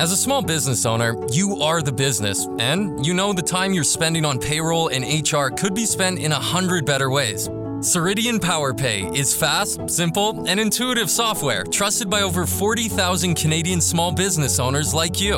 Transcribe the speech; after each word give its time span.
As 0.00 0.12
a 0.12 0.16
small 0.16 0.40
business 0.40 0.86
owner, 0.86 1.14
you 1.30 1.60
are 1.60 1.82
the 1.82 1.92
business, 1.92 2.48
and 2.58 3.04
you 3.04 3.12
know 3.12 3.34
the 3.34 3.42
time 3.42 3.74
you're 3.74 3.84
spending 3.84 4.24
on 4.24 4.38
payroll 4.38 4.88
and 4.88 5.04
HR 5.04 5.48
could 5.48 5.74
be 5.74 5.84
spent 5.84 6.18
in 6.18 6.32
a 6.32 6.40
hundred 6.40 6.86
better 6.86 7.10
ways. 7.10 7.50
Ceridian 7.80 8.38
PowerPay 8.38 9.14
is 9.14 9.36
fast, 9.36 9.90
simple, 9.90 10.42
and 10.48 10.58
intuitive 10.58 11.10
software 11.10 11.64
trusted 11.64 12.08
by 12.08 12.22
over 12.22 12.46
40,000 12.46 13.34
Canadian 13.34 13.78
small 13.78 14.10
business 14.10 14.58
owners 14.58 14.94
like 14.94 15.20
you. 15.20 15.34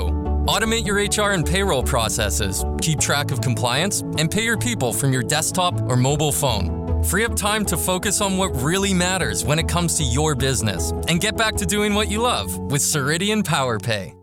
Automate 0.47 0.87
your 0.87 0.99
HR 0.99 1.33
and 1.33 1.45
payroll 1.45 1.83
processes, 1.83 2.65
keep 2.80 3.01
track 3.01 3.33
of 3.33 3.41
compliance, 3.41 4.02
and 4.16 4.30
pay 4.30 4.45
your 4.45 4.59
people 4.59 4.93
from 4.93 5.13
your 5.13 5.24
desktop 5.24 5.74
or 5.91 5.97
mobile 5.97 6.30
phone. 6.30 7.02
Free 7.02 7.24
up 7.24 7.35
time 7.35 7.65
to 7.65 7.77
focus 7.77 8.21
on 8.21 8.37
what 8.37 8.55
really 8.63 8.95
matters 8.95 9.45
when 9.45 9.59
it 9.59 9.66
comes 9.66 9.99
to 9.99 10.05
your 10.05 10.37
business 10.37 10.93
and 11.09 11.21
get 11.21 11.37
back 11.37 11.57
to 11.57 11.66
doing 11.66 11.95
what 11.95 12.09
you 12.09 12.23
love 12.23 12.57
with 12.71 12.80
Ceridian 12.80 13.43
PowerPay. 13.43 14.22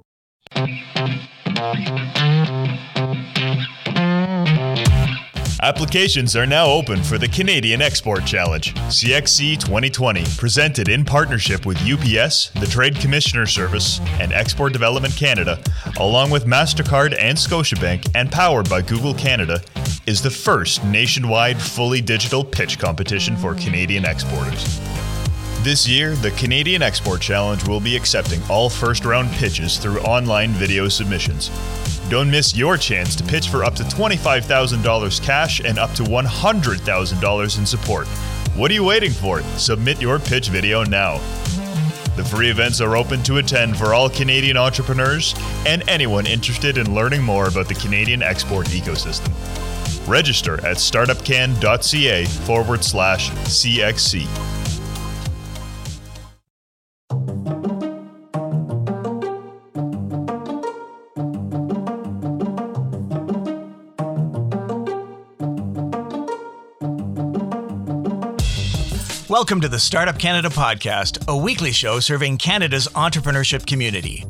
Applications 5.62 6.36
are 6.36 6.46
now 6.46 6.66
open 6.68 7.04
for 7.04 7.18
the 7.18 7.28
Canadian 7.28 7.82
Export 7.82 8.26
Challenge, 8.26 8.74
CXC 8.74 9.60
2020, 9.60 10.24
presented 10.38 10.88
in 10.88 11.04
partnership 11.04 11.66
with 11.66 11.78
UPS, 11.82 12.50
the 12.52 12.66
Trade 12.66 12.96
Commissioner 12.96 13.46
Service, 13.46 14.00
and 14.22 14.32
Export 14.32 14.74
Development 14.74 15.14
Canada, 15.16 15.62
along 16.00 16.32
with 16.32 16.46
MasterCard 16.46 17.16
and 17.20 17.38
Scotiabank, 17.38 18.10
and 18.16 18.32
powered 18.32 18.70
by 18.70 18.82
Google 18.82 19.14
Canada, 19.14 19.62
is 20.08 20.22
the 20.22 20.30
first 20.30 20.84
nationwide 20.86 21.62
fully 21.62 22.02
digital 22.02 22.44
pitch 22.44 22.80
competition 22.80 23.36
for 23.36 23.54
Canadian 23.54 24.06
exporters. 24.06 24.80
This 25.62 25.86
year, 25.86 26.16
the 26.16 26.32
Canadian 26.32 26.82
Export 26.82 27.20
Challenge 27.20 27.68
will 27.68 27.82
be 27.82 27.94
accepting 27.94 28.42
all 28.50 28.70
first 28.70 29.04
round 29.04 29.30
pitches 29.32 29.78
through 29.78 30.00
online 30.00 30.52
video 30.52 30.88
submissions. 30.88 31.50
Don't 32.08 32.32
miss 32.32 32.56
your 32.56 32.78
chance 32.78 33.14
to 33.18 33.26
pitch 33.26 33.50
for 33.50 33.66
up 33.66 33.76
to 33.76 33.84
$25,000 33.84 35.22
cash 35.22 35.60
and 35.60 35.78
up 35.78 35.92
to 35.96 36.04
$100,000 36.04 37.58
in 37.58 37.66
support. 37.66 38.08
What 38.56 38.72
are 38.72 38.74
you 38.74 38.86
waiting 38.86 39.12
for? 39.12 39.42
Submit 39.58 40.02
your 40.02 40.18
pitch 40.18 40.48
video 40.48 40.86
now. 40.86 41.18
The 42.16 42.24
free 42.24 42.50
events 42.50 42.80
are 42.80 42.96
open 42.96 43.22
to 43.24 43.38
attend 43.38 43.78
for 43.78 43.94
all 43.94 44.10
Canadian 44.10 44.56
entrepreneurs 44.56 45.36
and 45.68 45.88
anyone 45.90 46.26
interested 46.26 46.78
in 46.78 46.96
learning 46.96 47.22
more 47.22 47.50
about 47.50 47.68
the 47.68 47.76
Canadian 47.76 48.24
export 48.24 48.68
ecosystem. 48.68 49.34
Register 50.08 50.56
at 50.66 50.78
startupcan.ca 50.78 52.26
forward 52.26 52.84
slash 52.86 53.30
CXC. 53.32 54.59
Welcome 69.40 69.62
to 69.62 69.70
the 69.70 69.80
Startup 69.80 70.20
Canada 70.20 70.50
podcast, 70.50 71.26
a 71.30 71.38
weekly 71.38 71.72
show 71.72 72.02
serving 72.02 72.40
Canada's 72.40 72.90
entrepreneurship 72.90 73.66
community. 73.66 74.26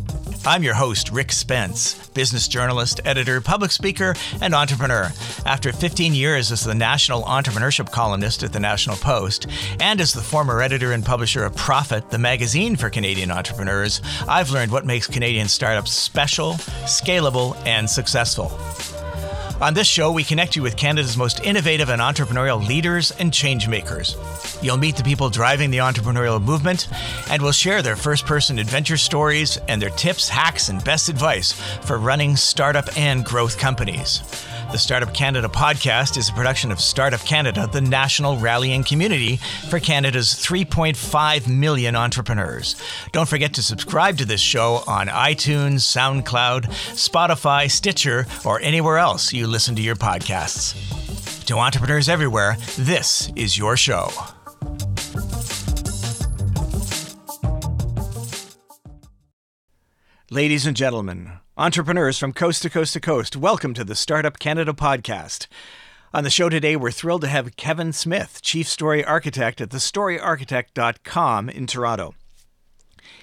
I'm 0.46 0.62
your 0.62 0.76
host, 0.76 1.10
Rick 1.12 1.32
Spence, 1.32 2.08
business 2.10 2.48
journalist, 2.48 3.02
editor, 3.06 3.42
public 3.42 3.72
speaker, 3.72 4.14
and 4.40 4.54
entrepreneur. 4.54 5.12
After 5.48 5.74
15 5.74 6.14
years 6.14 6.52
as 6.52 6.64
the 6.64 6.76
national 6.76 7.24
entrepreneurship 7.24 7.92
columnist 7.92 8.44
at 8.44 8.54
the 8.54 8.60
National 8.60 8.98
Post, 8.98 9.48
and 9.80 10.00
as 10.00 10.14
the 10.14 10.22
former 10.22 10.62
editor 10.62 10.92
and 10.92 11.04
publisher 11.04 11.44
of 11.44 11.56
Profit, 11.56 12.12
the 12.12 12.20
magazine 12.20 12.76
for 12.76 12.92
Canadian 12.92 13.32
entrepreneurs, 13.32 14.02
I've 14.28 14.52
learned 14.52 14.72
what 14.72 14.86
makes 14.86 15.08
Canadian 15.08 15.48
startups 15.48 15.92
special, 15.92 16.54
scalable, 16.86 17.58
and 17.66 17.90
successful. 17.90 18.50
On 19.62 19.74
this 19.74 19.88
show, 19.88 20.10
we 20.14 20.24
connect 20.24 20.56
you 20.56 20.62
with 20.62 20.78
Canada's 20.78 21.18
most 21.18 21.44
innovative 21.44 21.90
and 21.90 22.02
entrepreneurial 22.02 22.66
leaders 22.66 23.12
and 23.12 23.30
changemakers. 23.30 24.16
You'll 24.64 24.78
meet 24.78 24.96
the 24.96 25.04
people 25.04 25.30
driving 25.30 25.70
the 25.70 25.80
entrepreneurial 25.80 26.42
movement, 26.42 26.88
and 27.30 27.42
we'll 27.42 27.52
share 27.52 27.82
their 27.82 27.98
first 27.98 28.26
person 28.26 28.58
adventure 28.58 28.96
stories 28.96 29.58
and 29.68 29.82
their 29.82 29.90
tips, 29.90 30.30
hacks, 30.30 30.70
and 30.70 30.82
best 30.86 31.10
advice 31.10 31.52
for 31.82 31.98
running 31.98 32.38
startup 32.38 32.86
and 32.98 33.26
growth 33.26 33.58
companies. 33.58 34.24
The 34.72 34.78
Startup 34.78 35.12
Canada 35.12 35.48
podcast 35.48 36.16
is 36.16 36.30
a 36.30 36.34
production 36.34 36.72
of 36.72 36.80
Startup 36.80 37.20
Canada, 37.22 37.68
the 37.72 37.82
national 37.82 38.38
rallying 38.38 38.84
community 38.84 39.38
for 39.68 39.80
Canada's 39.80 40.36
3.5 40.36 41.48
million 41.48 41.96
entrepreneurs. 41.96 42.76
Don't 43.12 43.28
forget 43.28 43.56
to 43.56 43.64
subscribe 43.64 44.18
to 44.18 44.26
this 44.26 44.42
show 44.42 44.84
on 44.86 45.08
iTunes, 45.08 45.80
SoundCloud, 45.80 46.66
Spotify, 46.94 47.70
Stitcher, 47.70 48.28
or 48.46 48.62
anywhere 48.62 49.00
else 49.00 49.34
you 49.34 49.48
listen 49.48 49.76
to 49.76 49.82
your 49.82 49.96
podcasts. 49.96 50.76
To 51.46 51.58
entrepreneurs 51.58 52.08
everywhere, 52.08 52.56
this 52.78 53.32
is 53.36 53.58
your 53.58 53.76
show. 53.76 54.12
Ladies 60.32 60.68
and 60.68 60.78
gentlemen, 60.78 61.40
entrepreneurs 61.58 62.20
from 62.20 62.34
coast 62.34 62.62
to 62.62 62.70
coast 62.70 62.94
to 62.94 63.00
coast, 63.00 63.36
welcome 63.36 63.74
to 63.74 63.84
the 63.84 63.96
Startup 63.96 64.38
Canada 64.38 64.74
podcast. 64.74 65.48
On 66.14 66.24
the 66.24 66.30
show 66.30 66.50
today, 66.50 66.76
we're 66.76 66.92
thrilled 66.92 67.22
to 67.22 67.28
have 67.28 67.56
Kevin 67.56 67.92
Smith, 67.92 68.40
Chief 68.44 68.68
Story 68.68 69.04
Architect 69.04 69.60
at 69.60 69.70
thestoryarchitect.com 69.70 71.50
in 71.50 71.66
Toronto. 71.66 72.14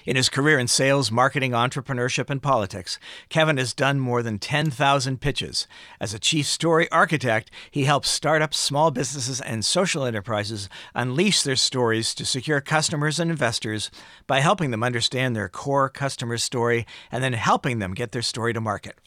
In 0.05 0.15
his 0.15 0.29
career 0.29 0.57
in 0.57 0.67
sales, 0.67 1.11
marketing, 1.11 1.51
entrepreneurship, 1.51 2.29
and 2.29 2.41
politics, 2.41 2.97
Kevin 3.29 3.57
has 3.57 3.73
done 3.73 3.99
more 3.99 4.23
than 4.23 4.39
10,000 4.39 5.19
pitches. 5.19 5.67
As 5.99 6.13
a 6.13 6.19
chief 6.19 6.45
story 6.45 6.89
architect, 6.91 7.51
he 7.69 7.83
helps 7.83 8.09
startups, 8.09 8.57
small 8.57 8.89
businesses, 8.91 9.41
and 9.41 9.65
social 9.65 10.05
enterprises 10.05 10.69
unleash 10.95 11.41
their 11.41 11.55
stories 11.55 12.15
to 12.15 12.25
secure 12.25 12.61
customers 12.61 13.19
and 13.19 13.29
investors 13.29 13.91
by 14.27 14.39
helping 14.39 14.71
them 14.71 14.83
understand 14.83 15.35
their 15.35 15.49
core 15.49 15.89
customer 15.89 16.37
story 16.37 16.85
and 17.11 17.23
then 17.23 17.33
helping 17.33 17.79
them 17.79 17.93
get 17.93 18.13
their 18.13 18.21
story 18.21 18.53
to 18.53 18.61
market. 18.61 18.97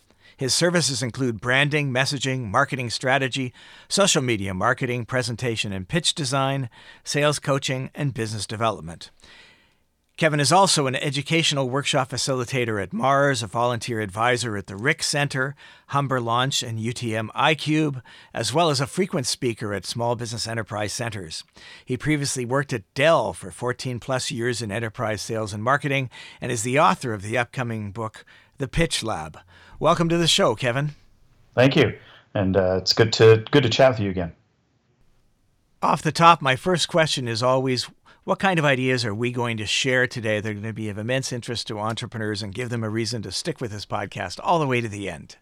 His 0.40 0.54
services 0.54 1.02
include 1.02 1.42
branding, 1.42 1.92
messaging, 1.92 2.50
marketing 2.50 2.88
strategy, 2.88 3.52
social 3.90 4.22
media 4.22 4.54
marketing, 4.54 5.04
presentation 5.04 5.70
and 5.70 5.86
pitch 5.86 6.14
design, 6.14 6.70
sales 7.04 7.38
coaching, 7.38 7.90
and 7.94 8.14
business 8.14 8.46
development. 8.46 9.10
Kevin 10.20 10.38
is 10.38 10.52
also 10.52 10.86
an 10.86 10.96
educational 10.96 11.70
workshop 11.70 12.10
facilitator 12.10 12.82
at 12.82 12.92
Mars, 12.92 13.42
a 13.42 13.46
volunteer 13.46 14.00
advisor 14.00 14.54
at 14.54 14.66
the 14.66 14.76
RIC 14.76 15.02
Center, 15.02 15.54
Humber 15.86 16.20
Launch, 16.20 16.62
and 16.62 16.78
UTM 16.78 17.30
iCube, 17.30 18.02
as 18.34 18.52
well 18.52 18.68
as 18.68 18.82
a 18.82 18.86
frequent 18.86 19.26
speaker 19.26 19.72
at 19.72 19.86
small 19.86 20.16
business 20.16 20.46
enterprise 20.46 20.92
centers. 20.92 21.42
He 21.86 21.96
previously 21.96 22.44
worked 22.44 22.74
at 22.74 22.82
Dell 22.92 23.32
for 23.32 23.50
14 23.50 23.98
plus 23.98 24.30
years 24.30 24.60
in 24.60 24.70
enterprise 24.70 25.22
sales 25.22 25.54
and 25.54 25.64
marketing 25.64 26.10
and 26.38 26.52
is 26.52 26.64
the 26.64 26.78
author 26.78 27.14
of 27.14 27.22
the 27.22 27.38
upcoming 27.38 27.90
book, 27.90 28.26
The 28.58 28.68
Pitch 28.68 29.02
Lab. 29.02 29.38
Welcome 29.78 30.10
to 30.10 30.18
the 30.18 30.28
show, 30.28 30.54
Kevin. 30.54 30.90
Thank 31.54 31.76
you. 31.76 31.98
And 32.34 32.58
uh, 32.58 32.76
it's 32.76 32.92
good 32.92 33.14
to 33.14 33.42
good 33.52 33.62
to 33.62 33.70
chat 33.70 33.92
with 33.92 34.00
you 34.00 34.10
again. 34.10 34.34
Off 35.82 36.02
the 36.02 36.12
top, 36.12 36.42
my 36.42 36.56
first 36.56 36.88
question 36.88 37.26
is 37.26 37.42
always 37.42 37.88
what 38.24 38.38
kind 38.38 38.58
of 38.58 38.64
ideas 38.64 39.04
are 39.04 39.14
we 39.14 39.32
going 39.32 39.56
to 39.56 39.66
share 39.66 40.06
today 40.06 40.40
that 40.40 40.48
are 40.48 40.52
going 40.52 40.64
to 40.64 40.72
be 40.72 40.88
of 40.88 40.98
immense 40.98 41.32
interest 41.32 41.66
to 41.68 41.78
entrepreneurs 41.78 42.42
and 42.42 42.54
give 42.54 42.68
them 42.68 42.84
a 42.84 42.90
reason 42.90 43.22
to 43.22 43.32
stick 43.32 43.60
with 43.60 43.72
this 43.72 43.86
podcast 43.86 44.38
all 44.42 44.58
the 44.58 44.66
way 44.66 44.80
to 44.80 44.88
the 44.88 45.08
end? 45.08 45.36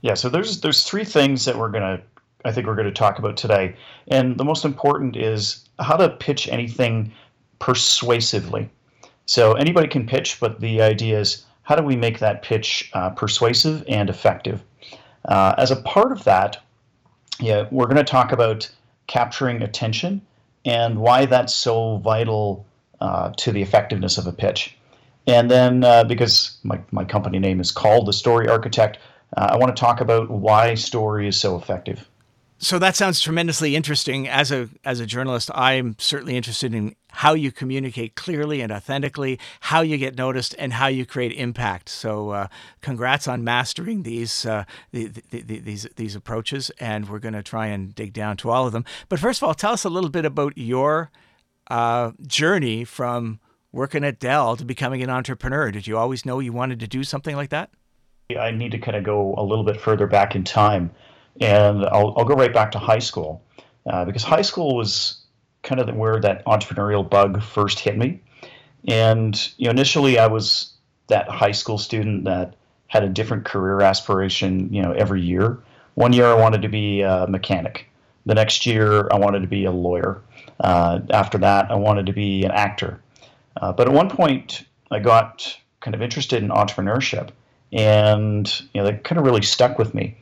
Yeah, 0.00 0.14
so 0.14 0.28
there's 0.28 0.60
there's 0.60 0.84
three 0.84 1.04
things 1.04 1.44
that 1.44 1.56
we're 1.56 1.70
going 1.70 1.98
to 1.98 2.02
I 2.44 2.52
think 2.52 2.66
we're 2.66 2.74
going 2.74 2.86
to 2.86 2.92
talk 2.92 3.18
about 3.18 3.36
today. 3.36 3.76
And 4.08 4.38
the 4.38 4.44
most 4.44 4.64
important 4.64 5.16
is 5.16 5.68
how 5.80 5.96
to 5.96 6.08
pitch 6.08 6.48
anything 6.48 7.12
persuasively. 7.58 8.70
So 9.26 9.52
anybody 9.54 9.88
can 9.88 10.06
pitch, 10.06 10.38
but 10.40 10.60
the 10.60 10.80
idea 10.80 11.18
is 11.18 11.44
how 11.62 11.74
do 11.74 11.82
we 11.82 11.96
make 11.96 12.18
that 12.20 12.42
pitch 12.42 12.90
uh, 12.94 13.10
persuasive 13.10 13.84
and 13.88 14.08
effective? 14.08 14.62
Uh, 15.26 15.54
as 15.58 15.70
a 15.70 15.76
part 15.82 16.12
of 16.12 16.24
that, 16.24 16.62
yeah, 17.40 17.66
we're 17.70 17.86
going 17.86 17.96
to 17.96 18.04
talk 18.04 18.32
about 18.32 18.70
capturing 19.06 19.62
attention 19.62 20.22
and 20.64 20.98
why 20.98 21.26
that's 21.26 21.54
so 21.54 21.98
vital 21.98 22.66
uh, 23.00 23.30
to 23.36 23.52
the 23.52 23.62
effectiveness 23.62 24.18
of 24.18 24.26
a 24.26 24.32
pitch. 24.32 24.76
And 25.26 25.50
then, 25.50 25.84
uh, 25.84 26.04
because 26.04 26.56
my, 26.62 26.80
my 26.90 27.04
company 27.04 27.38
name 27.38 27.60
is 27.60 27.70
called 27.70 28.06
The 28.06 28.12
Story 28.12 28.48
Architect, 28.48 28.98
uh, 29.36 29.48
I 29.50 29.56
want 29.56 29.76
to 29.76 29.80
talk 29.80 30.00
about 30.00 30.30
why 30.30 30.74
story 30.74 31.28
is 31.28 31.38
so 31.38 31.56
effective. 31.56 32.08
So 32.60 32.80
that 32.80 32.96
sounds 32.96 33.20
tremendously 33.20 33.76
interesting. 33.76 34.26
As 34.26 34.50
a 34.50 34.68
as 34.84 34.98
a 34.98 35.06
journalist, 35.06 35.48
I'm 35.54 35.94
certainly 35.98 36.36
interested 36.36 36.74
in 36.74 36.96
how 37.10 37.34
you 37.34 37.52
communicate 37.52 38.16
clearly 38.16 38.60
and 38.60 38.72
authentically, 38.72 39.38
how 39.60 39.80
you 39.80 39.96
get 39.96 40.18
noticed, 40.18 40.56
and 40.58 40.72
how 40.72 40.88
you 40.88 41.06
create 41.06 41.32
impact. 41.32 41.88
So, 41.88 42.30
uh, 42.30 42.48
congrats 42.80 43.28
on 43.28 43.44
mastering 43.44 44.02
these 44.02 44.44
uh, 44.44 44.64
the, 44.90 45.06
the, 45.06 45.42
the, 45.42 45.58
these 45.60 45.86
these 45.94 46.16
approaches, 46.16 46.70
and 46.80 47.08
we're 47.08 47.20
going 47.20 47.34
to 47.34 47.44
try 47.44 47.66
and 47.66 47.94
dig 47.94 48.12
down 48.12 48.36
to 48.38 48.50
all 48.50 48.66
of 48.66 48.72
them. 48.72 48.84
But 49.08 49.20
first 49.20 49.40
of 49.40 49.46
all, 49.46 49.54
tell 49.54 49.72
us 49.72 49.84
a 49.84 49.90
little 49.90 50.10
bit 50.10 50.24
about 50.24 50.58
your 50.58 51.12
uh, 51.70 52.10
journey 52.26 52.82
from 52.82 53.38
working 53.70 54.02
at 54.02 54.18
Dell 54.18 54.56
to 54.56 54.64
becoming 54.64 55.00
an 55.02 55.10
entrepreneur. 55.10 55.70
Did 55.70 55.86
you 55.86 55.96
always 55.96 56.26
know 56.26 56.40
you 56.40 56.52
wanted 56.52 56.80
to 56.80 56.88
do 56.88 57.04
something 57.04 57.36
like 57.36 57.50
that? 57.50 57.70
I 58.36 58.50
need 58.50 58.72
to 58.72 58.78
kind 58.78 58.96
of 58.96 59.04
go 59.04 59.34
a 59.38 59.42
little 59.42 59.64
bit 59.64 59.80
further 59.80 60.06
back 60.06 60.34
in 60.34 60.42
time. 60.42 60.90
And 61.40 61.84
I'll, 61.86 62.14
I'll 62.16 62.24
go 62.24 62.34
right 62.34 62.52
back 62.52 62.72
to 62.72 62.78
high 62.78 62.98
school 62.98 63.42
uh, 63.86 64.04
because 64.04 64.22
high 64.22 64.42
school 64.42 64.76
was 64.76 65.20
kind 65.62 65.80
of 65.80 65.94
where 65.94 66.20
that 66.20 66.44
entrepreneurial 66.46 67.08
bug 67.08 67.42
first 67.42 67.78
hit 67.78 67.96
me. 67.96 68.20
And 68.86 69.50
you 69.56 69.64
know, 69.64 69.70
initially, 69.70 70.18
I 70.18 70.26
was 70.26 70.72
that 71.08 71.28
high 71.28 71.52
school 71.52 71.78
student 71.78 72.24
that 72.24 72.54
had 72.88 73.02
a 73.02 73.08
different 73.08 73.44
career 73.44 73.82
aspiration. 73.82 74.72
You 74.72 74.82
know, 74.82 74.92
every 74.92 75.22
year. 75.22 75.58
One 75.94 76.12
year, 76.12 76.26
I 76.26 76.34
wanted 76.34 76.62
to 76.62 76.68
be 76.68 77.02
a 77.02 77.26
mechanic. 77.28 77.88
The 78.24 78.34
next 78.34 78.66
year, 78.66 79.08
I 79.10 79.18
wanted 79.18 79.40
to 79.40 79.48
be 79.48 79.64
a 79.64 79.72
lawyer. 79.72 80.22
Uh, 80.60 81.00
after 81.10 81.38
that, 81.38 81.70
I 81.70 81.74
wanted 81.74 82.06
to 82.06 82.12
be 82.12 82.44
an 82.44 82.50
actor. 82.52 83.00
Uh, 83.60 83.72
but 83.72 83.88
at 83.88 83.94
one 83.94 84.08
point, 84.08 84.64
I 84.90 85.00
got 85.00 85.56
kind 85.80 85.94
of 85.94 86.02
interested 86.02 86.42
in 86.42 86.50
entrepreneurship, 86.50 87.30
and 87.72 88.48
you 88.72 88.80
know, 88.80 88.84
that 88.84 89.04
kind 89.04 89.18
of 89.18 89.24
really 89.24 89.42
stuck 89.42 89.78
with 89.78 89.94
me. 89.94 90.16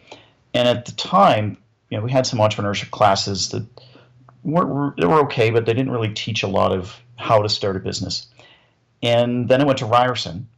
And 0.57 0.67
at 0.67 0.87
the 0.87 0.93
time, 0.93 1.59
you 1.91 1.99
know, 1.99 2.05
we 2.05 2.11
had 2.11 2.27
some 2.27 2.39
entrepreneurship 2.39 2.91
classes 2.91 3.51
that 3.51 3.67
were 4.43 4.95
they 4.97 5.07
were 5.07 5.21
okay, 5.25 5.51
but 5.51 5.67
they 5.67 5.75
didn't 5.75 5.93
really 5.93 6.15
teach 6.15 6.43
a 6.43 6.49
lot 6.49 6.73
of 6.73 6.99
how 7.17 7.43
to 7.43 7.49
start 7.49 7.77
a 7.77 7.81
business. 7.81 8.27
And 9.03 9.49
then 9.49 9.61
I 9.61 9.65
went 9.65 9.79
to 9.81 9.87
Ryerson. 9.87 10.49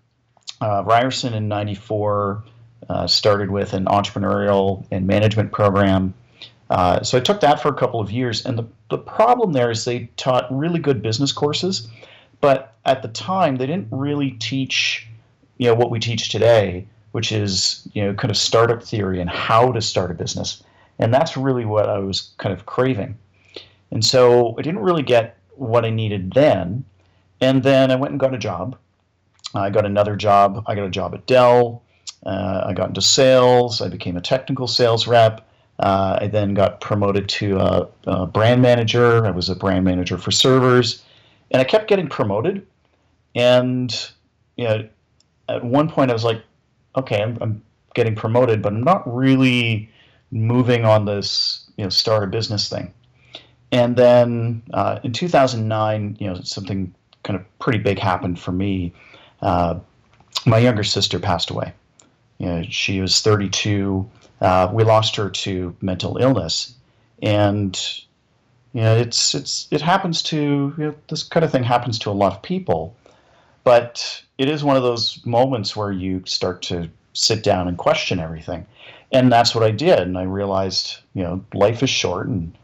Uh, 0.61 0.85
Ryerson 0.85 1.35
in 1.35 1.49
'94 1.49 2.45
uh, 2.89 3.07
started 3.09 3.51
with 3.51 3.73
an 3.73 3.87
entrepreneurial 3.87 4.87
and 4.93 5.07
management 5.07 5.51
program. 5.51 6.15
Uh, 6.71 7.03
so 7.03 7.19
I 7.19 7.21
took 7.21 7.41
that 7.41 7.61
for 7.61 7.69
a 7.69 7.75
couple 7.75 7.99
of 7.99 8.13
years, 8.13 8.47
and 8.47 8.57
the, 8.57 8.67
the 8.91 8.99
problem 8.99 9.53
there 9.53 9.71
is 9.71 9.85
they 9.85 10.11
taught 10.17 10.47
really 10.51 10.79
good 10.79 11.03
business 11.03 11.33
courses, 11.33 11.89
but 12.41 12.75
at 12.85 13.03
the 13.03 13.09
time 13.09 13.57
they 13.57 13.67
didn't 13.67 13.89
really 13.91 14.33
teach, 14.33 15.09
you 15.57 15.67
know, 15.67 15.75
what 15.75 15.91
we 15.91 15.99
teach 15.99 16.29
today, 16.29 16.87
which 17.13 17.33
is 17.33 17.89
you 17.93 18.05
know 18.05 18.15
kind 18.15 18.31
of 18.31 18.37
startup 18.37 18.83
theory 18.83 19.21
and 19.21 19.31
how 19.31 19.73
to 19.73 19.81
start 19.81 20.11
a 20.11 20.15
business, 20.15 20.63
and 20.99 21.13
that's 21.13 21.37
really 21.37 21.65
what 21.65 21.89
I 21.89 21.99
was 21.99 22.33
kind 22.39 22.53
of 22.53 22.67
craving, 22.67 23.17
and 23.91 24.05
so 24.05 24.57
I 24.59 24.63
didn't 24.63 24.81
really 24.81 25.03
get 25.03 25.37
what 25.57 25.85
I 25.85 25.91
needed 25.91 26.33
then, 26.35 26.85
and 27.41 27.63
then 27.63 27.91
I 27.91 27.97
went 27.97 28.13
and 28.13 28.21
got 28.21 28.35
a 28.35 28.39
job. 28.39 28.77
I 29.55 29.71
got 29.71 29.87
another 29.87 30.17
job. 30.17 30.65
I 30.67 30.75
got 30.75 30.85
a 30.85 30.91
job 30.91 31.15
at 31.15 31.27
Dell. 31.27 31.83
Uh, 32.25 32.65
I 32.67 32.73
got 32.73 32.89
into 32.89 33.01
sales. 33.01 33.81
I 33.81 33.89
became 33.89 34.17
a 34.17 34.21
technical 34.21 34.67
sales 34.67 35.07
rep. 35.07 35.49
Uh, 35.79 36.19
I 36.23 36.27
then 36.27 36.55
got 36.55 36.81
promoted 36.81 37.29
to 37.29 37.59
a, 37.59 37.89
a, 38.07 38.27
brand 38.27 38.61
manager. 38.61 39.25
I 39.25 39.31
was 39.31 39.49
a 39.49 39.55
brand 39.55 39.85
manager 39.85 40.19
for 40.19 40.33
servers, 40.33 41.05
and 41.53 41.61
I 41.61 41.65
kept 41.65 41.87
getting 41.87 42.09
promoted. 42.09 42.67
And 43.37 44.11
you 44.57 44.65
know, 44.65 44.89
at 45.49 45.65
one 45.65 45.89
point, 45.89 46.11
I 46.11 46.15
was 46.15 46.25
like, 46.25 46.43
okay, 46.99 47.23
I'm, 47.23 47.39
I'm 47.41 47.63
getting 47.95 48.15
promoted, 48.15 48.63
but 48.63 48.73
I'm 48.73 48.85
not 48.85 49.03
really 49.13 49.91
moving 50.31 50.85
on 50.85 51.05
this, 51.05 51.69
you 51.77 51.85
know, 51.85 51.91
start 51.91 52.25
a 52.25 52.27
business 52.27 52.69
thing. 52.69 52.93
And 53.73 53.97
then 53.97 54.63
uh, 54.73 54.99
in 55.03 55.13
2009, 55.13 56.17
you 56.21 56.27
know, 56.27 56.41
something 56.43 56.95
kind 57.23 57.39
of 57.39 57.59
pretty 57.59 57.79
big 57.79 57.99
happened 57.99 58.39
for 58.39 58.53
me. 58.53 58.93
Uh, 59.43 59.79
my 60.47 60.59
younger 60.59 60.85
sister 60.85 61.19
passed 61.19 61.51
away. 61.51 61.73
You 62.39 62.47
know, 62.47 62.63
she 62.69 63.01
was 63.01 63.21
32. 63.21 64.09
Uh, 64.41 64.71
we 64.73 64.85
lost 64.85 65.17
her 65.17 65.29
to 65.29 65.77
mental 65.81 66.17
illness, 66.19 66.75
and 67.23 67.79
you 68.73 68.83
know, 68.83 68.97
it's 68.97 69.35
it's 69.35 69.67
it 69.73 69.81
happens 69.81 70.23
to 70.25 70.73
you 70.79 70.85
know, 70.85 70.95
this 71.09 71.25
kind 71.25 71.45
of 71.45 71.51
thing 71.51 71.65
happens 71.65 71.99
to 72.01 72.11
a 72.11 72.13
lot 72.13 72.33
of 72.33 72.43
people, 72.43 72.95
but 73.69 74.23
it 74.39 74.49
is 74.49 74.65
one 74.65 74.79
of 74.79 74.83
those 74.83 75.21
moments 75.27 75.77
where 75.77 75.93
you 75.93 76.23
start 76.25 76.63
to 76.63 76.89
sit 77.13 77.43
down 77.43 77.69
and 77.69 77.77
question 77.77 78.19
everything, 78.19 78.65
and 79.13 79.31
that's 79.31 79.55
what 79.55 79.63
I 79.63 79.71
did, 79.71 79.99
and 79.99 80.17
I 80.17 80.23
realized 80.23 80.97
you 81.13 81.23
know 81.23 81.45
life 81.53 81.83
is 81.83 81.91
short, 81.91 82.29
and 82.29 82.57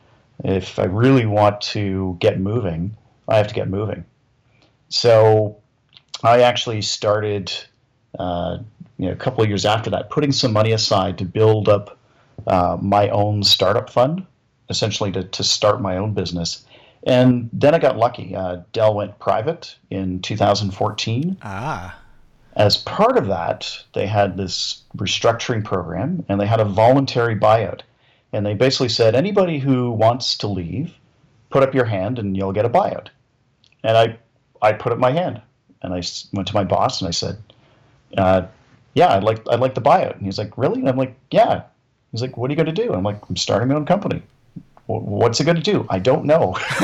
if 0.44 0.78
I 0.78 0.84
really 0.84 1.26
want 1.26 1.60
to 1.74 2.16
get 2.20 2.40
moving, 2.40 2.96
I 3.28 3.36
have 3.36 3.48
to 3.48 3.54
get 3.54 3.68
moving. 3.68 4.02
So 4.88 5.58
I 6.22 6.40
actually 6.40 6.80
started 6.80 7.52
uh, 8.18 8.60
you 8.96 9.04
know, 9.04 9.12
a 9.12 9.16
couple 9.16 9.42
of 9.42 9.50
years 9.50 9.66
after 9.66 9.90
that, 9.90 10.08
putting 10.08 10.32
some 10.32 10.54
money 10.54 10.72
aside 10.72 11.18
to 11.18 11.26
build 11.26 11.68
up 11.68 11.98
uh, 12.46 12.78
my 12.80 13.10
own 13.10 13.42
startup 13.42 13.90
fund, 13.90 14.24
essentially 14.70 15.12
to, 15.12 15.24
to 15.24 15.44
start 15.44 15.82
my 15.82 15.98
own 15.98 16.14
business. 16.14 16.64
And 17.04 17.50
then 17.52 17.74
I 17.74 17.78
got 17.78 17.98
lucky. 17.98 18.34
Uh, 18.34 18.62
Dell 18.72 18.94
went 18.94 19.18
private 19.18 19.76
in 19.90 20.20
2014. 20.20 21.36
Ah. 21.42 21.98
As 22.56 22.76
part 22.76 23.16
of 23.16 23.26
that, 23.26 23.84
they 23.94 24.06
had 24.06 24.36
this 24.36 24.82
restructuring 24.96 25.64
program 25.64 26.24
and 26.28 26.40
they 26.40 26.46
had 26.46 26.60
a 26.60 26.64
voluntary 26.64 27.36
buyout. 27.36 27.80
And 28.32 28.44
they 28.44 28.54
basically 28.54 28.88
said 28.88 29.14
anybody 29.14 29.58
who 29.58 29.90
wants 29.90 30.36
to 30.38 30.46
leave, 30.46 30.94
put 31.50 31.62
up 31.62 31.74
your 31.74 31.84
hand 31.84 32.18
and 32.18 32.36
you'll 32.36 32.52
get 32.52 32.64
a 32.64 32.70
buyout. 32.70 33.08
And 33.82 33.96
I, 33.96 34.18
I 34.62 34.72
put 34.72 34.92
up 34.92 34.98
my 34.98 35.10
hand 35.10 35.42
and 35.82 35.92
I 35.92 36.02
went 36.32 36.48
to 36.48 36.54
my 36.54 36.64
boss 36.64 37.00
and 37.00 37.08
I 37.08 37.12
said, 37.12 37.36
uh, 38.16 38.46
yeah, 38.94 39.14
I'd 39.14 39.24
like 39.24 39.46
I'd 39.50 39.60
like 39.60 39.74
the 39.74 39.82
buyout. 39.82 40.16
And 40.16 40.24
he's 40.24 40.38
like, 40.38 40.56
really? 40.56 40.80
And 40.80 40.88
I'm 40.88 40.96
like, 40.96 41.16
yeah. 41.30 41.64
He's 42.12 42.22
like, 42.22 42.36
what 42.36 42.48
are 42.48 42.52
you 42.52 42.56
going 42.56 42.72
to 42.72 42.82
do? 42.84 42.94
I'm 42.94 43.02
like, 43.02 43.20
I'm 43.28 43.36
starting 43.36 43.68
my 43.68 43.74
own 43.74 43.86
company. 43.86 44.22
Well, 44.86 45.00
what's 45.00 45.40
it 45.40 45.44
going 45.44 45.56
to 45.56 45.62
do? 45.62 45.86
I 45.88 45.98
don't 45.98 46.24
know. 46.24 46.56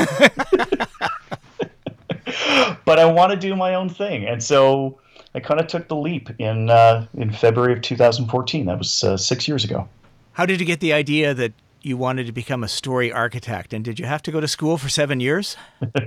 but 2.85 2.99
I 2.99 3.05
want 3.05 3.31
to 3.31 3.37
do 3.37 3.55
my 3.55 3.75
own 3.75 3.89
thing, 3.89 4.25
and 4.25 4.41
so 4.41 4.99
I 5.35 5.39
kind 5.39 5.59
of 5.59 5.67
took 5.67 5.87
the 5.87 5.95
leap 5.95 6.29
in 6.39 6.69
uh, 6.69 7.05
in 7.15 7.31
February 7.31 7.73
of 7.73 7.81
2014. 7.81 8.65
That 8.65 8.77
was 8.77 9.03
uh, 9.03 9.17
six 9.17 9.47
years 9.47 9.63
ago. 9.63 9.87
How 10.33 10.45
did 10.45 10.59
you 10.59 10.65
get 10.65 10.79
the 10.79 10.93
idea 10.93 11.33
that 11.33 11.53
you 11.81 11.97
wanted 11.97 12.25
to 12.27 12.31
become 12.31 12.63
a 12.63 12.67
story 12.67 13.11
architect, 13.11 13.73
and 13.73 13.83
did 13.83 13.99
you 13.99 14.05
have 14.05 14.21
to 14.23 14.31
go 14.31 14.39
to 14.39 14.47
school 14.47 14.77
for 14.77 14.89
seven 14.89 15.19
years? 15.19 15.57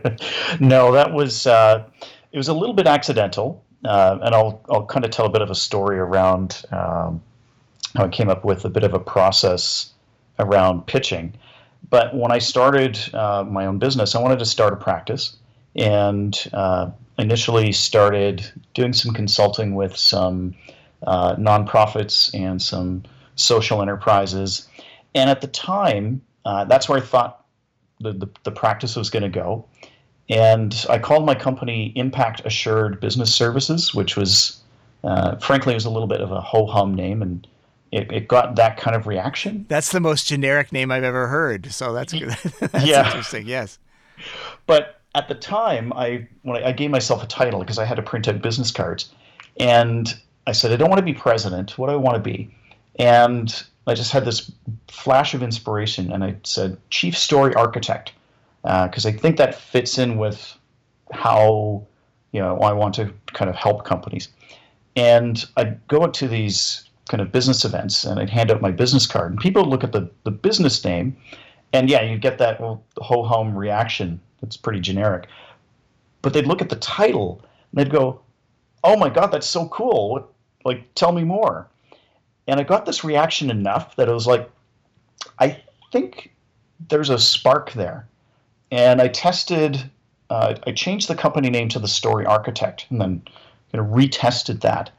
no, 0.61 0.93
that 0.93 1.13
was 1.13 1.47
uh, 1.47 1.85
it 2.33 2.37
was 2.37 2.49
a 2.49 2.55
little 2.55 2.75
bit 2.75 2.87
accidental 2.87 3.65
uh, 3.85 4.19
and 4.23 4.35
I'll 4.35 4.61
I'll 4.71 4.87
kind 4.87 5.05
of 5.05 5.11
tell 5.11 5.27
a 5.27 5.31
bit 5.31 5.43
of 5.43 5.51
a 5.51 5.55
story 5.55 5.99
around 5.99 6.63
um, 6.73 7.23
how 7.95 8.05
I 8.05 8.09
came 8.09 8.29
up 8.29 8.45
with 8.45 8.65
a 8.65 8.71
bit 8.71 8.83
of 8.83 8.95
a 8.95 8.99
process 8.99 9.93
around 10.39 10.87
pitching. 10.87 11.35
But 11.95 12.13
when 12.13 12.33
I 12.33 12.41
started 12.41 12.99
uh, 13.15 13.45
my 13.45 13.67
own 13.67 13.79
business, 13.79 14.17
I 14.17 14.21
wanted 14.21 14.41
to 14.41 14.45
start 14.45 14.73
a 14.73 14.77
practice, 14.77 15.37
and 15.77 16.37
uh, 16.53 16.91
initially 17.19 17.71
started 17.71 18.45
doing 18.75 18.93
some 18.93 19.15
consulting 19.15 19.77
with 19.77 19.97
some 19.97 20.57
uh, 21.07 21.37
nonprofits 21.37 22.35
and 22.35 22.61
some 22.61 23.05
social 23.37 23.81
enterprises. 23.81 24.67
And 25.15 25.31
at 25.31 25.41
the 25.41 25.47
time, 25.47 26.21
uh, 26.45 26.65
that's 26.65 26.89
where 26.89 26.99
I 26.99 27.01
thought 27.01 27.45
the, 28.01 28.13
the, 28.13 28.29
the 28.43 28.51
practice 28.51 28.97
was 28.97 29.09
going 29.09 29.23
to 29.23 29.29
go. 29.29 29.65
And 30.29 30.85
I 30.91 30.99
called 30.99 31.25
my 31.25 31.37
company 31.37 31.93
Impact 31.95 32.43
Assured 32.45 32.99
Business 32.99 33.33
Services, 33.33 33.95
which 33.95 34.17
was, 34.17 34.61
uh, 35.05 35.37
frankly, 35.37 35.75
was 35.75 35.85
a 35.85 35.91
little 35.91 36.09
bit 36.09 36.21
of 36.21 36.33
a 36.33 36.41
ho 36.41 36.67
hum 36.67 36.93
name, 36.93 37.23
and 37.23 37.47
it, 37.95 38.11
it 38.11 38.29
got 38.29 38.57
that 38.57 38.77
kind 38.77 38.97
of 38.97 39.07
reaction. 39.07 39.67
That's 39.69 39.93
the 39.93 40.01
most 40.01 40.27
generic 40.27 40.73
name 40.73 40.91
I've 40.91 41.05
ever 41.05 41.29
heard. 41.29 41.73
So 41.73 41.93
that's 41.93 42.13
good. 42.13 42.29
that's 42.59 42.85
yeah. 42.85 43.07
interesting. 43.07 43.47
Yes. 43.47 43.79
But 44.67 45.01
at 45.15 45.29
the 45.29 45.35
time, 45.37 45.93
I 45.93 46.27
when 46.43 46.63
I, 46.63 46.69
I 46.69 46.73
gave 46.73 46.91
myself 46.91 47.23
a 47.23 47.27
title 47.27 47.61
because 47.61 47.79
I 47.79 47.85
had 47.85 47.95
to 47.95 48.03
print 48.03 48.27
out 48.27 48.43
business 48.43 48.73
cards, 48.73 49.13
and 49.59 50.13
I 50.47 50.53
said 50.53 50.73
I 50.73 50.77
don't 50.77 50.91
want 50.91 50.99
to 50.99 51.05
be 51.05 51.15
president. 51.15 51.79
What 51.79 51.87
do 51.87 51.93
I 51.93 51.97
want 51.97 52.17
to 52.17 52.21
be? 52.21 52.53
And 52.99 53.65
I 53.87 53.95
just 53.95 54.11
had 54.11 54.25
this 54.25 54.51
flash 54.89 55.35
of 55.35 55.43
inspiration, 55.43 56.13
and 56.13 56.25
I 56.25 56.37
said 56.43 56.77
chief 56.91 57.17
story 57.17 57.55
architect 57.55 58.13
because 58.63 59.07
uh, 59.07 59.11
I 59.11 59.13
think 59.13 59.37
that 59.37 59.55
fits 59.55 59.99
in 59.99 60.17
with 60.17 60.59
how 61.13 61.87
you 62.33 62.41
know 62.41 62.59
I 62.59 62.73
want 62.73 62.97
to 62.97 63.13
kind 63.35 63.49
of 63.49 63.55
help 63.55 63.85
companies. 63.85 64.31
And 64.97 65.45
I'd 65.57 65.87
go 65.89 66.07
to 66.07 66.29
these 66.29 66.89
kind 67.09 67.21
of 67.21 67.33
business 67.33 67.65
events 67.65 68.05
and 68.05 68.19
I'd 68.19 68.31
hand 68.31 68.51
out 68.51 68.61
my 68.61 68.71
business 68.71 69.07
card, 69.07 69.33
and 69.33 69.41
people 69.41 69.63
would 69.63 69.71
look 69.71 69.85
at 69.85 69.93
the, 69.93 70.11
the 70.25 70.31
business 70.31 70.85
name, 70.85 71.17
and 71.73 71.91
yeah, 71.91 72.03
you'd 72.03 72.23
get 72.23 72.39
that 72.39 72.59
ho 72.59 73.23
hum 73.23 73.57
reaction 73.57 74.21
that's 74.41 74.57
pretty 74.57 74.81
generic. 74.81 75.27
But 76.23 76.33
they'd 76.33 76.47
look 76.47 76.63
at 76.63 76.71
the 76.71 76.77
title 76.77 77.43
and 77.71 77.81
they'd 77.81 77.93
go, 77.93 78.21
"Oh 78.83 78.97
my 78.97 79.09
God, 79.09 79.29
that's 79.29 79.47
so 79.47 79.69
cool! 79.69 80.11
What, 80.11 80.29
like, 80.65 80.95
tell 80.95 81.13
me 81.13 81.25
more." 81.25 81.69
And 82.47 82.61
I 82.61 82.63
got 82.63 82.87
this 82.87 83.05
reaction 83.05 83.51
enough 83.51 83.97
that 83.97 84.09
it 84.09 84.13
was 84.13 84.27
like, 84.27 84.51
I 85.39 85.63
think 85.93 86.33
there's 86.89 87.11
a 87.11 87.19
spark 87.19 87.73
there. 87.73 88.07
And 88.71 89.01
I 89.01 89.09
tested, 89.09 89.91
uh, 90.31 90.55
I 90.67 90.73
changed 90.73 91.09
the 91.09 91.15
company 91.15 91.49
name 91.51 91.69
to 91.71 91.79
the 91.79 91.89
Story 91.89 92.27
Architect 92.27 92.87
and 92.91 93.01
then 93.01 93.23
kind 93.73 93.85
of 93.85 93.93
retested 93.93 94.61
that. 94.61 94.91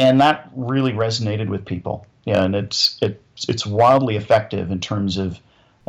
And 0.00 0.20
that 0.20 0.50
really 0.54 0.92
resonated 0.92 1.48
with 1.48 1.64
people. 1.64 2.06
Yeah, 2.24 2.44
and 2.44 2.54
it's, 2.54 2.98
it's, 3.02 3.48
it's 3.48 3.66
wildly 3.66 4.16
effective 4.16 4.70
in 4.70 4.80
terms 4.80 5.16
of 5.16 5.40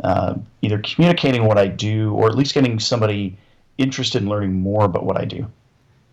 uh, 0.04 0.34
either 0.60 0.78
communicating 0.78 1.44
what 1.44 1.58
I 1.58 1.66
do 1.66 2.12
or 2.12 2.28
at 2.28 2.36
least 2.36 2.54
getting 2.54 2.78
somebody 2.78 3.38
interested 3.78 4.22
in 4.22 4.28
learning 4.28 4.52
more 4.52 4.84
about 4.84 5.04
what 5.04 5.16
I 5.16 5.24
do. 5.24 5.46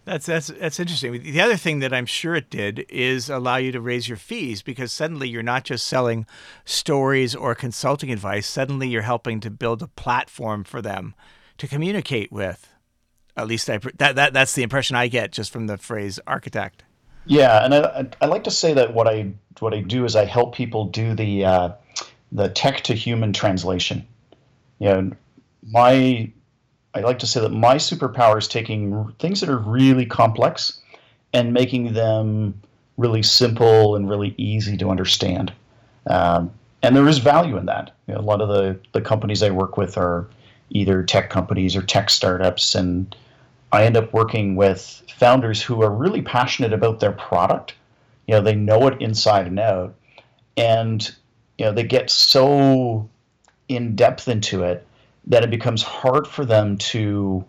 That's 0.06 0.26
that's 0.26 0.48
that's 0.48 0.80
interesting. 0.80 1.22
The 1.22 1.42
other 1.42 1.56
thing 1.56 1.80
that 1.80 1.94
I'm 1.94 2.08
sure 2.08 2.34
it 2.34 2.50
did 2.50 2.84
is 2.90 3.30
allow 3.30 3.58
you 3.58 3.72
to 3.72 3.80
raise 3.80 4.08
your 4.08 4.18
fees 4.18 4.64
because 4.64 4.92
suddenly 4.92 5.30
you're 5.30 5.44
not 5.44 5.66
just 5.66 5.86
selling 5.86 6.26
stories 6.66 7.36
or 7.36 7.54
consulting 7.54 8.12
advice. 8.12 8.48
Suddenly 8.48 8.88
you're 8.88 9.04
helping 9.04 9.40
to 9.42 9.52
build 9.52 9.84
a 9.84 9.88
platform 9.88 10.64
for 10.64 10.82
them 10.82 11.14
to 11.60 11.68
communicate 11.68 12.32
with. 12.32 12.74
At 13.38 13.46
least 13.46 13.70
I 13.70 13.78
that, 13.98 14.16
that 14.16 14.34
that's 14.34 14.54
the 14.54 14.64
impression 14.64 14.96
I 14.96 15.10
get 15.10 15.32
just 15.32 15.52
from 15.52 15.68
the 15.68 15.78
phrase 15.78 16.20
architect. 16.26 16.84
Yeah, 17.26 17.64
and 17.64 17.74
I, 17.74 18.08
I 18.22 18.26
like 18.26 18.44
to 18.46 18.52
say 18.52 18.74
that 18.74 18.94
what 18.94 19.08
I 19.08 19.32
what 19.60 19.74
I 19.74 19.82
do 19.82 20.06
is 20.06 20.16
I 20.16 20.26
help 20.26 20.56
people 20.56 20.86
do 20.86 21.14
the 21.14 21.46
uh, 21.46 21.70
the 22.32 22.50
tech 22.50 22.82
to 22.86 22.94
human 22.94 23.34
translation. 23.34 24.06
You 24.80 24.88
know, 24.90 25.12
my 25.68 26.32
I 26.94 27.02
like 27.02 27.20
to 27.20 27.28
say 27.28 27.40
that 27.42 27.50
my 27.50 27.76
superpower 27.76 28.38
is 28.38 28.48
taking 28.48 29.14
things 29.20 29.42
that 29.42 29.50
are 29.50 29.58
really 29.58 30.06
complex 30.06 30.80
and 31.34 31.54
making 31.54 31.94
them 31.94 32.60
really 32.98 33.24
simple 33.24 33.96
and 33.96 34.10
really 34.10 34.34
easy 34.38 34.76
to 34.78 34.90
understand. 34.90 35.54
Um, 36.08 36.52
and 36.82 36.96
there 36.96 37.08
is 37.08 37.20
value 37.20 37.58
in 37.58 37.66
that. 37.68 37.92
You 38.08 38.16
know, 38.16 38.20
a 38.20 38.22
lot 38.22 38.42
of 38.42 38.50
the, 38.50 38.80
the 38.94 39.02
companies 39.02 39.44
I 39.44 39.50
work 39.52 39.78
with 39.78 39.98
are 39.98 40.28
either 40.72 41.04
tech 41.04 41.30
companies 41.30 41.76
or 41.76 41.82
tech 41.82 42.10
startups, 42.10 42.76
and 42.76 43.16
I 43.72 43.86
end 43.86 43.98
up 43.98 44.14
working 44.14 44.56
with 44.56 45.04
founders 45.16 45.62
who 45.62 45.84
are 45.84 45.92
really 45.92 46.22
passionate 46.22 46.74
about 46.74 47.00
their 47.00 47.12
product. 47.12 47.76
You 48.28 48.36
know, 48.36 48.42
they 48.42 48.56
know 48.56 48.88
it 48.88 49.02
inside 49.02 49.48
and 49.48 49.60
out, 49.60 49.96
and 50.58 51.16
you 51.58 51.66
know 51.66 51.72
they 51.72 51.84
get 51.84 52.10
so 52.10 53.10
in 53.68 53.96
depth 53.96 54.28
into 54.28 54.64
it 54.64 54.86
that 55.28 55.44
it 55.44 55.52
becomes 55.52 55.84
hard 55.84 56.28
for 56.28 56.44
them 56.44 56.78
to, 56.78 57.46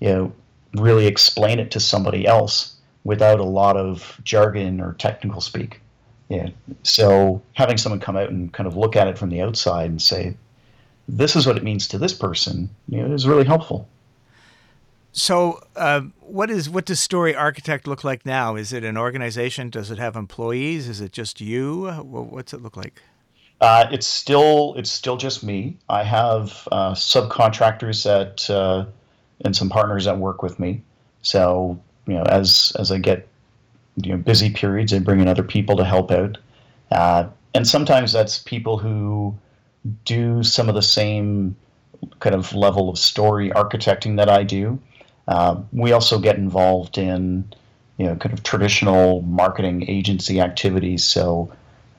you 0.00 0.08
know, 0.08 0.32
really 0.74 1.06
explain 1.06 1.58
it 1.58 1.70
to 1.70 1.80
somebody 1.80 2.26
else 2.26 2.76
without 3.04 3.40
a 3.40 3.44
lot 3.44 3.76
of 3.76 4.20
jargon 4.22 4.80
or 4.80 4.94
technical 4.94 5.40
speak. 5.40 5.80
Yeah. 6.28 6.50
So 6.82 7.42
having 7.54 7.78
someone 7.78 8.00
come 8.00 8.16
out 8.16 8.30
and 8.30 8.52
kind 8.52 8.66
of 8.66 8.76
look 8.76 8.96
at 8.96 9.08
it 9.08 9.18
from 9.18 9.30
the 9.30 9.42
outside 9.42 9.90
and 9.90 10.00
say, 10.00 10.34
"This 11.08 11.36
is 11.36 11.46
what 11.46 11.56
it 11.56 11.62
means 11.62 11.88
to 11.88 11.98
this 11.98 12.12
person," 12.12 12.70
you 12.88 13.02
know, 13.02 13.14
is 13.14 13.26
really 13.26 13.44
helpful. 13.44 13.88
So, 15.12 15.62
uh, 15.76 16.02
what 16.20 16.50
is 16.50 16.70
what 16.70 16.86
does 16.86 16.98
Story 16.98 17.34
Architect 17.34 17.86
look 17.86 18.02
like 18.02 18.24
now? 18.24 18.56
Is 18.56 18.72
it 18.72 18.82
an 18.82 18.96
organization? 18.96 19.68
Does 19.68 19.90
it 19.90 19.98
have 19.98 20.16
employees? 20.16 20.88
Is 20.88 21.02
it 21.02 21.12
just 21.12 21.40
you? 21.40 21.90
What's 21.90 22.54
it 22.54 22.62
look 22.62 22.76
like? 22.76 23.02
Uh, 23.60 23.86
it's 23.92 24.06
still 24.06 24.74
it's 24.76 24.90
still 24.90 25.18
just 25.18 25.44
me. 25.44 25.76
I 25.90 26.02
have 26.02 26.66
uh, 26.72 26.92
subcontractors 26.94 28.04
that 28.04 28.48
uh, 28.50 28.86
and 29.44 29.54
some 29.54 29.68
partners 29.68 30.06
that 30.06 30.18
work 30.18 30.42
with 30.42 30.58
me. 30.58 30.82
So 31.20 31.78
you 32.06 32.14
know, 32.14 32.24
as 32.24 32.72
as 32.78 32.90
I 32.90 32.98
get 32.98 33.28
you 33.96 34.12
know 34.12 34.16
busy 34.16 34.50
periods, 34.50 34.94
I 34.94 34.98
bring 34.98 35.20
in 35.20 35.28
other 35.28 35.42
people 35.42 35.76
to 35.76 35.84
help 35.84 36.10
out, 36.10 36.38
uh, 36.90 37.28
and 37.54 37.68
sometimes 37.68 38.12
that's 38.12 38.38
people 38.38 38.78
who 38.78 39.36
do 40.06 40.42
some 40.42 40.70
of 40.70 40.74
the 40.74 40.82
same 40.82 41.54
kind 42.20 42.34
of 42.34 42.54
level 42.54 42.88
of 42.88 42.98
story 42.98 43.50
architecting 43.50 44.16
that 44.16 44.30
I 44.30 44.42
do. 44.42 44.80
Uh, 45.28 45.60
we 45.72 45.92
also 45.92 46.18
get 46.18 46.36
involved 46.36 46.98
in 46.98 47.52
you 47.98 48.06
know 48.06 48.16
kind 48.16 48.32
of 48.32 48.42
traditional 48.42 49.22
marketing 49.22 49.88
agency 49.88 50.40
activities. 50.40 51.04
So 51.04 51.52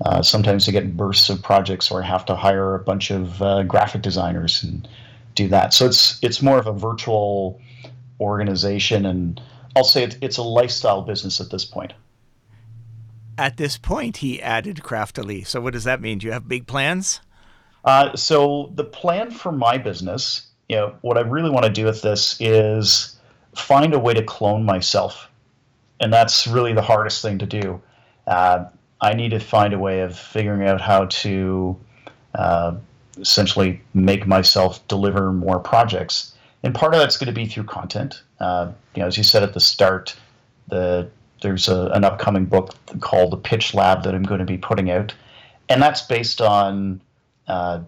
uh, 0.05 0.21
sometimes 0.21 0.67
I 0.67 0.71
get 0.71 0.97
bursts 0.97 1.29
of 1.29 1.41
projects 1.41 1.89
where 1.89 2.03
I 2.03 2.05
have 2.05 2.25
to 2.25 2.35
hire 2.35 2.75
a 2.75 2.79
bunch 2.79 3.11
of 3.11 3.41
uh, 3.41 3.63
graphic 3.63 4.01
designers 4.01 4.63
and 4.63 4.87
do 5.35 5.47
that. 5.49 5.73
So 5.73 5.85
it's 5.85 6.19
it's 6.21 6.41
more 6.41 6.57
of 6.57 6.67
a 6.67 6.73
virtual 6.73 7.61
organization, 8.19 9.05
and 9.05 9.41
I'll 9.75 9.83
say 9.83 10.03
it's, 10.03 10.17
it's 10.21 10.37
a 10.37 10.43
lifestyle 10.43 11.01
business 11.01 11.39
at 11.39 11.49
this 11.49 11.65
point. 11.65 11.93
At 13.37 13.57
this 13.57 13.77
point, 13.77 14.17
he 14.17 14.41
added 14.41 14.83
craftily. 14.83 15.43
So 15.43 15.59
what 15.59 15.73
does 15.73 15.85
that 15.85 16.01
mean? 16.01 16.19
Do 16.19 16.27
you 16.27 16.33
have 16.33 16.47
big 16.47 16.67
plans? 16.67 17.19
Uh, 17.83 18.15
so 18.15 18.71
the 18.75 18.83
plan 18.83 19.31
for 19.31 19.51
my 19.51 19.77
business, 19.77 20.47
you 20.69 20.75
know, 20.75 20.95
what 21.01 21.17
I 21.17 21.21
really 21.21 21.49
want 21.49 21.65
to 21.65 21.71
do 21.71 21.85
with 21.85 22.01
this 22.01 22.37
is 22.39 23.12
find 23.55 23.93
a 23.93 23.99
way 23.99 24.13
to 24.13 24.23
clone 24.23 24.63
myself, 24.63 25.29
and 25.99 26.11
that's 26.11 26.47
really 26.47 26.73
the 26.73 26.81
hardest 26.81 27.21
thing 27.21 27.37
to 27.39 27.45
do. 27.45 27.81
Uh, 28.27 28.65
I 29.01 29.13
need 29.13 29.31
to 29.31 29.39
find 29.39 29.73
a 29.73 29.79
way 29.79 29.99
of 30.01 30.17
figuring 30.17 30.67
out 30.67 30.79
how 30.79 31.05
to 31.05 31.77
uh, 32.35 32.75
essentially 33.17 33.81
make 33.93 34.25
myself 34.25 34.85
deliver 34.87 35.31
more 35.31 35.59
projects. 35.59 36.33
And 36.63 36.73
part 36.73 36.93
of 36.93 36.99
that's 36.99 37.17
going 37.17 37.27
to 37.27 37.33
be 37.33 37.45
through 37.45 37.65
content. 37.65 38.23
Uh, 38.39 38.71
you 38.95 39.01
know, 39.01 39.07
as 39.07 39.17
you 39.17 39.23
said 39.23 39.43
at 39.43 39.53
the 39.53 39.59
start, 39.59 40.15
the 40.69 41.09
there's 41.41 41.67
a, 41.67 41.87
an 41.87 42.05
upcoming 42.05 42.45
book 42.45 42.73
called 43.01 43.31
The 43.31 43.37
Pitch 43.37 43.73
Lab 43.73 44.03
that 44.03 44.15
I'm 44.15 44.23
going 44.23 44.39
to 44.39 44.45
be 44.45 44.57
putting 44.57 44.89
out, 44.89 45.13
and 45.67 45.81
that's 45.81 46.01
based 46.01 46.39
on 46.39 47.01
uh, 47.47 47.81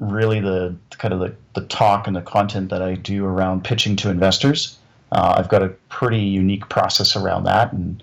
really 0.00 0.40
the 0.40 0.74
kind 0.98 1.14
of 1.14 1.20
the, 1.20 1.34
the 1.54 1.66
talk 1.68 2.08
and 2.08 2.16
the 2.16 2.22
content 2.22 2.70
that 2.70 2.82
I 2.82 2.94
do 2.96 3.24
around 3.24 3.62
pitching 3.62 3.94
to 3.96 4.10
investors. 4.10 4.76
Uh, 5.12 5.34
I've 5.36 5.48
got 5.48 5.62
a 5.62 5.68
pretty 5.88 6.20
unique 6.20 6.68
process 6.68 7.16
around 7.16 7.44
that, 7.44 7.72
and 7.72 8.02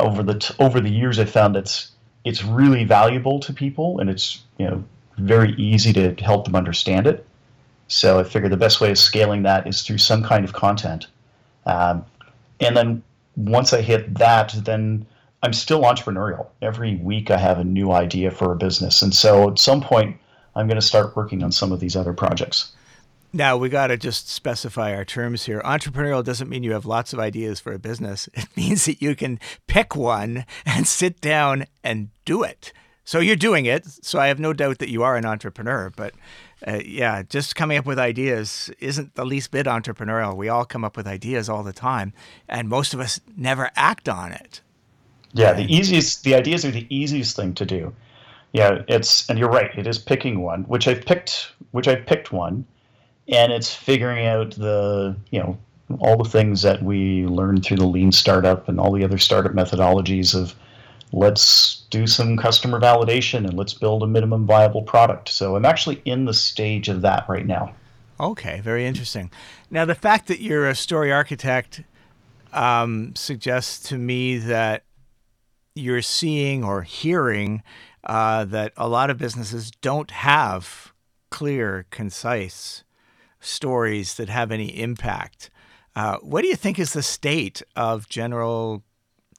over 0.00 0.22
the 0.22 0.38
t- 0.38 0.54
over 0.58 0.80
the 0.80 0.90
years, 0.90 1.18
I 1.18 1.24
found 1.24 1.56
it's 1.56 1.92
it's 2.24 2.44
really 2.44 2.84
valuable 2.84 3.38
to 3.40 3.52
people, 3.52 3.98
and 4.00 4.08
it's 4.08 4.42
you 4.58 4.66
know 4.66 4.84
very 5.18 5.52
easy 5.54 5.92
to 5.92 6.14
help 6.14 6.44
them 6.44 6.56
understand 6.56 7.06
it. 7.06 7.26
So 7.88 8.18
I 8.18 8.24
figured 8.24 8.52
the 8.52 8.56
best 8.56 8.80
way 8.80 8.90
of 8.90 8.98
scaling 8.98 9.42
that 9.44 9.66
is 9.66 9.82
through 9.82 9.98
some 9.98 10.22
kind 10.22 10.44
of 10.44 10.52
content. 10.52 11.06
Um, 11.66 12.04
and 12.60 12.76
then 12.76 13.02
once 13.36 13.72
I 13.72 13.80
hit 13.80 14.14
that, 14.14 14.54
then 14.64 15.06
I'm 15.42 15.52
still 15.52 15.82
entrepreneurial. 15.82 16.46
Every 16.62 16.96
week 16.96 17.30
I 17.30 17.36
have 17.36 17.58
a 17.58 17.64
new 17.64 17.92
idea 17.92 18.30
for 18.30 18.52
a 18.52 18.56
business, 18.56 19.02
and 19.02 19.14
so 19.14 19.50
at 19.50 19.58
some 19.58 19.80
point 19.80 20.16
I'm 20.54 20.66
going 20.66 20.80
to 20.80 20.86
start 20.86 21.14
working 21.14 21.42
on 21.42 21.52
some 21.52 21.70
of 21.70 21.80
these 21.80 21.96
other 21.96 22.14
projects. 22.14 22.72
Now 23.36 23.58
we 23.58 23.68
got 23.68 23.88
to 23.88 23.98
just 23.98 24.30
specify 24.30 24.94
our 24.94 25.04
terms 25.04 25.44
here. 25.44 25.60
Entrepreneurial 25.60 26.24
doesn't 26.24 26.48
mean 26.48 26.62
you 26.62 26.72
have 26.72 26.86
lots 26.86 27.12
of 27.12 27.18
ideas 27.18 27.60
for 27.60 27.74
a 27.74 27.78
business. 27.78 28.30
It 28.34 28.48
means 28.56 28.86
that 28.86 29.02
you 29.02 29.14
can 29.14 29.38
pick 29.66 29.94
one 29.94 30.46
and 30.64 30.86
sit 30.86 31.20
down 31.20 31.66
and 31.84 32.08
do 32.24 32.42
it. 32.42 32.72
So 33.04 33.18
you're 33.18 33.36
doing 33.36 33.66
it. 33.66 33.84
So 33.84 34.18
I 34.18 34.28
have 34.28 34.38
no 34.38 34.54
doubt 34.54 34.78
that 34.78 34.88
you 34.88 35.02
are 35.02 35.16
an 35.16 35.26
entrepreneur. 35.26 35.92
But 35.94 36.14
uh, 36.66 36.80
yeah, 36.82 37.22
just 37.24 37.54
coming 37.54 37.76
up 37.76 37.84
with 37.84 37.98
ideas 37.98 38.70
isn't 38.78 39.16
the 39.16 39.26
least 39.26 39.50
bit 39.50 39.66
entrepreneurial. 39.66 40.34
We 40.34 40.48
all 40.48 40.64
come 40.64 40.82
up 40.82 40.96
with 40.96 41.06
ideas 41.06 41.50
all 41.50 41.62
the 41.62 41.74
time, 41.74 42.14
and 42.48 42.70
most 42.70 42.94
of 42.94 43.00
us 43.00 43.20
never 43.36 43.70
act 43.76 44.08
on 44.08 44.32
it. 44.32 44.62
Yeah, 45.34 45.52
the 45.52 45.70
easiest, 45.70 46.24
the 46.24 46.34
ideas 46.34 46.64
are 46.64 46.70
the 46.70 46.86
easiest 46.88 47.36
thing 47.36 47.52
to 47.56 47.66
do. 47.66 47.94
Yeah, 48.52 48.82
it's, 48.88 49.28
and 49.28 49.38
you're 49.38 49.50
right. 49.50 49.70
It 49.76 49.86
is 49.86 49.98
picking 49.98 50.40
one, 50.40 50.62
which 50.62 50.88
I've 50.88 51.04
picked, 51.04 51.52
which 51.72 51.86
I've 51.86 52.06
picked 52.06 52.32
one 52.32 52.64
and 53.28 53.52
it's 53.52 53.74
figuring 53.74 54.26
out 54.26 54.52
the 54.52 55.16
you 55.30 55.40
know 55.40 55.58
all 56.00 56.16
the 56.16 56.28
things 56.28 56.62
that 56.62 56.82
we 56.82 57.26
learned 57.26 57.64
through 57.64 57.76
the 57.76 57.86
lean 57.86 58.10
startup 58.12 58.68
and 58.68 58.80
all 58.80 58.92
the 58.92 59.04
other 59.04 59.18
startup 59.18 59.52
methodologies 59.52 60.34
of 60.34 60.54
let's 61.12 61.84
do 61.90 62.06
some 62.06 62.36
customer 62.36 62.80
validation 62.80 63.46
and 63.46 63.54
let's 63.54 63.74
build 63.74 64.02
a 64.02 64.06
minimum 64.06 64.44
viable 64.46 64.82
product. 64.82 65.28
So 65.28 65.56
i'm 65.56 65.64
actually 65.64 66.02
in 66.04 66.24
the 66.24 66.34
stage 66.34 66.88
of 66.88 67.02
that 67.02 67.28
right 67.28 67.46
now. 67.46 67.74
Okay 68.18 68.60
very 68.60 68.86
interesting. 68.86 69.30
Now 69.70 69.84
the 69.84 69.94
fact 69.94 70.26
that 70.28 70.40
you're 70.40 70.68
a 70.68 70.74
story 70.74 71.12
architect 71.12 71.82
um, 72.52 73.14
suggests 73.14 73.88
to 73.88 73.98
me 73.98 74.38
that 74.38 74.82
you're 75.74 76.02
seeing 76.02 76.64
or 76.64 76.82
hearing 76.82 77.62
uh, 78.04 78.44
that 78.46 78.72
a 78.76 78.88
lot 78.88 79.10
of 79.10 79.18
businesses 79.18 79.70
don't 79.70 80.10
have 80.10 80.92
clear 81.30 81.86
concise 81.90 82.82
stories 83.40 84.14
that 84.14 84.28
have 84.28 84.50
any 84.50 84.68
impact. 84.80 85.50
Uh, 85.94 86.18
what 86.18 86.42
do 86.42 86.48
you 86.48 86.56
think 86.56 86.78
is 86.78 86.92
the 86.92 87.02
state 87.02 87.62
of 87.74 88.08
general 88.08 88.82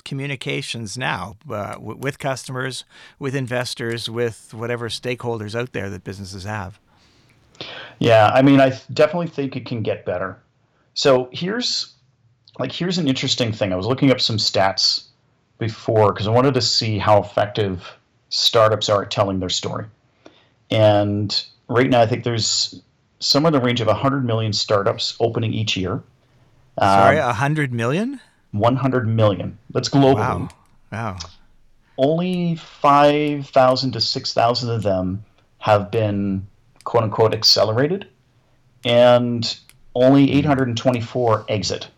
communications 0.05 0.97
now 0.97 1.35
uh, 1.49 1.73
w- 1.73 1.97
with 1.97 2.17
customers, 2.17 2.85
with 3.19 3.35
investors, 3.35 4.09
with 4.09 4.53
whatever 4.53 4.89
stakeholders 4.89 5.53
out 5.53 5.73
there 5.73 5.89
that 5.89 6.03
businesses 6.03 6.45
have? 6.45 6.79
Yeah, 7.99 8.31
I 8.33 8.41
mean, 8.41 8.59
I 8.59 8.79
definitely 8.93 9.27
think 9.27 9.55
it 9.55 9.65
can 9.65 9.81
get 9.81 10.05
better. 10.05 10.37
So 10.93 11.29
here's 11.31 11.93
like 12.59 12.71
here's 12.71 12.97
an 12.97 13.07
interesting 13.07 13.51
thing. 13.51 13.71
I 13.71 13.75
was 13.75 13.85
looking 13.85 14.11
up 14.11 14.19
some 14.21 14.37
stats 14.37 15.05
before 15.59 16.13
because 16.13 16.27
I 16.27 16.31
wanted 16.31 16.53
to 16.55 16.61
see 16.61 16.97
how 16.97 17.19
effective 17.21 17.87
startups 18.29 18.89
are 18.89 19.03
at 19.03 19.11
telling 19.11 19.39
their 19.39 19.49
story. 19.49 19.85
And 20.69 21.43
right 21.67 21.89
now, 21.89 22.01
I 22.01 22.05
think 22.07 22.23
there's 22.23 22.81
somewhere 23.19 23.50
in 23.50 23.59
the 23.59 23.65
range 23.65 23.81
of 23.81 23.88
100 23.88 24.25
million 24.25 24.53
startups 24.53 25.15
opening 25.19 25.53
each 25.53 25.75
year. 25.77 26.01
Sorry, 26.79 27.19
um, 27.19 27.27
100 27.27 27.74
million? 27.74 28.19
100 28.51 29.07
million. 29.07 29.57
That's 29.71 29.89
globally. 29.89 30.15
Wow. 30.15 30.50
Wow. 30.91 31.17
Only 31.97 32.55
5,000 32.55 33.91
to 33.93 34.01
6,000 34.01 34.69
of 34.69 34.83
them 34.83 35.25
have 35.59 35.89
been 35.89 36.47
quote 36.83 37.03
unquote 37.03 37.33
accelerated, 37.33 38.07
and 38.86 39.57
only 39.95 40.31
824 40.33 41.45
exit. 41.50 41.89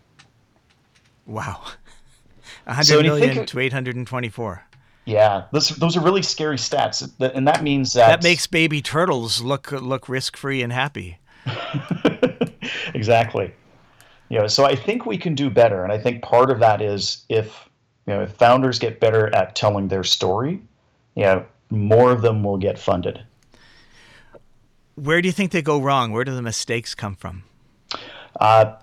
Wow. 1.26 1.62
100 2.64 2.84
so 2.84 3.02
million 3.02 3.34
think, 3.34 3.48
to 3.48 3.58
824. 3.58 4.64
Yeah, 5.10 5.46
this, 5.50 5.70
those 5.70 5.96
are 5.96 6.00
really 6.00 6.22
scary 6.22 6.56
stats, 6.56 7.02
and 7.34 7.48
that 7.48 7.64
means 7.64 7.94
that 7.94 8.06
that 8.06 8.22
makes 8.22 8.46
baby 8.46 8.80
turtles 8.80 9.42
look 9.42 9.72
look 9.72 10.08
risk 10.08 10.36
free 10.36 10.62
and 10.62 10.72
happy. 10.72 11.18
exactly. 12.94 13.52
You 14.28 14.38
know, 14.38 14.46
so 14.46 14.64
I 14.64 14.76
think 14.76 15.06
we 15.06 15.18
can 15.18 15.34
do 15.34 15.50
better, 15.50 15.82
and 15.82 15.92
I 15.92 15.98
think 15.98 16.22
part 16.22 16.48
of 16.52 16.60
that 16.60 16.80
is 16.80 17.24
if 17.28 17.68
you 18.06 18.14
know 18.14 18.22
if 18.22 18.30
founders 18.34 18.78
get 18.78 19.00
better 19.00 19.34
at 19.34 19.56
telling 19.56 19.88
their 19.88 20.04
story, 20.04 20.62
you 21.16 21.24
know, 21.24 21.44
more 21.70 22.12
of 22.12 22.22
them 22.22 22.44
will 22.44 22.58
get 22.58 22.78
funded. 22.78 23.20
Where 24.94 25.20
do 25.20 25.26
you 25.26 25.32
think 25.32 25.50
they 25.50 25.62
go 25.62 25.80
wrong? 25.80 26.12
Where 26.12 26.22
do 26.22 26.36
the 26.36 26.42
mistakes 26.42 26.94
come 26.94 27.16
from? 27.16 27.42
Uh, 28.38 28.76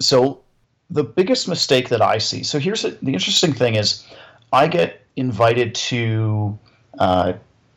so 0.00 0.42
the 0.90 1.04
biggest 1.04 1.48
mistake 1.48 1.88
that 1.88 2.02
I 2.02 2.18
see. 2.18 2.42
So 2.42 2.58
here's 2.58 2.84
a, 2.84 2.90
the 2.90 3.14
interesting 3.14 3.54
thing 3.54 3.76
is, 3.76 4.06
I 4.52 4.66
get 4.66 4.99
invited 5.16 5.74
to 5.74 6.58
uh, 6.98 7.32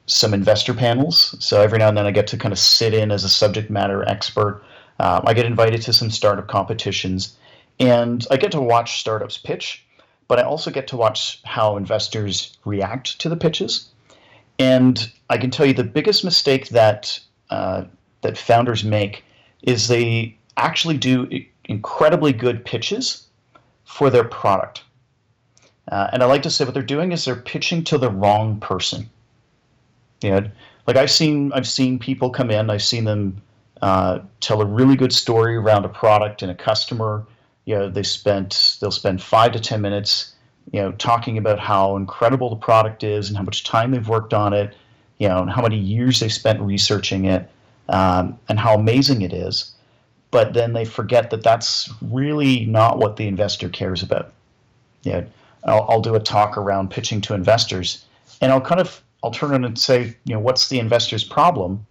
some 0.05 0.33
investor 0.33 0.73
panels. 0.73 1.35
So 1.39 1.61
every 1.61 1.79
now 1.79 1.87
and 1.87 1.97
then 1.97 2.05
I 2.05 2.11
get 2.11 2.27
to 2.27 2.37
kind 2.37 2.51
of 2.51 2.59
sit 2.59 2.93
in 2.93 3.11
as 3.11 3.23
a 3.23 3.29
subject 3.29 3.69
matter 3.69 4.07
expert. 4.07 4.63
Uh, 4.99 5.21
I 5.25 5.33
get 5.33 5.45
invited 5.45 5.81
to 5.83 5.93
some 5.93 6.09
startup 6.11 6.47
competitions, 6.47 7.35
and 7.79 8.25
I 8.29 8.37
get 8.37 8.51
to 8.51 8.61
watch 8.61 8.99
startups 8.99 9.37
pitch. 9.37 9.85
But 10.27 10.39
I 10.39 10.43
also 10.43 10.71
get 10.71 10.87
to 10.87 10.97
watch 10.97 11.41
how 11.43 11.75
investors 11.77 12.57
react 12.65 13.19
to 13.19 13.29
the 13.29 13.35
pitches. 13.35 13.89
And 14.57 15.11
I 15.29 15.37
can 15.37 15.51
tell 15.51 15.65
you 15.65 15.73
the 15.73 15.83
biggest 15.83 16.23
mistake 16.23 16.69
that 16.69 17.19
uh, 17.49 17.83
that 18.21 18.37
founders 18.37 18.83
make 18.83 19.23
is 19.63 19.87
they 19.87 20.37
actually 20.57 20.97
do 20.97 21.27
incredibly 21.65 22.33
good 22.33 22.63
pitches 22.63 23.27
for 23.85 24.09
their 24.09 24.23
product. 24.23 24.83
Uh, 25.91 26.09
and 26.13 26.23
I 26.23 26.25
like 26.25 26.43
to 26.43 26.49
say 26.49 26.65
what 26.65 26.73
they're 26.73 26.83
doing 26.83 27.11
is 27.11 27.25
they're 27.25 27.35
pitching 27.35 27.83
to 27.85 27.97
the 27.97 28.09
wrong 28.09 28.59
person. 28.59 29.09
You 30.21 30.31
know, 30.31 30.47
like 30.87 30.95
I've 30.95 31.11
seen 31.11 31.51
I've 31.53 31.67
seen 31.67 31.99
people 31.99 32.29
come 32.29 32.49
in, 32.49 32.69
I've 32.69 32.83
seen 32.83 33.03
them 33.03 33.41
uh, 33.81 34.19
tell 34.39 34.61
a 34.61 34.65
really 34.65 34.95
good 34.95 35.11
story 35.11 35.55
around 35.55 35.83
a 35.83 35.89
product 35.89 36.41
and 36.41 36.51
a 36.51 36.55
customer. 36.55 37.25
You 37.65 37.75
know, 37.75 37.89
they 37.89 38.03
spent 38.03 38.77
they'll 38.79 38.91
spend 38.91 39.21
five 39.21 39.51
to 39.51 39.59
ten 39.59 39.81
minutes, 39.81 40.33
you 40.71 40.81
know, 40.81 40.93
talking 40.93 41.37
about 41.37 41.59
how 41.59 41.97
incredible 41.97 42.49
the 42.49 42.55
product 42.55 43.03
is 43.03 43.27
and 43.27 43.37
how 43.37 43.43
much 43.43 43.63
time 43.63 43.91
they've 43.91 44.07
worked 44.07 44.33
on 44.33 44.53
it, 44.53 44.75
you 45.17 45.27
know, 45.27 45.41
and 45.41 45.49
how 45.49 45.61
many 45.61 45.77
years 45.77 46.21
they 46.21 46.29
spent 46.29 46.61
researching 46.61 47.25
it, 47.25 47.49
um, 47.89 48.39
and 48.47 48.59
how 48.59 48.75
amazing 48.75 49.21
it 49.21 49.33
is 49.33 49.73
but 50.33 50.53
then 50.55 50.73
they 50.73 50.83
forget 50.83 51.29
that 51.29 51.43
that's 51.43 51.91
really 52.01 52.65
not 52.65 52.97
what 52.97 53.17
the 53.17 53.27
investor 53.27 53.69
cares 53.69 54.01
about. 54.01 54.33
Yeah, 55.03 55.25
I'll, 55.65 55.85
I'll 55.89 56.01
do 56.01 56.15
a 56.15 56.19
talk 56.19 56.57
around 56.57 56.91
pitching 56.91 57.21
to 57.21 57.33
investors, 57.33 58.05
and 58.41 58.51
I'll 58.51 58.61
kind 58.61 58.81
of 58.81 59.01
I'll 59.23 59.31
turn 59.31 59.53
it 59.53 59.65
and 59.65 59.79
say, 59.79 60.15
you 60.25 60.33
know, 60.33 60.39
what's 60.39 60.69
the 60.69 60.79
investor's 60.79 61.23
problem, 61.23 61.85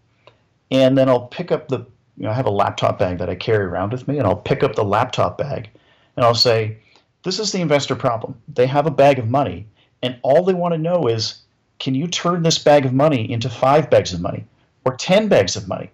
and 0.71 0.97
then 0.97 1.09
I'll 1.09 1.27
pick 1.27 1.51
up 1.51 1.69
the 1.69 1.79
you 2.17 2.25
know 2.25 2.31
I 2.31 2.35
have 2.35 2.47
a 2.47 2.51
laptop 2.51 2.99
bag 2.99 3.19
that 3.19 3.31
I 3.31 3.35
carry 3.35 3.65
around 3.65 3.93
with 3.93 4.07
me, 4.07 4.19
and 4.19 4.27
I'll 4.27 4.37
pick 4.37 4.63
up 4.63 4.75
the 4.75 4.85
laptop 4.85 5.39
bag, 5.39 5.69
and 6.17 6.25
I'll 6.25 6.35
say, 6.35 6.77
this 7.23 7.39
is 7.39 7.53
the 7.53 7.61
investor 7.61 7.97
problem. 7.97 8.35
They 8.53 8.67
have 8.67 8.87
a 8.87 8.91
bag 8.91 9.19
of 9.19 9.29
money, 9.29 9.67
and 10.03 10.19
all 10.23 10.45
they 10.45 10.55
want 10.55 10.75
to 10.75 10.79
know 10.79 11.07
is, 11.07 11.43
can 11.79 11.95
you 11.95 12.07
turn 12.07 12.43
this 12.43 12.59
bag 12.59 12.85
of 12.85 12.93
money 12.93 13.31
into 13.31 13.49
five 13.49 13.91
bags 13.91 14.13
of 14.13 14.21
money 14.21 14.45
or 14.85 14.97
ten 14.97 15.29
bags 15.29 15.57
of 15.57 15.69
money? 15.69 15.91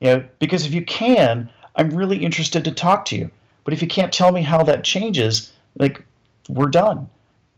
You 0.00 0.08
know, 0.08 0.24
because 0.38 0.66
if 0.66 0.74
you 0.74 0.84
can, 0.84 1.48
I'm 1.76 1.90
really 1.90 2.18
interested 2.18 2.64
to 2.64 2.70
talk 2.72 3.06
to 3.06 3.16
you. 3.16 3.30
But 3.64 3.72
if 3.72 3.82
you 3.82 3.88
can't 3.88 4.12
tell 4.12 4.30
me 4.30 4.42
how 4.42 4.62
that 4.62 4.84
changes, 4.84 5.52
like 5.78 6.04
we're 6.48 6.68
done. 6.68 7.08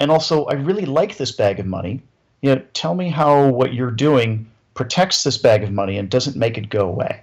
And 0.01 0.11
also, 0.11 0.44
I 0.44 0.55
really 0.55 0.87
like 0.87 1.16
this 1.16 1.33
bag 1.33 1.59
of 1.59 1.66
money. 1.66 2.03
You 2.42 2.55
know, 2.55 2.62
tell 2.72 2.94
me 2.94 3.09
how 3.09 3.48
what 3.48 3.74
you're 3.74 3.90
doing 3.90 4.48
protects 4.74 5.24
this 5.24 5.37
bag 5.37 5.64
of 5.64 5.72
money 5.72 5.98
and 5.98 6.09
doesn't 6.09 6.37
make 6.37 6.57
it 6.57 6.68
go 6.68 6.88
away. 6.88 7.22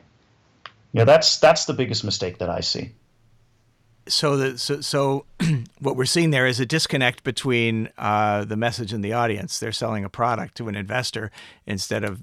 You 0.92 1.00
know, 1.00 1.06
that's 1.06 1.38
that's 1.40 1.66
the 1.66 1.74
biggest 1.74 2.04
mistake 2.04 2.38
that 2.40 2.50
I 2.50 2.60
see. 2.60 2.92
So, 4.08 4.38
the, 4.38 4.58
so, 4.58 4.82
so 4.82 5.26
what 5.80 5.96
we're 5.96 6.06
seeing 6.06 6.30
there 6.30 6.46
is 6.46 6.60
a 6.60 6.66
disconnect 6.66 7.24
between 7.24 7.90
uh, 7.98 8.46
the 8.46 8.56
message 8.56 8.94
and 8.94 9.04
the 9.04 9.14
audience. 9.14 9.58
They're 9.58 9.72
selling 9.72 10.04
a 10.04 10.10
product 10.10 10.56
to 10.58 10.68
an 10.68 10.76
investor 10.76 11.32
instead 11.66 12.04
of 12.04 12.22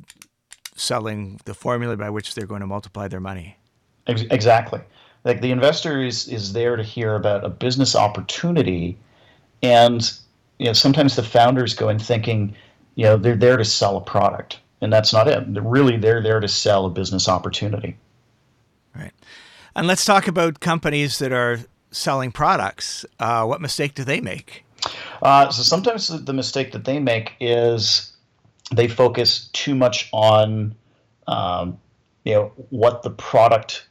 selling 0.76 1.40
the 1.44 1.54
formula 1.54 1.96
by 1.96 2.10
which 2.10 2.34
they're 2.34 2.46
going 2.46 2.60
to 2.60 2.66
multiply 2.66 3.08
their 3.08 3.20
money. 3.20 3.56
Exactly. 4.06 4.80
Like 5.24 5.40
the 5.40 5.50
investor 5.50 6.02
is 6.02 6.28
is 6.28 6.52
there 6.52 6.76
to 6.76 6.82
hear 6.82 7.14
about 7.14 7.44
a 7.44 7.48
business 7.48 7.94
opportunity, 7.94 8.96
and 9.62 10.12
you 10.58 10.66
know 10.66 10.72
sometimes 10.72 11.16
the 11.16 11.22
founders 11.22 11.74
go 11.74 11.88
in 11.88 11.98
thinking, 11.98 12.54
you 12.94 13.04
know, 13.04 13.16
they're 13.16 13.36
there 13.36 13.56
to 13.56 13.64
sell 13.64 13.96
a 13.96 14.00
product, 14.00 14.58
and 14.80 14.92
that's 14.92 15.12
not 15.12 15.28
it. 15.28 15.52
They're 15.52 15.62
really 15.62 15.96
they're 15.96 16.22
there 16.22 16.40
to 16.40 16.48
sell 16.48 16.86
a 16.86 16.90
business 16.90 17.28
opportunity. 17.28 17.96
Right. 18.94 19.12
And 19.74 19.86
let's 19.86 20.04
talk 20.04 20.28
about 20.28 20.60
companies 20.60 21.18
that 21.18 21.32
are 21.32 21.60
selling 21.90 22.32
products. 22.32 23.04
Uh, 23.18 23.44
what 23.44 23.60
mistake 23.60 23.94
do 23.94 24.04
they 24.04 24.20
make? 24.20 24.64
Uh, 25.22 25.50
so 25.50 25.62
sometimes 25.62 26.08
the 26.08 26.32
mistake 26.32 26.72
that 26.72 26.84
they 26.84 26.98
make 26.98 27.32
is 27.40 28.12
they 28.74 28.88
focus 28.88 29.48
too 29.52 29.74
much 29.74 30.08
on 30.12 30.74
um, 31.28 31.78
you 32.24 32.34
know 32.34 32.52
what 32.70 33.02
the 33.02 33.10
product 33.10 33.86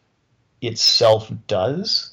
itself 0.62 1.32
does 1.48 2.11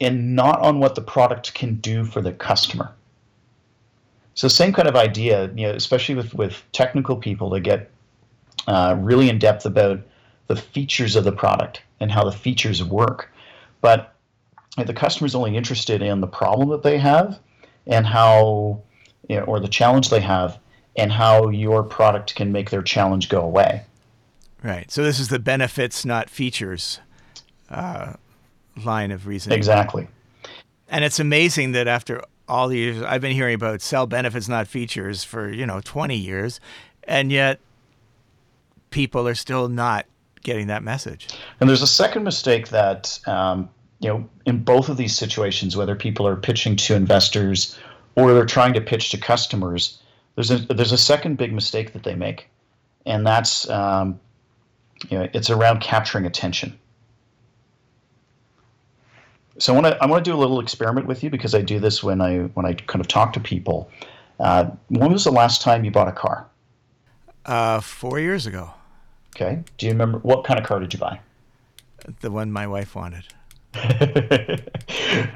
and 0.00 0.34
not 0.34 0.60
on 0.60 0.78
what 0.78 0.94
the 0.94 1.02
product 1.02 1.54
can 1.54 1.74
do 1.76 2.04
for 2.04 2.20
the 2.20 2.32
customer. 2.32 2.92
So 4.34 4.48
same 4.48 4.72
kind 4.72 4.88
of 4.88 4.96
idea, 4.96 5.52
you 5.54 5.66
know, 5.66 5.72
especially 5.72 6.14
with, 6.14 6.34
with 6.34 6.62
technical 6.72 7.16
people 7.16 7.50
to 7.50 7.60
get 7.60 7.90
uh, 8.66 8.96
really 8.98 9.28
in 9.28 9.38
depth 9.38 9.66
about 9.66 10.00
the 10.46 10.56
features 10.56 11.16
of 11.16 11.24
the 11.24 11.32
product 11.32 11.82
and 12.00 12.10
how 12.10 12.24
the 12.24 12.32
features 12.32 12.82
work. 12.82 13.30
But 13.80 14.14
the 14.76 14.94
customer 14.94 15.26
is 15.26 15.34
only 15.34 15.56
interested 15.56 16.00
in 16.00 16.20
the 16.20 16.26
problem 16.26 16.70
that 16.70 16.82
they 16.82 16.98
have 16.98 17.38
and 17.86 18.06
how, 18.06 18.80
you 19.28 19.36
know, 19.36 19.42
or 19.44 19.60
the 19.60 19.68
challenge 19.68 20.10
they 20.10 20.20
have 20.20 20.58
and 20.96 21.12
how 21.12 21.48
your 21.48 21.82
product 21.82 22.34
can 22.34 22.52
make 22.52 22.70
their 22.70 22.82
challenge 22.82 23.28
go 23.28 23.40
away. 23.40 23.84
Right. 24.62 24.90
So 24.90 25.02
this 25.02 25.18
is 25.18 25.28
the 25.28 25.38
benefits, 25.38 26.04
not 26.04 26.28
features 26.28 27.00
uh, 27.70 28.14
line 28.84 29.10
of 29.10 29.26
reasoning. 29.26 29.56
Exactly. 29.56 30.08
And 30.88 31.04
it's 31.04 31.20
amazing 31.20 31.72
that 31.72 31.86
after 31.86 32.22
all 32.48 32.68
the 32.68 32.76
years, 32.76 33.02
I've 33.02 33.20
been 33.20 33.32
hearing 33.32 33.54
about 33.54 33.80
sell 33.80 34.06
benefits, 34.06 34.48
not 34.48 34.66
features 34.66 35.22
for, 35.22 35.50
you 35.50 35.66
know, 35.66 35.80
20 35.82 36.16
years. 36.16 36.60
And 37.04 37.30
yet 37.30 37.60
people 38.90 39.26
are 39.28 39.34
still 39.34 39.68
not 39.68 40.06
getting 40.42 40.66
that 40.66 40.82
message. 40.82 41.28
And 41.60 41.68
there's 41.68 41.82
a 41.82 41.86
second 41.86 42.24
mistake 42.24 42.68
that, 42.68 43.18
um, 43.26 43.68
you 44.00 44.08
know, 44.08 44.28
in 44.46 44.64
both 44.64 44.88
of 44.88 44.96
these 44.96 45.16
situations, 45.16 45.76
whether 45.76 45.94
people 45.94 46.26
are 46.26 46.36
pitching 46.36 46.76
to 46.76 46.94
investors 46.94 47.78
or 48.16 48.32
they're 48.34 48.46
trying 48.46 48.72
to 48.74 48.80
pitch 48.80 49.10
to 49.10 49.18
customers, 49.18 50.00
there's 50.34 50.50
a, 50.50 50.58
there's 50.58 50.92
a 50.92 50.98
second 50.98 51.36
big 51.36 51.52
mistake 51.52 51.92
that 51.92 52.02
they 52.02 52.14
make. 52.14 52.48
And 53.06 53.26
that's, 53.26 53.68
um, 53.70 54.18
you 55.08 55.18
know, 55.18 55.28
it's 55.32 55.50
around 55.50 55.80
capturing 55.80 56.26
attention. 56.26 56.78
So 59.60 59.74
I 59.74 59.78
want 59.78 59.86
to 59.86 60.02
I 60.02 60.06
want 60.06 60.24
to 60.24 60.30
do 60.30 60.34
a 60.34 60.40
little 60.40 60.58
experiment 60.58 61.06
with 61.06 61.22
you 61.22 61.28
because 61.28 61.54
I 61.54 61.60
do 61.60 61.78
this 61.78 62.02
when 62.02 62.22
I 62.22 62.38
when 62.54 62.64
I 62.64 62.72
kind 62.72 63.00
of 63.00 63.08
talk 63.08 63.34
to 63.34 63.40
people. 63.40 63.90
Uh, 64.40 64.70
when 64.88 65.12
was 65.12 65.24
the 65.24 65.30
last 65.30 65.60
time 65.60 65.84
you 65.84 65.90
bought 65.90 66.08
a 66.08 66.12
car? 66.12 66.48
Uh, 67.44 67.80
four 67.80 68.18
years 68.18 68.46
ago. 68.46 68.70
Okay. 69.36 69.62
Do 69.76 69.84
you 69.84 69.92
remember 69.92 70.18
what 70.20 70.44
kind 70.44 70.58
of 70.58 70.64
car 70.64 70.80
did 70.80 70.94
you 70.94 70.98
buy? 70.98 71.20
The 72.20 72.30
one 72.30 72.50
my 72.50 72.66
wife 72.66 72.94
wanted. 72.94 73.24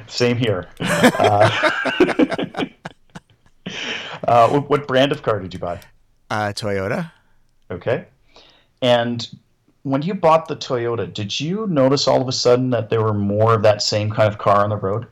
Same 0.07 0.39
here. 0.39 0.69
uh, 0.81 1.71
uh, 4.27 4.49
what, 4.49 4.71
what, 4.71 4.89
brand 4.89 5.13
of 5.13 5.23
car 5.23 5.39
did 5.39 5.53
you 5.53 5.61
buy? 5.61 5.81
Uh, 6.31 6.49
Toyota. 6.49 7.13
Okay. 7.71 8.07
And 8.81 9.29
when 9.85 10.01
you 10.01 10.15
bought 10.15 10.49
the 10.49 10.57
Toyota, 10.57 11.13
did 11.13 11.39
you 11.39 11.67
notice 11.67 12.09
all 12.09 12.21
of 12.21 12.27
a 12.27 12.33
sudden 12.33 12.71
that 12.71 12.89
there 12.89 13.03
were 13.03 13.15
more 13.15 13.55
of 13.55 13.63
that 13.63 13.83
same 13.83 14.11
kind 14.11 14.27
of 14.27 14.39
car 14.39 14.65
on 14.65 14.71
the 14.71 14.77
road? 14.77 15.07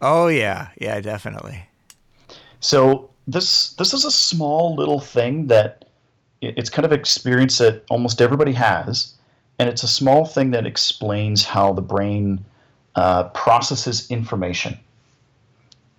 Oh 0.00 0.28
yeah, 0.28 0.68
yeah, 0.80 1.00
definitely. 1.00 1.64
So 2.60 3.10
this 3.26 3.72
this 3.72 3.92
is 3.92 4.04
a 4.04 4.10
small 4.10 4.76
little 4.76 5.00
thing 5.00 5.48
that 5.48 5.84
it's 6.40 6.70
kind 6.70 6.86
of 6.86 6.92
experience 6.92 7.58
that 7.58 7.84
almost 7.90 8.22
everybody 8.22 8.52
has, 8.52 9.14
and 9.58 9.68
it's 9.68 9.82
a 9.82 9.88
small 9.88 10.24
thing 10.24 10.52
that 10.52 10.64
explains 10.64 11.44
how 11.44 11.72
the 11.72 11.82
brain 11.82 12.44
uh, 12.94 13.24
processes 13.30 14.08
information. 14.10 14.78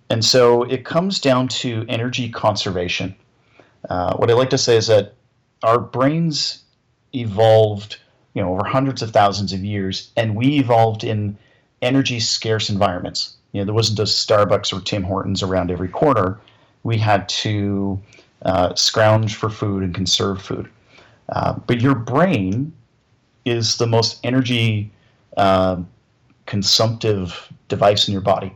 And 0.08 0.24
so 0.24 0.62
it 0.62 0.86
comes 0.86 1.20
down 1.20 1.48
to 1.48 1.84
energy 1.90 2.30
conservation. 2.30 3.14
Uh, 3.90 4.16
what 4.16 4.30
I 4.30 4.34
like 4.34 4.50
to 4.50 4.58
say 4.58 4.76
is 4.76 4.86
that 4.86 5.12
our 5.62 5.78
brains 5.78 6.64
evolved, 7.14 7.98
you 8.34 8.42
know, 8.42 8.52
over 8.52 8.64
hundreds 8.64 9.02
of 9.02 9.10
thousands 9.10 9.52
of 9.52 9.64
years, 9.64 10.10
and 10.16 10.36
we 10.36 10.58
evolved 10.58 11.04
in 11.04 11.36
energy 11.82 12.20
scarce 12.20 12.68
environments. 12.68 13.34
You 13.52 13.60
know, 13.60 13.66
there 13.66 13.74
wasn't 13.74 13.98
a 13.98 14.02
Starbucks 14.02 14.76
or 14.76 14.80
Tim 14.80 15.02
Hortons 15.02 15.42
around 15.42 15.70
every 15.70 15.88
corner. 15.88 16.38
We 16.82 16.98
had 16.98 17.28
to 17.30 18.00
uh, 18.42 18.74
scrounge 18.74 19.34
for 19.34 19.50
food 19.50 19.82
and 19.82 19.94
conserve 19.94 20.42
food. 20.42 20.68
Uh, 21.30 21.54
but 21.66 21.80
your 21.80 21.94
brain 21.94 22.72
is 23.44 23.76
the 23.76 23.86
most 23.86 24.20
energy 24.24 24.90
uh, 25.36 25.76
consumptive 26.46 27.52
device 27.68 28.08
in 28.08 28.12
your 28.12 28.20
body. 28.22 28.52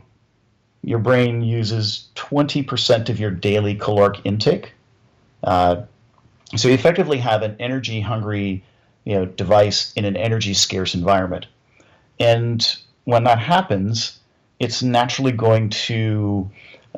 Your 0.83 0.99
brain 0.99 1.41
uses 1.41 2.09
20% 2.15 3.09
of 3.09 3.19
your 3.19 3.31
daily 3.31 3.75
caloric 3.75 4.19
intake. 4.25 4.73
Uh, 5.43 5.83
so 6.55 6.67
you 6.67 6.73
effectively 6.73 7.17
have 7.17 7.41
an 7.41 7.55
energy 7.59 8.01
hungry 8.01 8.63
you 9.05 9.15
know, 9.15 9.25
device 9.25 9.91
in 9.93 10.05
an 10.05 10.15
energy 10.15 10.53
scarce 10.53 10.93
environment. 10.93 11.47
And 12.19 12.75
when 13.05 13.23
that 13.25 13.39
happens, 13.39 14.19
it's 14.59 14.81
naturally 14.81 15.31
going 15.31 15.69
to 15.69 16.49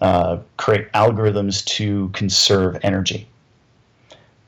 uh, 0.01 0.37
create 0.57 0.91
algorithms 0.91 1.63
to 1.65 2.09
conserve 2.09 2.77
energy. 2.83 3.27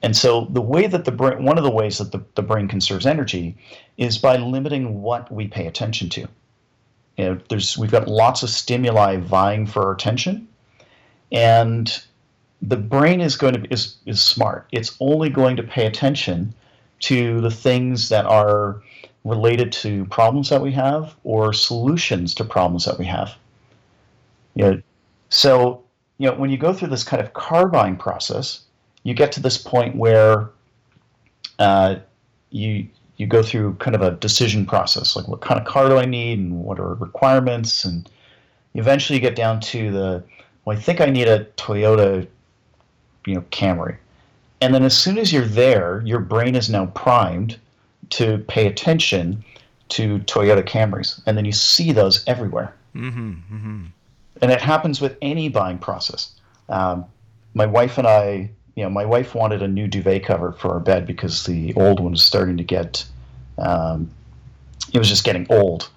And 0.03 0.15
so 0.15 0.45
the 0.51 0.61
way 0.61 0.85
that 0.85 1.05
the 1.05 1.11
brain, 1.11 1.43
one 1.43 1.57
of 1.57 1.63
the 1.63 1.71
ways 1.71 1.97
that 1.97 2.11
the, 2.11 2.23
the 2.35 2.43
brain 2.43 2.67
conserves 2.67 3.05
energy 3.05 3.55
is 3.97 4.17
by 4.17 4.37
limiting 4.37 5.01
what 5.01 5.31
we 5.31 5.47
pay 5.47 5.65
attention 5.65 6.09
to. 6.09 6.27
You 7.17 7.25
know, 7.25 7.39
there's 7.49 7.77
we've 7.77 7.91
got 7.91 8.07
lots 8.07 8.43
of 8.43 8.49
stimuli 8.51 9.17
vying 9.17 9.65
for 9.65 9.85
our 9.85 9.91
attention, 9.91 10.47
and 11.31 11.99
the 12.61 12.77
brain 12.77 13.21
is 13.21 13.35
going 13.35 13.53
to 13.53 13.59
be, 13.59 13.67
is 13.69 13.97
is 14.05 14.21
smart. 14.21 14.67
It's 14.71 14.95
only 14.99 15.29
going 15.29 15.55
to 15.57 15.63
pay 15.63 15.85
attention 15.85 16.53
to 17.01 17.41
the 17.41 17.51
things 17.51 18.09
that 18.09 18.25
are 18.25 18.81
related 19.23 19.71
to 19.71 20.05
problems 20.05 20.49
that 20.49 20.61
we 20.61 20.71
have 20.71 21.15
or 21.23 21.53
solutions 21.53 22.33
to 22.35 22.43
problems 22.43 22.85
that 22.85 22.97
we 22.97 23.05
have. 23.05 23.35
You 24.55 24.63
know, 24.63 24.81
so 25.29 25.83
you 26.17 26.29
know 26.29 26.35
when 26.35 26.49
you 26.49 26.57
go 26.57 26.73
through 26.73 26.89
this 26.89 27.03
kind 27.03 27.21
of 27.21 27.33
car 27.33 27.67
buying 27.67 27.95
process, 27.95 28.61
you 29.03 29.13
get 29.13 29.31
to 29.33 29.41
this 29.41 29.57
point 29.57 29.95
where 29.95 30.49
uh, 31.59 31.97
you 32.49 32.87
you 33.17 33.27
go 33.27 33.41
through 33.43 33.73
kind 33.75 33.95
of 33.95 34.01
a 34.01 34.11
decision 34.11 34.65
process, 34.65 35.15
like 35.15 35.27
what 35.27 35.41
kind 35.41 35.59
of 35.59 35.65
car 35.65 35.89
do 35.89 35.97
I 35.97 36.05
need 36.05 36.39
and 36.39 36.63
what 36.63 36.79
are 36.79 36.93
requirements, 36.95 37.83
and 37.85 38.09
eventually 38.73 39.17
you 39.17 39.21
get 39.21 39.35
down 39.35 39.59
to 39.59 39.91
the 39.91 40.23
well, 40.65 40.77
I 40.77 40.79
think 40.79 41.01
I 41.01 41.05
need 41.05 41.27
a 41.27 41.45
Toyota, 41.55 42.27
you 43.27 43.35
know, 43.35 43.45
Camry, 43.51 43.97
and 44.61 44.73
then 44.73 44.83
as 44.83 44.97
soon 44.97 45.17
as 45.17 45.31
you're 45.31 45.45
there, 45.45 46.01
your 46.05 46.19
brain 46.19 46.55
is 46.55 46.69
now 46.69 46.87
primed 46.87 47.59
to 48.11 48.39
pay 48.47 48.67
attention 48.67 49.43
to 49.89 50.19
Toyota 50.19 50.67
Camrys, 50.67 51.21
and 51.25 51.37
then 51.37 51.45
you 51.45 51.51
see 51.51 51.91
those 51.91 52.23
everywhere. 52.27 52.73
Mm-hmm, 52.95 53.31
mm-hmm. 53.31 53.85
And 54.41 54.51
it 54.51 54.61
happens 54.61 55.01
with 55.01 55.17
any 55.21 55.49
buying 55.49 55.77
process. 55.77 56.31
Um, 56.69 57.05
my 57.53 57.65
wife 57.65 57.97
and 57.97 58.07
I 58.07 58.49
you 58.77 58.83
know, 58.83 58.91
my 58.91 59.05
wife 59.05 59.33
wanted 59.33 59.63
a 59.63 59.67
new 59.67 59.87
duvet 59.87 60.23
cover 60.23 60.51
for 60.51 60.71
our 60.71 60.79
bed 60.79 61.07
because 61.07 61.45
the 61.45 61.73
old 61.73 61.99
one 61.99 62.11
was 62.11 62.23
starting 62.23 62.57
to 62.57 62.63
get, 62.63 63.03
um, 63.57 64.07
it 64.93 64.99
was 64.99 65.09
just 65.09 65.23
getting 65.23 65.47
old. 65.49 65.89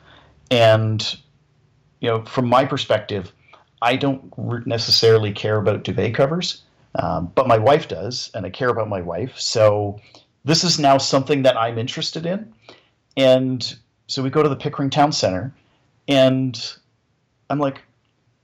And, 0.51 1.03
you 2.01 2.09
know, 2.09 2.25
from 2.25 2.49
my 2.49 2.65
perspective, 2.65 3.35
I 3.83 3.97
don't 3.97 4.67
necessarily 4.67 5.31
care 5.31 5.59
about 5.59 5.85
duvet 5.85 6.15
covers, 6.15 6.63
um, 6.95 7.31
but 7.35 7.47
my 7.47 7.59
wife 7.59 7.89
does, 7.89 8.31
and 8.35 8.45
I 8.45 8.51
care 8.51 8.69
about 8.69 8.89
my 8.89 9.01
wife. 9.01 9.39
So 9.39 10.01
this 10.45 10.65
is 10.65 10.79
now 10.79 10.99
something 10.99 11.43
that 11.43 11.57
I'm 11.57 11.79
interested 11.79 12.27
in. 12.27 12.53
And 13.17 13.77
so 14.07 14.23
we 14.23 14.31
go 14.31 14.43
to 14.43 14.49
the 14.49 14.57
Pickering 14.57 14.91
Town 14.91 15.13
Center, 15.13 15.53
and 16.09 16.75
I'm 17.49 17.59
like, 17.59 17.83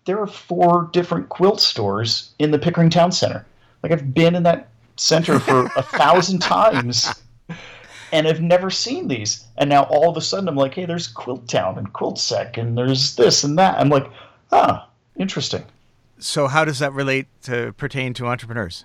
there 0.07 0.21
are 0.21 0.27
four 0.27 0.89
different 0.93 1.29
quilt 1.29 1.61
stores 1.61 2.31
in 2.39 2.51
the 2.53 2.59
Pickering 2.59 2.91
Town 2.91 3.13
Center. 3.13 3.45
Like 3.83 3.93
I've 3.93 4.15
been 4.15 4.35
in 4.35 4.45
that 4.45 4.69
center 4.97 5.39
for 5.39 5.67
a 5.77 5.83
thousand 5.99 6.41
times 6.41 7.13
and 8.13 8.27
I've 8.27 8.41
never 8.41 8.71
seen 8.71 9.09
these. 9.09 9.45
And 9.59 9.69
now 9.69 9.83
all 9.85 10.09
of 10.09 10.17
a 10.17 10.21
sudden 10.21 10.49
I'm 10.49 10.57
like, 10.57 10.75
hey, 10.75 10.87
there's 10.87 11.09
Quilt 11.09 11.49
Town 11.49 11.77
and 11.77 11.93
Quilt 11.93 12.19
Sec 12.19 12.57
and 12.57 12.79
there's 12.79 13.17
this 13.17 13.45
and 13.45 13.59
that. 13.59 13.79
I'm 13.79 13.89
like, 13.89 14.09
ah, 14.53 14.89
interesting. 15.17 15.65
So 16.19 16.47
how 16.49 16.65
does 16.65 16.79
that 16.79 16.93
relate 16.93 17.27
to 17.43 17.73
pertain 17.75 18.15
to 18.15 18.27
entrepreneurs? 18.27 18.85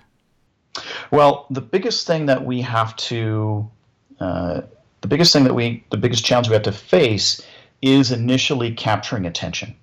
Well, 1.11 1.47
the 1.49 1.61
biggest 1.61 2.07
thing 2.07 2.25
that 2.27 2.45
we 2.45 2.61
have 2.61 2.95
to, 2.97 3.69
uh, 4.19 4.61
the 5.01 5.07
biggest 5.07 5.33
thing 5.33 5.43
that 5.43 5.53
we, 5.53 5.83
the 5.91 5.97
biggest 5.97 6.23
challenge 6.23 6.47
we 6.47 6.53
have 6.53 6.63
to 6.63 6.71
face 6.71 7.41
is 7.81 8.11
initially 8.11 8.71
capturing 8.73 9.25
attention. 9.25 9.75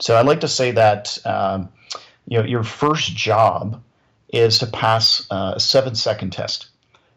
So 0.00 0.14
I 0.14 0.22
like 0.22 0.40
to 0.40 0.48
say 0.48 0.70
that, 0.72 1.18
um, 1.24 1.68
you 2.28 2.38
know, 2.38 2.44
your 2.44 2.62
first 2.62 3.16
job 3.16 3.82
is 4.32 4.58
to 4.58 4.66
pass 4.66 5.26
a 5.30 5.58
seven 5.58 5.94
second 5.94 6.30
test 6.30 6.68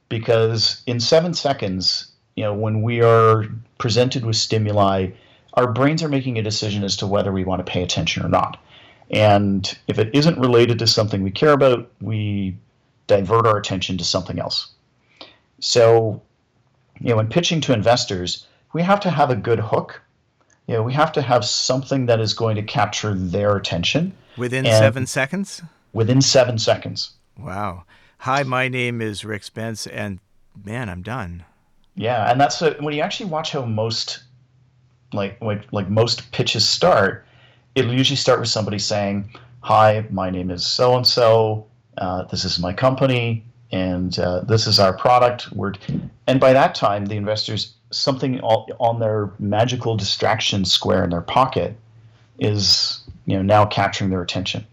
because 0.07 0.81
in 0.87 0.99
seven 0.99 1.33
seconds, 1.33 2.11
you 2.35 2.43
know, 2.43 2.53
when 2.53 2.81
we 2.81 3.01
are 3.01 3.45
presented 3.77 4.25
with 4.25 4.35
stimuli, 4.35 5.07
our 5.55 5.71
brains 5.71 6.01
are 6.03 6.09
making 6.09 6.37
a 6.37 6.41
decision 6.41 6.83
as 6.83 6.95
to 6.97 7.07
whether 7.07 7.31
we 7.31 7.43
want 7.43 7.65
to 7.65 7.69
pay 7.69 7.83
attention 7.83 8.25
or 8.25 8.29
not. 8.29 8.59
And 9.11 9.77
if 9.87 9.97
it 9.97 10.13
isn't 10.13 10.37
related 10.37 10.79
to 10.79 10.87
something 10.87 11.23
we 11.23 11.31
care 11.31 11.53
about, 11.53 11.91
we 12.01 12.55
divert 13.07 13.47
our 13.47 13.57
attention 13.57 13.97
to 13.97 14.03
something 14.03 14.39
else. 14.39 14.71
So, 15.59 16.21
you 16.99 17.09
know, 17.09 17.17
when 17.17 17.27
pitching 17.27 17.59
to 17.61 17.73
investors, 17.73 18.47
we 18.73 18.81
have 18.83 18.99
to 19.01 19.09
have 19.09 19.29
a 19.29 19.35
good 19.35 19.59
hook. 19.59 20.01
You 20.67 20.75
know, 20.75 20.83
we 20.83 20.93
have 20.93 21.11
to 21.13 21.21
have 21.21 21.43
something 21.43 22.05
that 22.05 22.19
is 22.19 22.33
going 22.33 22.55
to 22.55 22.61
capture 22.61 23.15
their 23.15 23.57
attention 23.57 24.13
within 24.37 24.65
seven 24.65 25.07
seconds 25.07 25.63
within 25.93 26.21
seven 26.21 26.57
seconds. 26.57 27.11
Wow. 27.37 27.85
Hi, 28.19 28.43
my 28.43 28.67
name 28.67 29.01
is 29.01 29.23
Rick 29.23 29.43
Spence, 29.43 29.87
and 29.87 30.19
man, 30.63 30.89
I'm 30.89 31.01
done. 31.01 31.45
Yeah, 31.95 32.29
and 32.29 32.39
that's 32.39 32.61
a, 32.61 32.71
when 32.79 32.93
you 32.93 33.01
actually 33.01 33.29
watch 33.29 33.51
how 33.51 33.65
most 33.65 34.23
like 35.13 35.41
like 35.41 35.71
like 35.71 35.89
most 35.89 36.31
pitches 36.31 36.67
start. 36.67 37.25
It'll 37.79 37.93
usually 37.93 38.17
start 38.17 38.39
with 38.39 38.49
somebody 38.49 38.79
saying, 38.79 39.29
"Hi, 39.61 40.05
my 40.09 40.29
name 40.29 40.51
is 40.51 40.65
so 40.65 40.95
and 40.95 41.07
so. 41.07 41.65
This 42.29 42.45
is 42.45 42.59
my 42.59 42.73
company, 42.73 43.43
and 43.71 44.17
uh, 44.19 44.41
this 44.41 44.67
is 44.67 44.79
our 44.79 44.93
product." 44.93 45.51
We're, 45.53 45.73
and 46.27 46.39
by 46.39 46.53
that 46.53 46.75
time, 46.75 47.05
the 47.05 47.15
investors 47.15 47.73
something 47.91 48.39
on 48.41 48.99
their 48.99 49.31
magical 49.39 49.95
distraction 49.97 50.65
square 50.65 51.03
in 51.03 51.09
their 51.09 51.21
pocket 51.21 51.75
is 52.37 53.01
you 53.25 53.35
know 53.35 53.41
now 53.41 53.65
capturing 53.65 54.09
their 54.09 54.21
attention. 54.21 54.65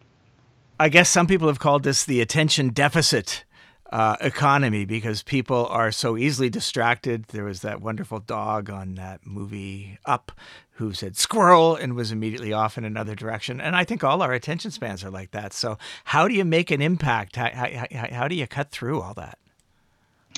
I 0.79 0.89
guess 0.89 1.09
some 1.09 1.27
people 1.27 1.49
have 1.49 1.59
called 1.59 1.85
this 1.85 2.05
the 2.05 2.21
attention 2.21 2.71
deficit 2.71 3.45
uh, 3.91 4.17
economy 4.21 4.85
because 4.85 5.23
people 5.23 5.67
are 5.67 5.93
so 5.93 6.17
easily 6.17 6.51
distracted. 6.51 7.25
There 7.29 7.45
was 7.45 7.61
that 7.61 7.81
wonderful 7.81 8.21
dog 8.21 8.69
on 8.69 8.95
that 8.97 9.27
movie 9.27 9.99
Up 10.05 10.33
who 10.77 10.93
said 10.93 11.17
squirrel 11.17 11.75
and 11.77 11.95
was 11.95 12.13
immediately 12.13 12.53
off 12.53 12.79
in 12.79 12.85
another 12.85 13.15
direction. 13.15 13.61
And 13.61 13.75
I 13.75 13.85
think 13.85 14.05
all 14.05 14.23
our 14.23 14.33
attention 14.33 14.71
spans 14.71 15.05
are 15.05 15.11
like 15.11 15.31
that. 15.33 15.53
So, 15.53 15.79
how 16.05 16.29
do 16.29 16.35
you 16.35 16.45
make 16.45 16.71
an 16.71 16.81
impact? 16.81 17.37
How, 17.37 17.51
how, 17.51 17.87
how 18.11 18.29
do 18.29 18.35
you 18.35 18.47
cut 18.47 18.71
through 18.71 19.01
all 19.01 19.15
that? 19.15 19.39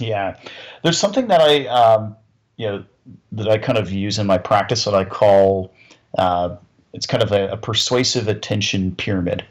Yeah, 0.00 0.36
there's 0.82 0.98
something 0.98 1.26
that 1.26 1.40
I, 1.40 1.66
um, 1.66 2.16
you 2.56 2.66
know, 2.68 2.84
that 3.32 3.48
I 3.48 3.58
kind 3.58 3.78
of 3.78 3.90
use 3.90 4.18
in 4.18 4.26
my 4.26 4.38
practice 4.38 4.84
that 4.84 4.94
I 4.94 5.04
call 5.04 5.72
uh, 6.16 6.56
it's 6.92 7.06
kind 7.06 7.22
of 7.22 7.32
a, 7.32 7.48
a 7.48 7.56
persuasive 7.56 8.28
attention 8.28 8.94
pyramid. 8.94 9.44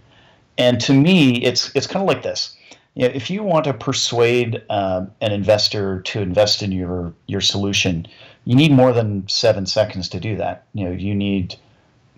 And 0.58 0.80
to 0.82 0.93
me, 0.93 1.43
it's 1.43 1.71
it's 1.76 1.88
kind 1.88 2.02
of 2.02 2.08
like 2.08 2.23
this. 2.23 2.56
You 2.95 3.08
know, 3.08 3.13
if 3.13 3.30
you 3.30 3.43
want 3.43 3.65
to 3.65 3.73
persuade 3.73 4.63
um, 4.69 5.12
an 5.21 5.32
investor 5.32 6.02
to 6.02 6.21
invest 6.21 6.63
in 6.63 6.71
your 6.71 7.13
your 7.28 7.41
solution, 7.41 8.08
you 8.47 8.55
need 8.55 8.71
more 8.71 8.93
than 8.93 9.27
seven 9.27 9.65
seconds 9.65 10.07
to 10.07 10.21
do 10.21 10.38
that. 10.38 10.65
You 10.73 10.86
know, 10.86 10.91
you 10.91 11.13
need 11.13 11.55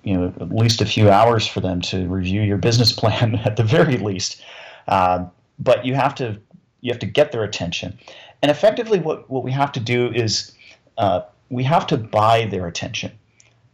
you 0.04 0.16
know 0.16 0.32
at 0.40 0.52
least 0.52 0.80
a 0.80 0.86
few 0.86 1.10
hours 1.10 1.48
for 1.48 1.60
them 1.60 1.82
to 1.82 2.08
review 2.08 2.42
your 2.42 2.58
business 2.58 2.92
plan 2.92 3.36
at 3.46 3.58
the 3.58 3.64
very 3.64 3.98
least. 3.98 4.40
Uh, 4.88 5.26
but 5.58 5.86
you 5.86 5.96
have 5.96 6.14
to 6.16 6.40
you 6.82 6.92
have 6.92 7.00
to 7.00 7.08
get 7.08 7.32
their 7.32 7.44
attention, 7.44 7.98
and 8.44 8.52
effectively, 8.52 9.00
what 9.00 9.28
what 9.28 9.44
we 9.44 9.52
have 9.52 9.72
to 9.72 9.80
do 9.80 10.12
is 10.14 10.52
uh, 11.00 11.22
we 11.50 11.64
have 11.64 11.88
to 11.88 11.98
buy 11.98 12.46
their 12.46 12.68
attention. 12.68 13.12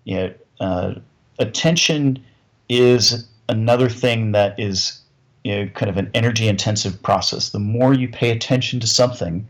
You 0.05 0.15
know, 0.15 0.33
uh, 0.61 0.93
attention 1.39 2.23
is 2.69 3.27
another 3.49 3.89
thing 3.89 4.31
that 4.31 4.57
is 4.57 5.01
you 5.43 5.57
know, 5.57 5.71
kind 5.71 5.89
of 5.89 5.97
an 5.97 6.09
energy 6.13 6.47
intensive 6.47 7.03
process. 7.03 7.49
The 7.49 7.59
more 7.59 7.93
you 7.93 8.07
pay 8.07 8.31
attention 8.31 8.79
to 8.79 8.87
something, 8.87 9.45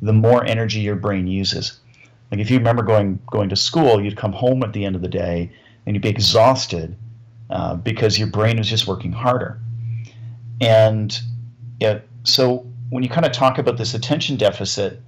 the 0.00 0.14
more 0.14 0.42
energy 0.46 0.80
your 0.80 0.96
brain 0.96 1.26
uses. 1.26 1.78
Like 2.30 2.40
if 2.40 2.50
you 2.50 2.58
remember 2.58 2.82
going 2.82 3.18
going 3.30 3.48
to 3.48 3.56
school, 3.56 4.02
you'd 4.02 4.16
come 4.16 4.32
home 4.32 4.62
at 4.62 4.72
the 4.72 4.84
end 4.84 4.96
of 4.96 5.02
the 5.02 5.08
day 5.08 5.50
and 5.86 5.94
you'd 5.94 6.02
be 6.02 6.08
exhausted 6.08 6.96
uh, 7.50 7.76
because 7.76 8.18
your 8.18 8.28
brain 8.28 8.58
was 8.58 8.68
just 8.68 8.86
working 8.86 9.12
harder. 9.12 9.60
And 10.60 11.18
yeah, 11.80 12.00
so 12.24 12.66
when 12.90 13.02
you 13.02 13.08
kind 13.08 13.26
of 13.26 13.32
talk 13.32 13.58
about 13.58 13.76
this 13.76 13.94
attention 13.94 14.36
deficit, 14.36 15.00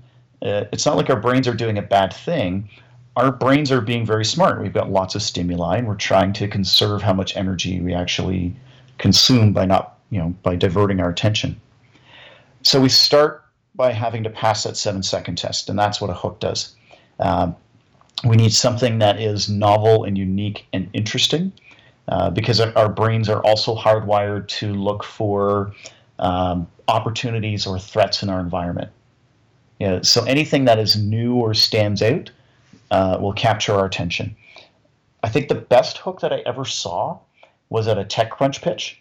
uh, 0.42 0.64
it's 0.72 0.86
not 0.86 0.96
like 0.96 1.10
our 1.10 1.20
brains 1.20 1.48
are 1.48 1.54
doing 1.54 1.78
a 1.78 1.82
bad 1.82 2.12
thing. 2.12 2.68
Our 3.16 3.32
brains 3.32 3.72
are 3.72 3.80
being 3.80 4.06
very 4.06 4.24
smart. 4.24 4.62
We've 4.62 4.72
got 4.72 4.90
lots 4.90 5.16
of 5.16 5.22
stimuli, 5.22 5.78
and 5.78 5.88
we're 5.88 5.96
trying 5.96 6.32
to 6.34 6.46
conserve 6.46 7.02
how 7.02 7.12
much 7.12 7.36
energy 7.36 7.80
we 7.80 7.92
actually 7.92 8.54
consume 8.98 9.52
by 9.52 9.64
not, 9.64 9.98
you 10.10 10.20
know, 10.20 10.34
by 10.42 10.54
diverting 10.54 11.00
our 11.00 11.10
attention. 11.10 11.60
So 12.62 12.80
we 12.80 12.88
start 12.88 13.44
by 13.74 13.92
having 13.92 14.22
to 14.24 14.30
pass 14.30 14.62
that 14.64 14.76
seven 14.76 15.02
second 15.02 15.36
test, 15.36 15.68
and 15.68 15.78
that's 15.78 16.00
what 16.00 16.10
a 16.10 16.14
hook 16.14 16.38
does. 16.38 16.76
Um, 17.18 17.56
we 18.24 18.36
need 18.36 18.52
something 18.52 18.98
that 18.98 19.20
is 19.20 19.48
novel 19.48 20.04
and 20.04 20.18
unique 20.18 20.66
and 20.72 20.88
interesting 20.92 21.52
uh, 22.08 22.30
because 22.30 22.60
our 22.60 22.88
brains 22.88 23.28
are 23.28 23.40
also 23.44 23.76
hardwired 23.76 24.48
to 24.48 24.72
look 24.74 25.04
for 25.04 25.72
um, 26.18 26.66
opportunities 26.88 27.66
or 27.66 27.78
threats 27.78 28.22
in 28.22 28.30
our 28.30 28.40
environment. 28.40 28.90
Know, 29.80 30.02
so 30.02 30.24
anything 30.24 30.64
that 30.64 30.78
is 30.78 30.96
new 30.96 31.36
or 31.36 31.54
stands 31.54 32.02
out 32.02 32.30
uh, 32.90 33.18
will 33.20 33.32
capture 33.32 33.74
our 33.74 33.84
attention. 33.84 34.34
I 35.22 35.28
think 35.28 35.48
the 35.48 35.54
best 35.54 35.98
hook 35.98 36.20
that 36.20 36.32
I 36.32 36.42
ever 36.46 36.64
saw 36.64 37.18
was 37.70 37.86
at 37.86 37.98
a 37.98 38.04
TechCrunch 38.04 38.62
pitch, 38.62 39.00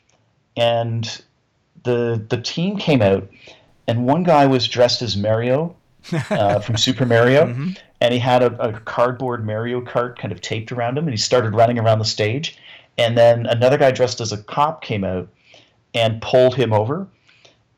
and 0.55 1.21
the 1.83 2.23
the 2.29 2.41
team 2.41 2.77
came 2.77 3.01
out, 3.01 3.27
and 3.87 4.05
one 4.05 4.23
guy 4.23 4.45
was 4.45 4.67
dressed 4.67 5.01
as 5.01 5.15
Mario 5.15 5.75
uh, 6.29 6.59
from 6.59 6.77
Super 6.77 7.05
Mario, 7.05 7.45
mm-hmm. 7.47 7.71
And 8.01 8.13
he 8.13 8.19
had 8.19 8.43
a, 8.43 8.61
a, 8.61 8.79
cardboard 8.81 9.45
Mario 9.45 9.81
Kart 9.81 10.17
kind 10.17 10.31
of 10.31 10.41
taped 10.41 10.71
around 10.71 10.97
him, 10.97 11.05
and 11.05 11.13
he 11.13 11.17
started 11.17 11.55
running 11.55 11.79
around 11.79 11.99
the 11.99 12.05
stage. 12.05 12.57
And 12.97 13.17
then 13.17 13.45
another 13.45 13.77
guy 13.77 13.91
dressed 13.91 14.21
as 14.21 14.31
a 14.31 14.43
cop 14.43 14.81
came 14.81 15.03
out 15.03 15.27
and 15.93 16.21
pulled 16.21 16.55
him 16.55 16.73
over, 16.73 17.07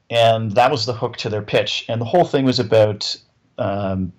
and 0.09 0.51
that 0.51 0.71
was 0.71 0.85
the 0.85 0.93
hook 0.93 1.17
to 1.17 1.29
their 1.29 1.41
pitch. 1.41 1.85
And 1.87 2.01
the 2.01 2.05
whole 2.05 2.25
thing 2.25 2.45
was 2.45 2.59
about, 2.59 3.15
um, 3.57 4.11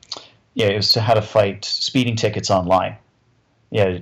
yeah, 0.54 0.68
it 0.68 0.76
was 0.76 0.92
to 0.92 1.00
how 1.00 1.14
to 1.14 1.22
fight 1.22 1.64
speeding 1.64 2.16
tickets 2.16 2.50
online. 2.50 2.96
Yeah, 3.70 3.98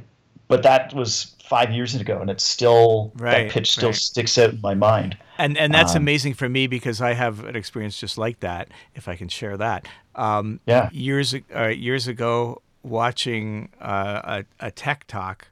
but 0.49 0.63
that 0.63 0.93
was 0.95 1.37
five 1.45 1.73
years 1.73 1.95
ago, 1.95 2.21
and 2.21 2.31
it's 2.31 2.45
still 2.45 3.13
right, 3.17 3.45
that 3.45 3.53
pitch 3.53 3.71
still 3.71 3.91
right. 3.91 3.95
sticks 3.95 4.37
out 4.39 4.51
in 4.51 4.61
my 4.61 4.75
mind. 4.75 5.17
And 5.39 5.57
and 5.57 5.73
that's 5.73 5.95
um, 5.95 6.03
amazing 6.03 6.35
for 6.35 6.49
me 6.49 6.67
because 6.67 7.01
I 7.01 7.13
have 7.13 7.45
an 7.45 7.55
experience 7.55 7.99
just 7.99 8.19
like 8.19 8.41
that. 8.41 8.69
If 8.95 9.09
I 9.09 9.17
can 9.17 9.29
share 9.29 9.57
that, 9.57 9.87
um, 10.15 10.61
yeah. 10.67 10.91
Years 10.93 11.35
uh, 11.55 11.67
years 11.67 12.09
ago, 12.09 12.63
watching 12.83 13.71
uh, 13.81 14.43
a, 14.61 14.67
a 14.67 14.71
TED 14.71 15.05
talk, 15.07 15.49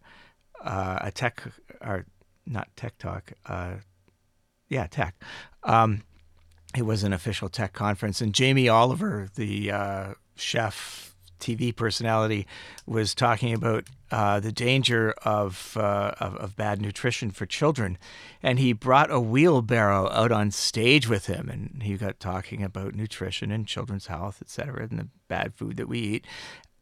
uh, 0.62 0.98
a 1.02 1.12
tech 1.12 1.42
or 1.80 2.04
not 2.46 2.68
tech 2.76 2.98
talk, 2.98 3.32
uh, 3.46 3.74
yeah, 4.68 4.86
tech. 4.86 5.14
Um, 5.62 6.02
it 6.76 6.82
was 6.82 7.04
an 7.04 7.12
official 7.12 7.48
TED 7.48 7.72
conference, 7.72 8.20
and 8.20 8.34
Jamie 8.34 8.68
Oliver, 8.68 9.28
the 9.34 9.70
uh, 9.70 10.14
chef 10.34 11.14
TV 11.40 11.74
personality, 11.74 12.46
was 12.86 13.14
talking 13.14 13.54
about 13.54 13.84
uh, 14.10 14.40
the 14.40 14.52
danger 14.52 15.12
of, 15.24 15.76
uh, 15.76 16.12
of, 16.20 16.36
of 16.36 16.56
bad 16.56 16.80
nutrition 16.80 17.30
for 17.30 17.46
children, 17.46 17.98
and 18.42 18.58
he 18.58 18.72
brought 18.72 19.10
a 19.10 19.20
wheelbarrow 19.20 20.10
out 20.10 20.32
on 20.32 20.50
stage 20.50 21.08
with 21.08 21.26
him, 21.26 21.48
and 21.48 21.82
he 21.82 21.96
got 21.96 22.20
talking 22.20 22.62
about 22.62 22.94
nutrition 22.94 23.50
and 23.50 23.66
children's 23.66 24.06
health, 24.06 24.38
et 24.40 24.48
cetera, 24.48 24.82
and 24.82 24.98
the 24.98 25.08
bad 25.28 25.54
food 25.54 25.76
that 25.76 25.88
we 25.88 25.98
eat, 25.98 26.26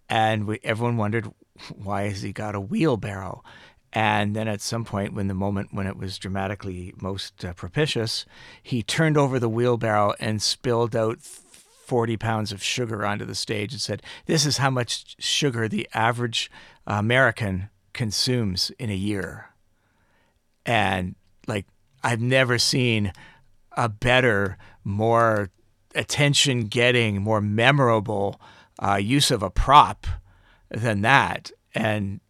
and 0.09 0.47
we, 0.47 0.61
everyone 0.63 0.97
wondered 0.97 1.31
why 1.75 2.09
has 2.09 2.23
he 2.23 2.33
got 2.33 2.55
a 2.55 2.61
wheelbarrow, 2.61 3.43
and 3.95 4.35
then 4.35 4.49
at 4.49 4.61
some 4.61 4.85
point, 4.85 5.15
when 5.15 5.29
the 5.29 5.35
moment 5.35 5.69
when 5.73 5.87
it 5.87 5.97
was 5.97 6.19
dramatically 6.19 6.93
most 7.01 7.45
uh, 7.45 7.53
propitious, 7.53 8.27
he 8.61 8.83
turned 8.83 9.17
over 9.17 9.39
the 9.39 9.49
wheelbarrow 9.49 10.15
and 10.19 10.43
spilled 10.43 10.97
out 10.97 11.21
40 11.23 12.17
pounds 12.17 12.51
of 12.51 12.63
sugar 12.63 13.07
onto 13.07 13.25
the 13.25 13.37
stage 13.37 13.73
and 13.73 13.81
said, 13.81 14.03
This 14.27 14.45
is 14.47 14.57
how 14.57 14.71
much 14.71 15.15
sugar 15.21 15.69
the 15.69 15.89
average 15.95 16.51
American 16.87 17.71
consumes 17.93 18.71
in 18.79 18.91
a 18.91 18.95
year. 18.95 19.51
And 20.67 21.15
like, 21.47 21.67
I've 22.03 22.21
never 22.21 22.59
seen 22.59 23.13
a 23.77 23.89
better, 23.89 24.59
more 24.83 25.51
attention 25.95 26.67
getting, 26.67 27.23
more 27.23 27.41
memorable 27.41 28.41
uh, 28.79 28.97
use 28.97 29.31
of 29.31 29.43
a 29.43 29.51
prop 29.51 30.07
than 30.71 31.03
that. 31.03 31.51
And 31.75 32.21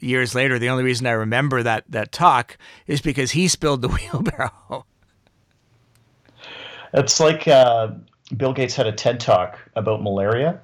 years 0.00 0.34
later, 0.34 0.58
the 0.58 0.68
only 0.68 0.84
reason 0.84 1.06
I 1.06 1.12
remember 1.12 1.62
that 1.62 1.84
that 1.88 2.12
talk 2.12 2.58
is 2.86 3.00
because 3.00 3.32
he 3.32 3.48
spilled 3.48 3.82
the 3.82 3.88
wheelbarrow. 4.12 4.86
It's 6.92 7.20
like 7.20 7.46
uh, 7.46 7.92
Bill 8.36 8.52
Gates 8.52 8.74
had 8.74 8.86
a 8.86 8.92
TED 8.92 9.20
talk 9.20 9.58
about 9.76 10.02
malaria, 10.02 10.60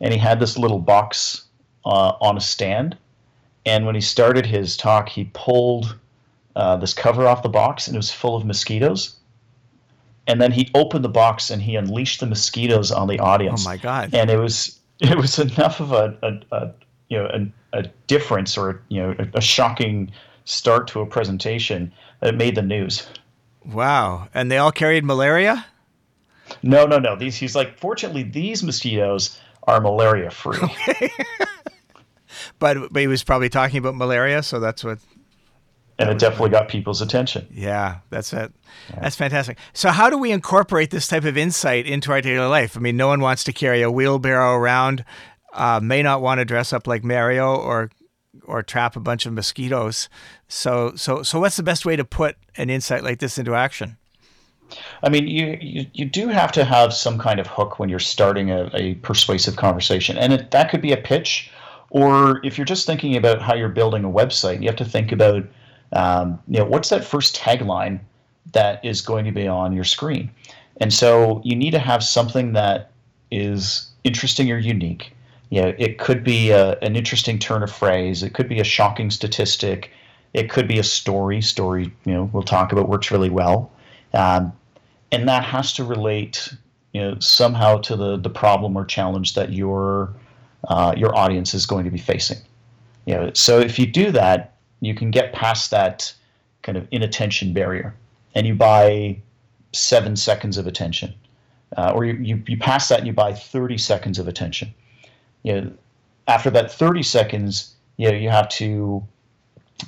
and 0.00 0.12
he 0.12 0.18
had 0.18 0.38
this 0.38 0.56
little 0.56 0.78
box 0.78 1.44
uh, 1.84 2.12
on 2.20 2.36
a 2.36 2.40
stand. 2.40 2.96
And 3.66 3.86
when 3.86 3.94
he 3.94 4.00
started 4.00 4.46
his 4.46 4.76
talk, 4.76 5.08
he 5.08 5.30
pulled 5.32 5.96
uh, 6.56 6.76
this 6.76 6.94
cover 6.94 7.26
off 7.26 7.42
the 7.42 7.48
box, 7.48 7.86
and 7.86 7.96
it 7.96 7.98
was 7.98 8.12
full 8.12 8.36
of 8.36 8.44
mosquitoes. 8.44 9.16
And 10.26 10.40
then 10.40 10.52
he 10.52 10.70
opened 10.74 11.04
the 11.04 11.10
box 11.10 11.50
and 11.50 11.60
he 11.60 11.76
unleashed 11.76 12.20
the 12.20 12.26
mosquitoes 12.26 12.90
on 12.90 13.08
the 13.08 13.18
audience. 13.18 13.66
Oh 13.66 13.70
my 13.70 13.76
god! 13.76 14.14
And 14.14 14.30
it 14.30 14.38
was 14.38 14.78
it 15.00 15.16
was 15.16 15.38
enough 15.38 15.80
of 15.80 15.92
a, 15.92 16.16
a, 16.22 16.56
a 16.56 16.72
you 17.08 17.18
know 17.18 17.26
a, 17.26 17.78
a 17.78 17.82
difference 18.06 18.56
or 18.56 18.82
you 18.88 19.02
know 19.02 19.14
a, 19.18 19.38
a 19.38 19.40
shocking 19.40 20.10
start 20.44 20.88
to 20.88 21.00
a 21.00 21.06
presentation 21.06 21.92
that 22.20 22.34
it 22.34 22.36
made 22.36 22.54
the 22.54 22.62
news. 22.62 23.06
Wow! 23.66 24.28
And 24.32 24.50
they 24.50 24.58
all 24.58 24.72
carried 24.72 25.04
malaria. 25.04 25.66
No, 26.62 26.86
no, 26.86 26.98
no. 26.98 27.16
These 27.16 27.36
he's 27.36 27.54
like, 27.54 27.78
fortunately, 27.78 28.22
these 28.22 28.62
mosquitoes 28.62 29.38
are 29.64 29.80
malaria 29.80 30.30
free. 30.30 30.58
Okay. 30.88 31.10
But 32.58 32.92
but 32.92 33.00
he 33.00 33.06
was 33.06 33.24
probably 33.24 33.48
talking 33.48 33.78
about 33.78 33.94
malaria, 33.94 34.42
so 34.42 34.60
that's 34.60 34.84
what. 34.84 34.98
And 35.96 36.10
it 36.10 36.18
definitely 36.18 36.50
got 36.50 36.68
people's 36.68 37.00
attention. 37.00 37.46
Yeah, 37.52 37.98
that's 38.10 38.32
it. 38.32 38.52
Yeah. 38.90 39.00
That's 39.00 39.14
fantastic. 39.14 39.58
So, 39.74 39.90
how 39.90 40.10
do 40.10 40.18
we 40.18 40.32
incorporate 40.32 40.90
this 40.90 41.06
type 41.06 41.24
of 41.24 41.36
insight 41.36 41.86
into 41.86 42.10
our 42.10 42.20
daily 42.20 42.46
life? 42.46 42.76
I 42.76 42.80
mean, 42.80 42.96
no 42.96 43.06
one 43.06 43.20
wants 43.20 43.44
to 43.44 43.52
carry 43.52 43.80
a 43.80 43.90
wheelbarrow 43.90 44.56
around 44.56 45.04
uh, 45.54 45.80
may 45.82 46.02
not 46.02 46.20
want 46.20 46.40
to 46.40 46.44
dress 46.44 46.72
up 46.72 46.86
like 46.86 47.04
Mario 47.04 47.54
or 47.54 47.90
or 48.42 48.62
trap 48.62 48.96
a 48.96 49.00
bunch 49.00 49.24
of 49.26 49.32
mosquitoes. 49.32 50.08
So 50.48 50.92
so 50.96 51.22
so 51.22 51.40
what's 51.40 51.56
the 51.56 51.62
best 51.62 51.86
way 51.86 51.96
to 51.96 52.04
put 52.04 52.36
an 52.56 52.70
insight 52.70 53.04
like 53.04 53.20
this 53.20 53.38
into 53.38 53.54
action? 53.54 53.96
I 55.02 55.08
mean, 55.08 55.28
you, 55.28 55.58
you, 55.60 55.86
you 55.92 56.04
do 56.06 56.28
have 56.28 56.50
to 56.52 56.64
have 56.64 56.92
some 56.92 57.18
kind 57.18 57.38
of 57.38 57.46
hook 57.46 57.78
when 57.78 57.88
you're 57.88 57.98
starting 57.98 58.50
a, 58.50 58.70
a 58.74 58.94
persuasive 58.96 59.56
conversation. 59.56 60.16
And 60.16 60.32
it, 60.32 60.50
that 60.50 60.70
could 60.70 60.80
be 60.80 60.90
a 60.90 60.96
pitch, 60.96 61.50
or 61.94 62.44
if 62.44 62.58
you're 62.58 62.66
just 62.66 62.86
thinking 62.86 63.16
about 63.16 63.40
how 63.40 63.54
you're 63.54 63.70
building 63.70 64.04
a 64.04 64.10
website, 64.10 64.60
you 64.60 64.66
have 64.66 64.76
to 64.76 64.84
think 64.84 65.12
about, 65.12 65.44
um, 65.92 66.38
you 66.46 66.58
know, 66.58 66.66
what's 66.66 66.90
that 66.90 67.04
first 67.04 67.34
tagline 67.34 68.00
that 68.52 68.84
is 68.84 69.00
going 69.00 69.24
to 69.24 69.32
be 69.32 69.48
on 69.48 69.72
your 69.72 69.84
screen? 69.84 70.30
And 70.76 70.92
so 70.92 71.40
you 71.44 71.56
need 71.56 71.70
to 71.70 71.78
have 71.78 72.04
something 72.04 72.52
that 72.52 72.90
is 73.30 73.90
interesting 74.04 74.52
or 74.52 74.58
unique 74.58 75.14
you 75.54 75.62
know, 75.62 75.72
it 75.78 75.98
could 75.98 76.24
be 76.24 76.50
a, 76.50 76.76
an 76.80 76.96
interesting 76.96 77.38
turn 77.38 77.62
of 77.62 77.70
phrase. 77.70 78.24
It 78.24 78.34
could 78.34 78.48
be 78.48 78.58
a 78.58 78.64
shocking 78.64 79.08
statistic. 79.08 79.92
It 80.32 80.50
could 80.50 80.66
be 80.66 80.80
a 80.80 80.82
story. 80.82 81.40
Story, 81.40 81.92
you 82.04 82.12
know, 82.12 82.28
we'll 82.32 82.42
talk 82.42 82.72
about 82.72 82.88
works 82.88 83.12
really 83.12 83.30
well, 83.30 83.70
um, 84.14 84.52
and 85.12 85.28
that 85.28 85.44
has 85.44 85.72
to 85.74 85.84
relate, 85.84 86.52
you 86.92 87.00
know, 87.00 87.18
somehow 87.20 87.78
to 87.78 87.94
the 87.94 88.16
the 88.16 88.30
problem 88.30 88.76
or 88.76 88.84
challenge 88.84 89.34
that 89.34 89.52
your 89.52 90.12
uh, 90.68 90.94
your 90.96 91.14
audience 91.16 91.54
is 91.54 91.66
going 91.66 91.84
to 91.84 91.90
be 91.90 91.98
facing. 91.98 92.38
You 93.06 93.14
know, 93.14 93.30
so 93.34 93.58
if 93.60 93.78
you 93.78 93.86
do 93.86 94.10
that, 94.12 94.56
you 94.80 94.94
can 94.94 95.10
get 95.10 95.32
past 95.32 95.70
that 95.70 96.12
kind 96.62 96.78
of 96.78 96.88
inattention 96.90 97.52
barrier, 97.52 97.94
and 98.34 98.46
you 98.46 98.54
buy 98.54 99.18
seven 99.72 100.16
seconds 100.16 100.56
of 100.56 100.66
attention, 100.66 101.14
uh, 101.76 101.92
or 101.94 102.04
you, 102.04 102.14
you 102.14 102.42
you 102.46 102.56
pass 102.56 102.88
that 102.88 102.98
and 102.98 103.06
you 103.06 103.12
buy 103.12 103.32
thirty 103.32 103.76
seconds 103.76 104.18
of 104.18 104.28
attention 104.28 104.72
you 105.44 105.60
know, 105.60 105.72
after 106.26 106.50
that 106.50 106.72
30 106.72 107.04
seconds, 107.04 107.74
you 107.96 108.10
know, 108.10 108.16
you 108.16 108.30
have 108.30 108.48
to 108.48 109.06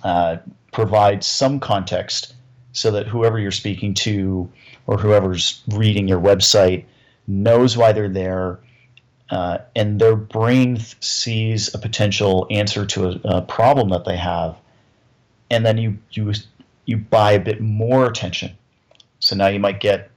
uh, 0.05 0.37
provide 0.73 1.25
some 1.25 1.59
context 1.59 2.35
so 2.73 2.91
that 2.93 3.09
whoever 3.09 3.39
you're 3.39 3.51
speaking 3.51 3.95
to 3.95 4.49
or 4.87 4.99
whoever's 4.99 5.63
reading 5.69 6.07
your 6.07 6.21
website 6.21 6.85
knows 7.27 7.77
why 7.77 7.91
they're 7.91 8.09
there 8.09 8.61
uh, 9.31 9.59
and 9.75 10.01
their 10.01 10.17
brain 10.17 10.79
sees 11.01 11.75
a 11.75 11.79
potential 11.79 12.47
answer 12.51 12.87
to 12.87 13.09
a, 13.09 13.21
a, 13.25 13.43
problem 13.43 13.89
that 13.89 14.05
they 14.05 14.17
have 14.17 14.57
and 15.51 15.67
then 15.67 15.79
you 15.79 15.99
you 16.13 16.33
you 16.85 16.97
buy 16.97 17.33
a 17.33 17.41
bit 17.41 17.61
more 17.61 18.07
attention 18.07 18.57
So 19.19 19.35
now 19.37 19.49
you 19.49 19.59
might 19.59 19.81
get 19.81 20.11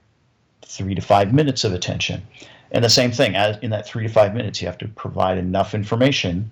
three 0.64 0.94
to 0.94 1.02
five 1.02 1.34
minutes 1.34 1.64
of 1.64 1.72
attention. 1.72 2.22
And 2.70 2.84
the 2.84 2.90
same 2.90 3.10
thing, 3.10 3.34
as 3.34 3.56
in 3.58 3.70
that 3.70 3.86
three 3.86 4.06
to 4.06 4.12
five 4.12 4.34
minutes, 4.34 4.60
you 4.60 4.68
have 4.68 4.78
to 4.78 4.88
provide 4.88 5.36
enough 5.36 5.74
information 5.74 6.50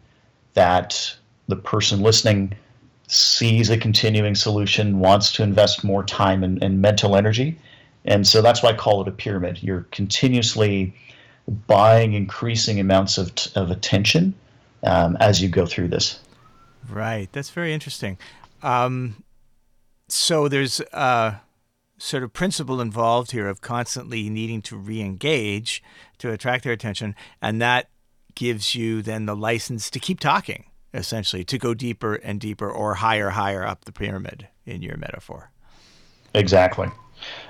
that 0.54 1.16
the 1.46 1.54
person 1.54 2.02
listening 2.02 2.52
sees 3.06 3.70
a 3.70 3.76
continuing 3.76 4.34
solution, 4.34 4.98
wants 4.98 5.30
to 5.32 5.42
invest 5.42 5.84
more 5.84 6.02
time 6.02 6.42
and, 6.42 6.62
and 6.62 6.82
mental 6.82 7.14
energy. 7.14 7.56
And 8.04 8.26
so 8.26 8.42
that's 8.42 8.62
why 8.62 8.70
I 8.70 8.74
call 8.74 9.00
it 9.02 9.08
a 9.08 9.12
pyramid. 9.12 9.62
You're 9.62 9.86
continuously 9.92 10.92
buying 11.66 12.12
increasing 12.12 12.78
amounts 12.78 13.18
of, 13.18 13.32
of 13.54 13.70
attention 13.70 14.34
um, 14.82 15.16
as 15.20 15.40
you 15.42 15.48
go 15.48 15.66
through 15.66 15.88
this. 15.88 16.20
Right. 16.88 17.28
That's 17.32 17.50
very 17.50 17.72
interesting. 17.72 18.18
Um, 18.62 19.22
so 20.08 20.48
there's 20.48 20.80
a 20.92 21.40
sort 21.98 22.22
of 22.22 22.32
principle 22.32 22.80
involved 22.80 23.32
here 23.32 23.48
of 23.48 23.60
constantly 23.60 24.30
needing 24.30 24.62
to 24.62 24.76
re-engage 24.76 25.82
to 26.18 26.30
attract 26.32 26.64
their 26.64 26.72
attention, 26.72 27.14
and 27.42 27.60
that 27.60 27.88
gives 28.34 28.74
you 28.74 29.02
then 29.02 29.26
the 29.26 29.36
license 29.36 29.90
to 29.90 29.98
keep 29.98 30.20
talking, 30.20 30.64
essentially, 30.94 31.44
to 31.44 31.58
go 31.58 31.74
deeper 31.74 32.14
and 32.14 32.40
deeper 32.40 32.70
or 32.70 32.94
higher, 32.94 33.30
higher 33.30 33.66
up 33.66 33.84
the 33.84 33.92
pyramid 33.92 34.48
in 34.64 34.80
your 34.80 34.96
metaphor. 34.96 35.50
Exactly. 36.34 36.88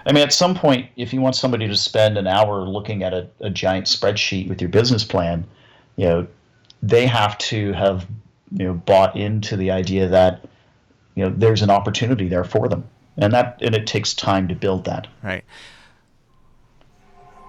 I 0.06 0.12
mean, 0.12 0.22
at 0.22 0.32
some 0.32 0.54
point, 0.54 0.90
if 0.96 1.12
you 1.12 1.20
want 1.20 1.36
somebody 1.36 1.66
to 1.68 1.76
spend 1.76 2.16
an 2.16 2.26
hour 2.26 2.62
looking 2.62 3.02
at 3.02 3.12
a, 3.12 3.28
a 3.40 3.50
giant 3.50 3.86
spreadsheet 3.86 4.48
with 4.48 4.60
your 4.60 4.70
business 4.70 5.04
plan, 5.04 5.46
you 5.96 6.06
know, 6.06 6.26
they 6.82 7.06
have 7.06 7.36
to 7.38 7.72
have 7.72 8.06
you 8.52 8.66
know 8.66 8.74
bought 8.74 9.16
into 9.16 9.56
the 9.56 9.70
idea 9.70 10.08
that 10.08 10.44
you 11.14 11.24
know 11.24 11.34
there's 11.36 11.62
an 11.62 11.70
opportunity 11.70 12.28
there 12.28 12.44
for 12.44 12.68
them, 12.68 12.88
and 13.16 13.32
that 13.32 13.58
and 13.60 13.74
it 13.74 13.86
takes 13.86 14.14
time 14.14 14.48
to 14.48 14.54
build 14.54 14.84
that. 14.84 15.06
Right. 15.22 15.44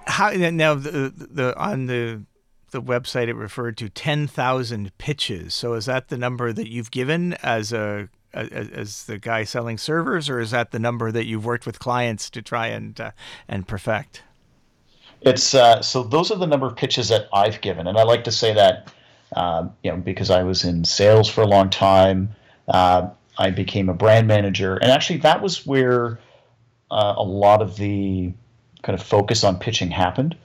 How 0.08 0.32
now 0.32 0.73
the 0.73 1.13
the 1.15 1.58
on 1.58 1.86
the 1.86 2.23
the 2.71 2.82
website 2.82 3.27
it 3.27 3.34
referred 3.34 3.77
to 3.77 3.89
10,000 3.89 4.95
pitches. 4.97 5.53
So 5.53 5.73
is 5.73 5.86
that 5.86 6.10
the 6.10 6.17
number 6.17 6.53
that 6.53 6.69
you've 6.69 6.91
given 6.91 7.34
as 7.41 7.73
a 7.73 8.10
as, 8.34 9.06
the 9.06 9.18
guy 9.18 9.44
selling 9.44 9.78
servers, 9.78 10.30
or 10.30 10.39
is 10.39 10.52
that 10.52 10.72
the 10.72 10.80
number 10.80 11.12
that 11.12 11.26
you've 11.26 11.46
worked 11.46 11.65
with 11.65 11.80
clients 11.80 12.30
to 12.32 12.42
try 12.42 12.68
and 12.68 13.00
uh, 13.00 13.12
and 13.48 13.68
perfect? 13.68 14.24
It's 15.22 15.54
uh, 15.54 15.82
so 15.82 16.04
those 16.04 16.32
are 16.32 16.38
the 16.38 16.48
number 16.48 16.68
of 16.68 16.76
pitches 16.76 17.10
that 17.10 17.28
I've 17.34 17.62
given, 17.62 17.88
and 17.88 17.98
I 17.98 18.04
like 18.04 18.24
to 18.26 18.32
say 18.32 18.54
that 18.54 18.94
um, 19.36 19.74
you 19.84 19.92
know 19.92 19.98
because 19.98 20.30
I 20.30 20.44
was 20.44 20.63
in 20.63 20.86
sales 20.86 21.30
for 21.30 21.42
a 21.42 21.48
long 21.48 21.70
time. 21.70 22.36
Uh, 22.68 23.10
I 23.38 23.52
became 23.52 23.89
a 23.89 23.94
brand 23.94 24.28
manager, 24.28 24.76
and 24.78 24.92
actually 24.92 25.20
that 25.20 25.42
was 25.42 25.65
where 25.65 26.20
uh, 26.92 27.15
a 27.18 27.24
lot 27.24 27.62
of 27.62 27.78
the 27.78 28.34
kind 28.84 29.00
of 29.00 29.06
focus 29.06 29.44
on 29.44 29.58
pitching 29.58 29.92
happened. 29.92 30.36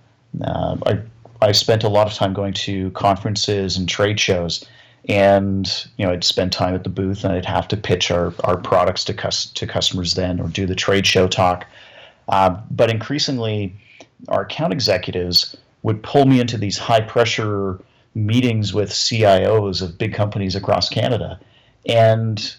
Uh, 0.42 0.76
I 0.86 1.00
I 1.42 1.52
spent 1.52 1.84
a 1.84 1.88
lot 1.88 2.06
of 2.06 2.14
time 2.14 2.32
going 2.32 2.54
to 2.54 2.90
conferences 2.92 3.76
and 3.76 3.88
trade 3.88 4.18
shows, 4.18 4.64
and 5.08 5.86
you 5.96 6.06
know 6.06 6.12
I'd 6.12 6.24
spend 6.24 6.52
time 6.52 6.74
at 6.74 6.82
the 6.82 6.90
booth 6.90 7.24
and 7.24 7.32
I'd 7.32 7.44
have 7.44 7.68
to 7.68 7.76
pitch 7.76 8.10
our, 8.10 8.32
our 8.44 8.56
products 8.56 9.04
to 9.04 9.14
cus- 9.14 9.46
to 9.46 9.66
customers 9.66 10.14
then 10.14 10.40
or 10.40 10.48
do 10.48 10.66
the 10.66 10.74
trade 10.74 11.06
show 11.06 11.28
talk. 11.28 11.66
Uh, 12.28 12.58
but 12.70 12.90
increasingly, 12.90 13.74
our 14.28 14.42
account 14.42 14.72
executives 14.72 15.56
would 15.82 16.02
pull 16.02 16.24
me 16.24 16.40
into 16.40 16.56
these 16.56 16.78
high 16.78 17.02
pressure 17.02 17.78
meetings 18.14 18.72
with 18.72 18.90
CIOs 18.90 19.82
of 19.82 19.98
big 19.98 20.14
companies 20.14 20.56
across 20.56 20.88
Canada, 20.88 21.38
and 21.86 22.54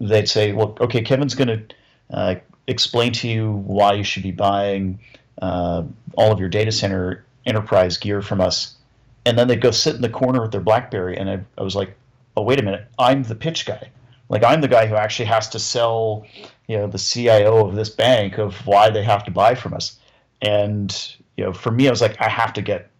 they'd 0.00 0.28
say, 0.28 0.52
"Well, 0.52 0.76
okay, 0.80 1.02
Kevin's 1.02 1.34
going 1.34 1.48
to 1.48 1.74
uh, 2.10 2.34
explain 2.66 3.12
to 3.14 3.28
you 3.28 3.52
why 3.52 3.92
you 3.94 4.04
should 4.04 4.22
be 4.22 4.30
buying 4.30 5.00
uh, 5.42 5.82
all 6.16 6.32
of 6.32 6.40
your 6.40 6.48
data 6.48 6.72
center 6.72 7.24
enterprise 7.44 7.98
gear 7.98 8.22
from 8.22 8.40
us." 8.40 8.76
And 9.26 9.38
then 9.38 9.48
they'd 9.48 9.60
go 9.60 9.70
sit 9.70 9.94
in 9.94 10.02
the 10.02 10.08
corner 10.08 10.40
with 10.40 10.52
their 10.52 10.60
BlackBerry, 10.60 11.16
and 11.16 11.28
I, 11.28 11.40
I 11.58 11.62
was 11.62 11.76
like, 11.76 11.94
"Oh, 12.36 12.42
wait 12.42 12.58
a 12.58 12.62
minute! 12.62 12.86
I'm 12.98 13.22
the 13.22 13.34
pitch 13.34 13.66
guy. 13.66 13.90
Like, 14.28 14.44
I'm 14.44 14.60
the 14.60 14.68
guy 14.68 14.86
who 14.86 14.94
actually 14.94 15.26
has 15.26 15.48
to 15.50 15.58
sell, 15.58 16.24
you 16.68 16.76
know, 16.76 16.86
the 16.86 16.98
CIO 16.98 17.66
of 17.66 17.74
this 17.74 17.90
bank 17.90 18.38
of 18.38 18.66
why 18.66 18.88
they 18.90 19.02
have 19.02 19.24
to 19.24 19.30
buy 19.30 19.54
from 19.54 19.74
us." 19.74 19.98
And 20.42 21.16
you 21.36 21.44
know, 21.44 21.52
for 21.52 21.70
me, 21.70 21.88
I 21.88 21.90
was 21.90 22.00
like, 22.00 22.20
I 22.20 22.28
have 22.28 22.52
to 22.54 22.62
get 22.62 22.90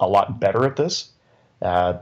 a 0.00 0.08
lot 0.08 0.40
better 0.40 0.64
at 0.64 0.76
this. 0.76 1.10
Uh, 1.62 1.98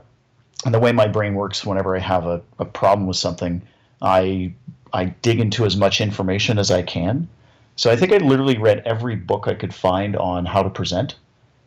and 0.65 0.73
the 0.73 0.79
way 0.79 0.91
my 0.91 1.07
brain 1.07 1.35
works, 1.35 1.65
whenever 1.65 1.95
I 1.95 1.99
have 1.99 2.25
a, 2.25 2.41
a 2.57 2.65
problem 2.65 3.07
with 3.07 3.17
something, 3.17 3.61
I 4.01 4.53
I 4.93 5.05
dig 5.21 5.39
into 5.39 5.65
as 5.65 5.77
much 5.77 6.01
information 6.01 6.57
as 6.57 6.71
I 6.71 6.81
can. 6.81 7.27
So 7.75 7.91
I 7.91 7.95
think 7.95 8.11
I 8.11 8.17
literally 8.17 8.57
read 8.57 8.81
every 8.85 9.15
book 9.15 9.47
I 9.47 9.53
could 9.53 9.73
find 9.73 10.15
on 10.15 10.45
how 10.45 10.63
to 10.63 10.69
present. 10.69 11.15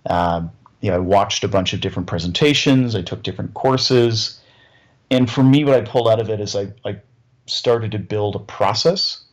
Uh, 0.06 0.42
you 0.82 0.90
know, 0.90 0.96
I 0.96 1.00
watched 1.00 1.44
a 1.44 1.48
bunch 1.48 1.72
of 1.72 1.80
different 1.80 2.08
presentations. 2.08 2.94
I 2.94 3.02
took 3.02 3.22
different 3.22 3.54
courses, 3.54 4.40
and 5.10 5.30
for 5.30 5.42
me, 5.42 5.64
what 5.64 5.74
I 5.74 5.80
pulled 5.80 6.08
out 6.08 6.20
of 6.20 6.28
it 6.28 6.40
is 6.40 6.54
I, 6.54 6.72
I 6.84 7.00
started 7.46 7.92
to 7.92 7.98
build 7.98 8.36
a 8.36 8.40
process 8.40 9.24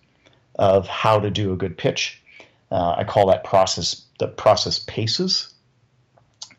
of 0.58 0.88
how 0.88 1.20
to 1.20 1.30
do 1.30 1.52
a 1.52 1.58
good 1.58 1.78
pitch. 1.78 2.22
Uh, 2.72 2.96
I 2.98 3.04
call 3.04 3.28
that 3.28 3.44
process 3.44 4.06
the 4.20 4.28
process 4.28 4.80
PACES, 4.80 5.54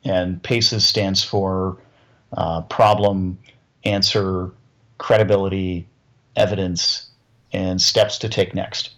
and 0.04 0.42
PACES 0.42 0.84
stands 0.84 1.22
for 1.22 1.78
uh, 2.32 2.62
problem, 2.62 3.38
answer, 3.84 4.50
credibility, 4.98 5.86
evidence, 6.36 7.10
and 7.52 7.80
steps 7.80 8.18
to 8.18 8.28
take 8.28 8.54
next. 8.54 8.90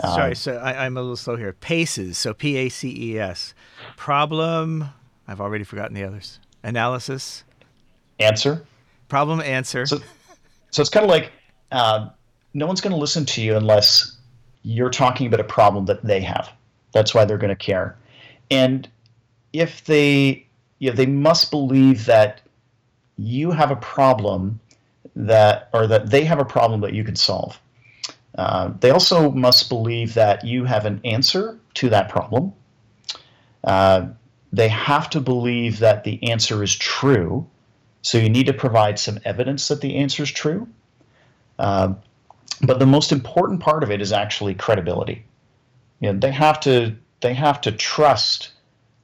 Sorry, 0.00 0.30
um, 0.30 0.34
so 0.34 0.56
I, 0.56 0.86
am 0.86 0.96
a 0.96 1.00
little 1.00 1.16
slow 1.16 1.36
here. 1.36 1.54
Paces, 1.54 2.18
so 2.18 2.34
P 2.34 2.56
A 2.56 2.68
C 2.68 3.12
E 3.12 3.18
S. 3.18 3.54
Problem, 3.96 4.90
I've 5.28 5.40
already 5.40 5.64
forgotten 5.64 5.94
the 5.94 6.04
others. 6.04 6.38
Analysis. 6.62 7.44
Answer. 8.18 8.64
Problem, 9.08 9.40
answer. 9.40 9.86
So, 9.86 10.00
so 10.70 10.80
it's 10.80 10.90
kind 10.90 11.04
of 11.04 11.10
like 11.10 11.32
uh, 11.72 12.08
no 12.54 12.66
one's 12.66 12.80
going 12.80 12.92
to 12.92 12.98
listen 12.98 13.24
to 13.26 13.42
you 13.42 13.56
unless 13.56 14.16
you're 14.62 14.90
talking 14.90 15.26
about 15.26 15.40
a 15.40 15.44
problem 15.44 15.84
that 15.86 16.04
they 16.04 16.20
have. 16.20 16.50
That's 16.92 17.14
why 17.14 17.24
they're 17.24 17.38
going 17.38 17.50
to 17.50 17.56
care. 17.56 17.96
And 18.50 18.88
if 19.52 19.84
they, 19.84 20.46
you 20.78 20.90
know, 20.90 20.96
they 20.96 21.06
must 21.06 21.50
believe 21.50 22.06
that 22.06 22.40
you 23.16 23.50
have 23.50 23.70
a 23.70 23.76
problem 23.76 24.60
that, 25.14 25.68
or 25.72 25.86
that 25.86 26.10
they 26.10 26.24
have 26.24 26.38
a 26.38 26.44
problem 26.44 26.80
that 26.80 26.92
you 26.92 27.04
can 27.04 27.16
solve. 27.16 27.60
Uh, 28.36 28.72
they 28.80 28.90
also 28.90 29.30
must 29.30 29.68
believe 29.68 30.14
that 30.14 30.44
you 30.44 30.64
have 30.64 30.84
an 30.84 31.00
answer 31.04 31.58
to 31.74 31.88
that 31.88 32.08
problem. 32.08 32.52
Uh, 33.64 34.08
they 34.56 34.68
have 34.68 35.10
to 35.10 35.20
believe 35.20 35.80
that 35.80 36.04
the 36.04 36.30
answer 36.30 36.62
is 36.62 36.74
true. 36.74 37.46
So 38.00 38.16
you 38.16 38.30
need 38.30 38.46
to 38.46 38.54
provide 38.54 38.98
some 38.98 39.18
evidence 39.24 39.68
that 39.68 39.82
the 39.82 39.96
answer 39.96 40.22
is 40.22 40.30
true. 40.30 40.66
Uh, 41.58 41.92
but 42.62 42.78
the 42.78 42.86
most 42.86 43.12
important 43.12 43.60
part 43.60 43.82
of 43.82 43.90
it 43.90 44.00
is 44.00 44.12
actually 44.12 44.54
credibility. 44.54 45.24
You 46.00 46.12
know, 46.12 46.18
they 46.18 46.30
have 46.30 46.58
to 46.60 46.96
they 47.20 47.34
have 47.34 47.60
to 47.62 47.72
trust 47.72 48.52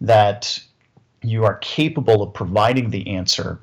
that 0.00 0.58
you 1.22 1.44
are 1.44 1.56
capable 1.56 2.22
of 2.22 2.32
providing 2.32 2.88
the 2.88 3.06
answer 3.08 3.60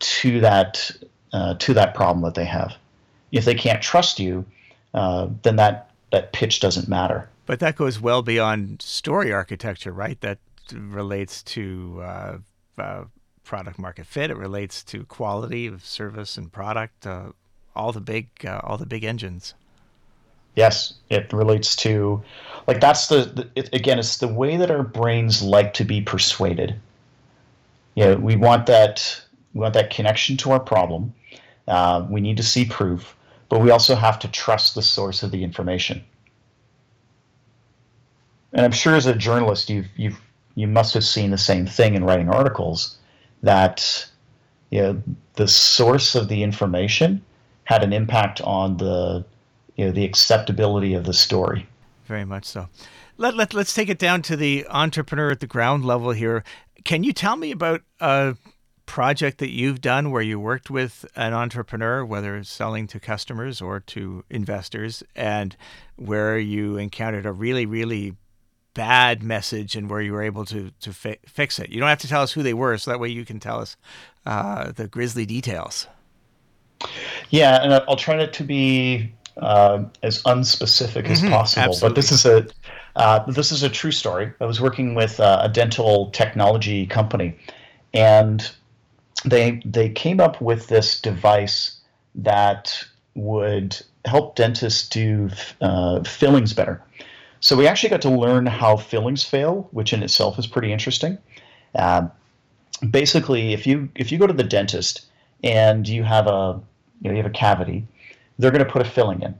to 0.00 0.40
that 0.40 0.90
uh, 1.32 1.54
to 1.54 1.74
that 1.74 1.94
problem 1.94 2.24
that 2.24 2.34
they 2.34 2.44
have. 2.44 2.74
If 3.30 3.44
they 3.44 3.54
can't 3.54 3.80
trust 3.80 4.18
you, 4.18 4.44
uh, 4.94 5.28
then 5.42 5.56
that 5.56 5.90
that 6.10 6.32
pitch 6.32 6.58
doesn't 6.58 6.88
matter. 6.88 7.28
But 7.46 7.60
that 7.60 7.76
goes 7.76 8.00
well 8.00 8.22
beyond 8.22 8.82
story 8.82 9.32
architecture, 9.32 9.92
right? 9.92 10.20
That 10.20 10.38
relates 10.72 11.42
to 11.42 12.00
uh, 12.02 12.38
uh 12.78 13.04
product 13.44 13.78
market 13.78 14.06
fit. 14.06 14.30
It 14.30 14.36
relates 14.36 14.84
to 14.84 15.04
quality 15.04 15.66
of 15.66 15.84
service 15.84 16.36
and 16.36 16.52
product. 16.52 17.06
Uh, 17.06 17.32
all 17.74 17.92
the 17.92 18.00
big 18.00 18.28
uh, 18.44 18.60
all 18.62 18.76
the 18.76 18.86
big 18.86 19.04
engines. 19.04 19.54
Yes, 20.56 20.94
it 21.08 21.32
relates 21.32 21.76
to 21.76 22.22
like 22.66 22.80
that's 22.80 23.08
the, 23.08 23.24
the 23.24 23.50
it, 23.54 23.74
again 23.74 23.98
it's 23.98 24.18
the 24.18 24.28
way 24.28 24.56
that 24.56 24.70
our 24.70 24.82
brains 24.82 25.42
like 25.42 25.74
to 25.74 25.84
be 25.84 26.00
persuaded. 26.00 26.78
You 27.94 28.04
know, 28.04 28.16
we 28.16 28.36
want 28.36 28.66
that 28.66 29.20
we 29.54 29.60
want 29.60 29.74
that 29.74 29.90
connection 29.90 30.36
to 30.38 30.52
our 30.52 30.60
problem. 30.60 31.14
Uh, 31.68 32.04
we 32.08 32.20
need 32.20 32.36
to 32.36 32.42
see 32.42 32.64
proof, 32.64 33.16
but 33.48 33.60
we 33.60 33.70
also 33.70 33.94
have 33.94 34.18
to 34.20 34.28
trust 34.28 34.74
the 34.74 34.82
source 34.82 35.22
of 35.22 35.30
the 35.30 35.44
information. 35.44 36.04
And 38.52 38.64
I'm 38.64 38.72
sure 38.72 38.96
as 38.96 39.06
a 39.06 39.14
journalist, 39.14 39.70
you've 39.70 39.86
you've 39.96 40.20
you 40.54 40.66
must 40.66 40.94
have 40.94 41.04
seen 41.04 41.30
the 41.30 41.38
same 41.38 41.66
thing 41.66 41.94
in 41.94 42.04
writing 42.04 42.28
articles 42.28 42.98
that 43.42 44.06
you 44.70 44.80
know 44.80 45.02
the 45.34 45.48
source 45.48 46.14
of 46.14 46.28
the 46.28 46.42
information 46.42 47.22
had 47.64 47.82
an 47.82 47.92
impact 47.92 48.40
on 48.42 48.76
the 48.76 49.24
you 49.76 49.84
know 49.84 49.92
the 49.92 50.04
acceptability 50.04 50.94
of 50.94 51.04
the 51.04 51.14
story. 51.14 51.66
Very 52.06 52.24
much 52.24 52.44
so. 52.44 52.68
Let, 53.16 53.36
let, 53.36 53.54
let's 53.54 53.74
take 53.74 53.88
it 53.88 53.98
down 53.98 54.22
to 54.22 54.36
the 54.36 54.66
entrepreneur 54.68 55.30
at 55.30 55.40
the 55.40 55.46
ground 55.46 55.84
level 55.84 56.10
here. 56.12 56.42
Can 56.84 57.04
you 57.04 57.12
tell 57.12 57.36
me 57.36 57.50
about 57.50 57.82
a 58.00 58.34
project 58.86 59.38
that 59.38 59.50
you've 59.50 59.80
done 59.80 60.10
where 60.10 60.22
you 60.22 60.40
worked 60.40 60.68
with 60.70 61.04
an 61.14 61.32
entrepreneur, 61.32 62.04
whether 62.04 62.42
selling 62.42 62.88
to 62.88 62.98
customers 62.98 63.60
or 63.60 63.78
to 63.78 64.24
investors, 64.28 65.02
and 65.14 65.56
where 65.96 66.38
you 66.38 66.76
encountered 66.76 67.24
a 67.24 67.30
really, 67.30 67.66
really 67.66 68.16
bad 68.74 69.22
message 69.22 69.76
and 69.76 69.90
where 69.90 70.00
you 70.00 70.12
were 70.12 70.22
able 70.22 70.44
to 70.46 70.70
to 70.80 70.92
fi- 70.92 71.18
fix 71.26 71.58
it? 71.58 71.70
You 71.70 71.80
don't 71.80 71.88
have 71.88 71.98
to 71.98 72.08
tell 72.08 72.22
us 72.22 72.32
who 72.32 72.42
they 72.42 72.54
were, 72.54 72.76
so 72.78 72.90
that 72.90 73.00
way 73.00 73.08
you 73.08 73.24
can 73.24 73.40
tell 73.40 73.60
us 73.60 73.76
uh, 74.26 74.72
the 74.72 74.86
grisly 74.86 75.26
details. 75.26 75.86
Yeah, 77.30 77.62
and 77.62 77.72
I'll 77.74 77.96
try 77.96 78.16
not 78.16 78.32
to 78.34 78.44
be 78.44 79.12
uh, 79.36 79.84
as 80.02 80.22
unspecific 80.22 81.06
as 81.06 81.20
mm-hmm, 81.20 81.30
possible. 81.30 81.64
Absolutely. 81.64 81.88
But 81.88 81.94
this 81.96 82.12
is 82.12 82.26
a 82.26 82.46
uh, 82.96 83.24
this 83.30 83.52
is 83.52 83.62
a 83.62 83.68
true 83.68 83.92
story. 83.92 84.32
I 84.40 84.44
was 84.46 84.60
working 84.60 84.94
with 84.94 85.20
uh, 85.20 85.40
a 85.42 85.48
dental 85.48 86.10
technology 86.10 86.86
company, 86.86 87.36
and 87.94 88.50
they 89.24 89.62
they 89.64 89.88
came 89.88 90.20
up 90.20 90.40
with 90.40 90.68
this 90.68 91.00
device 91.00 91.78
that 92.14 92.84
would 93.14 93.80
help 94.04 94.36
dentists 94.36 94.88
do 94.88 95.30
uh, 95.60 96.02
fillings 96.04 96.52
better. 96.52 96.82
So 97.40 97.56
we 97.56 97.66
actually 97.66 97.90
got 97.90 98.02
to 98.02 98.10
learn 98.10 98.46
how 98.46 98.76
fillings 98.76 99.24
fail, 99.24 99.68
which 99.72 99.92
in 99.92 100.02
itself 100.02 100.38
is 100.38 100.46
pretty 100.46 100.72
interesting. 100.72 101.18
Uh, 101.74 102.08
basically, 102.90 103.52
if 103.52 103.66
you 103.66 103.88
if 103.94 104.12
you 104.12 104.18
go 104.18 104.26
to 104.26 104.32
the 104.32 104.44
dentist 104.44 105.06
and 105.42 105.88
you 105.88 106.04
have 106.04 106.26
a 106.26 106.60
you 107.00 107.08
know 107.08 107.16
you 107.16 107.22
have 107.22 107.30
a 107.30 107.34
cavity, 107.34 107.86
they're 108.38 108.50
going 108.50 108.64
to 108.64 108.70
put 108.70 108.82
a 108.82 108.90
filling 108.90 109.22
in. 109.22 109.34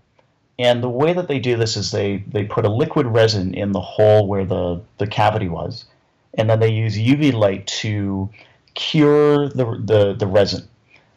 And 0.60 0.82
the 0.82 0.90
way 0.90 1.14
that 1.14 1.26
they 1.26 1.38
do 1.38 1.56
this 1.56 1.74
is 1.74 1.90
they, 1.90 2.18
they 2.28 2.44
put 2.44 2.66
a 2.66 2.68
liquid 2.68 3.06
resin 3.06 3.54
in 3.54 3.72
the 3.72 3.80
hole 3.80 4.26
where 4.26 4.44
the, 4.44 4.82
the 4.98 5.06
cavity 5.06 5.48
was, 5.48 5.86
and 6.34 6.50
then 6.50 6.60
they 6.60 6.70
use 6.70 6.98
UV 6.98 7.32
light 7.32 7.66
to 7.66 8.28
cure 8.74 9.48
the, 9.48 9.80
the, 9.82 10.12
the 10.12 10.26
resin. 10.26 10.68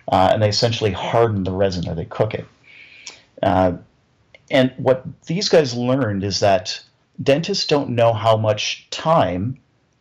Uh, 0.10 0.30
and 0.32 0.42
they 0.42 0.48
essentially 0.48 0.92
harden 0.92 1.44
the 1.44 1.52
resin 1.52 1.88
or 1.90 1.94
they 1.94 2.06
cook 2.06 2.34
it. 2.34 2.46
Uh, 3.42 3.74
and 4.54 4.72
what 4.78 5.04
these 5.26 5.50
guys 5.50 5.74
learned 5.74 6.24
is 6.24 6.40
that 6.40 6.80
dentists 7.22 7.66
don't 7.66 7.90
know 7.90 8.14
how 8.14 8.38
much 8.38 8.88
time 8.92 9.58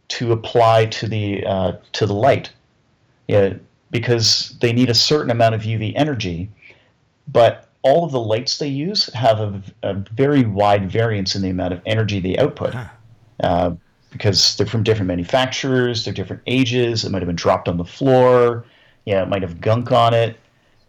to 0.08 0.30
apply 0.30 0.86
to 0.86 1.08
the 1.08 1.44
uh, 1.44 1.72
to 1.92 2.06
the 2.06 2.12
light, 2.12 2.52
yeah, 3.28 3.54
because 3.90 4.54
they 4.60 4.72
need 4.72 4.90
a 4.90 4.94
certain 4.94 5.30
amount 5.30 5.54
of 5.54 5.62
UV 5.62 5.94
energy, 5.96 6.50
but 7.26 7.70
all 7.80 8.04
of 8.04 8.12
the 8.12 8.20
lights 8.20 8.58
they 8.58 8.68
use 8.68 9.12
have 9.14 9.40
a, 9.40 9.62
a 9.82 9.94
very 9.94 10.44
wide 10.44 10.88
variance 10.92 11.34
in 11.34 11.40
the 11.40 11.50
amount 11.50 11.72
of 11.72 11.80
energy 11.86 12.20
they 12.20 12.36
output. 12.36 12.74
Huh. 12.74 12.88
Uh, 13.42 13.70
because 14.10 14.56
they're 14.56 14.66
from 14.66 14.82
different 14.82 15.08
manufacturers, 15.08 16.04
they're 16.04 16.12
different 16.12 16.42
ages, 16.46 17.02
it 17.02 17.10
might 17.10 17.22
have 17.22 17.26
been 17.26 17.34
dropped 17.34 17.66
on 17.66 17.78
the 17.78 17.84
floor, 17.84 18.66
yeah, 19.06 19.22
it 19.22 19.28
might 19.30 19.40
have 19.40 19.58
gunk 19.58 19.90
on 19.90 20.12
it. 20.12 20.36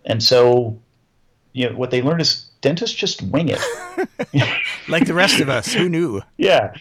And 0.04 0.22
so, 0.22 0.78
you 1.54 1.70
know, 1.70 1.76
what 1.78 1.90
they 1.90 2.02
learned 2.02 2.20
is 2.20 2.50
dentists 2.64 2.96
just 2.96 3.22
wing 3.22 3.50
it. 3.50 3.60
like 4.88 5.06
the 5.06 5.14
rest 5.14 5.40
of 5.40 5.50
us, 5.50 5.72
who 5.72 5.88
knew? 5.88 6.22
Yeah. 6.38 6.74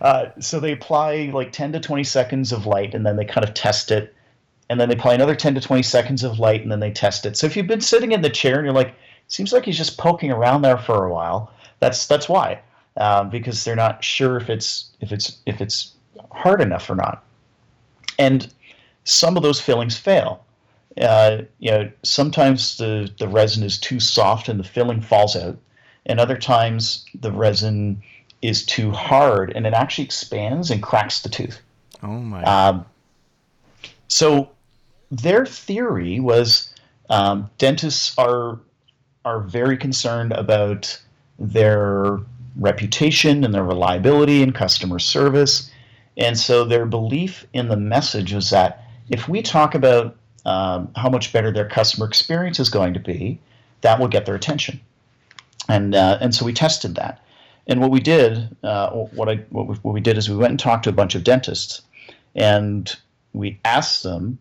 Uh, 0.00 0.26
so 0.40 0.60
they 0.60 0.72
apply 0.72 1.30
like 1.34 1.52
10 1.52 1.72
to 1.72 1.80
20 1.80 2.04
seconds 2.04 2.52
of 2.52 2.64
light 2.64 2.94
and 2.94 3.04
then 3.04 3.16
they 3.16 3.26
kind 3.26 3.46
of 3.46 3.52
test 3.52 3.90
it. 3.90 4.14
And 4.70 4.80
then 4.80 4.88
they 4.88 4.94
apply 4.94 5.12
another 5.12 5.34
10 5.34 5.54
to 5.56 5.60
20 5.60 5.82
seconds 5.82 6.24
of 6.24 6.38
light 6.38 6.62
and 6.62 6.72
then 6.72 6.80
they 6.80 6.90
test 6.90 7.26
it. 7.26 7.36
So 7.36 7.46
if 7.46 7.56
you've 7.56 7.66
been 7.66 7.82
sitting 7.82 8.12
in 8.12 8.22
the 8.22 8.30
chair 8.30 8.56
and 8.56 8.64
you're 8.64 8.74
like, 8.74 8.94
seems 9.28 9.52
like 9.52 9.64
he's 9.64 9.76
just 9.76 9.98
poking 9.98 10.30
around 10.30 10.62
there 10.62 10.78
for 10.78 11.04
a 11.04 11.12
while. 11.12 11.52
That's 11.80 12.06
that's 12.06 12.28
why, 12.28 12.60
um, 12.96 13.30
because 13.30 13.64
they're 13.64 13.76
not 13.76 14.02
sure 14.02 14.36
if 14.36 14.48
it's 14.48 14.90
if 15.00 15.12
it's 15.12 15.38
if 15.46 15.60
it's 15.60 15.94
hard 16.30 16.60
enough 16.60 16.88
or 16.88 16.94
not. 16.94 17.24
And 18.18 18.52
some 19.04 19.36
of 19.36 19.42
those 19.42 19.60
fillings 19.60 19.98
fail. 19.98 20.43
Uh, 21.00 21.42
you 21.58 21.70
know, 21.70 21.90
sometimes 22.02 22.76
the 22.76 23.10
the 23.18 23.28
resin 23.28 23.62
is 23.62 23.78
too 23.78 23.98
soft 23.98 24.48
and 24.48 24.60
the 24.60 24.64
filling 24.64 25.00
falls 25.00 25.34
out, 25.36 25.58
and 26.06 26.20
other 26.20 26.38
times 26.38 27.04
the 27.20 27.32
resin 27.32 28.02
is 28.42 28.64
too 28.64 28.90
hard 28.90 29.50
and 29.56 29.66
it 29.66 29.72
actually 29.72 30.04
expands 30.04 30.70
and 30.70 30.82
cracks 30.82 31.22
the 31.22 31.28
tooth. 31.28 31.60
Oh 32.02 32.08
my! 32.08 32.42
Um, 32.44 32.84
so 34.08 34.50
their 35.10 35.46
theory 35.46 36.20
was 36.20 36.72
um, 37.10 37.50
dentists 37.58 38.16
are 38.18 38.58
are 39.24 39.40
very 39.40 39.76
concerned 39.76 40.32
about 40.32 41.00
their 41.38 42.18
reputation 42.56 43.42
and 43.44 43.54
their 43.54 43.64
reliability 43.64 44.42
and 44.42 44.54
customer 44.54 44.98
service. 44.98 45.70
And 46.16 46.38
so 46.38 46.64
their 46.64 46.86
belief 46.86 47.46
in 47.52 47.68
the 47.68 47.76
message 47.76 48.32
was 48.32 48.50
that 48.50 48.84
if 49.08 49.28
we 49.28 49.42
talk 49.42 49.74
about 49.74 50.16
um, 50.44 50.90
how 50.96 51.08
much 51.08 51.32
better 51.32 51.50
their 51.50 51.68
customer 51.68 52.06
experience 52.06 52.60
is 52.60 52.68
going 52.68 52.94
to 52.94 53.00
be, 53.00 53.38
that 53.80 53.98
will 53.98 54.08
get 54.08 54.26
their 54.26 54.34
attention. 54.34 54.80
And 55.68 55.94
uh, 55.94 56.18
and 56.20 56.34
so 56.34 56.44
we 56.44 56.52
tested 56.52 56.94
that. 56.96 57.20
And 57.66 57.80
what 57.80 57.90
we 57.90 58.00
did, 58.00 58.54
uh, 58.62 58.90
what 58.90 59.28
I 59.28 59.36
what 59.50 59.66
we, 59.66 59.74
what 59.76 59.94
we 59.94 60.00
did 60.00 60.18
is 60.18 60.28
we 60.28 60.36
went 60.36 60.50
and 60.50 60.60
talked 60.60 60.84
to 60.84 60.90
a 60.90 60.92
bunch 60.94 61.14
of 61.14 61.24
dentists, 61.24 61.82
and 62.34 62.94
we 63.32 63.58
asked 63.64 64.02
them 64.02 64.38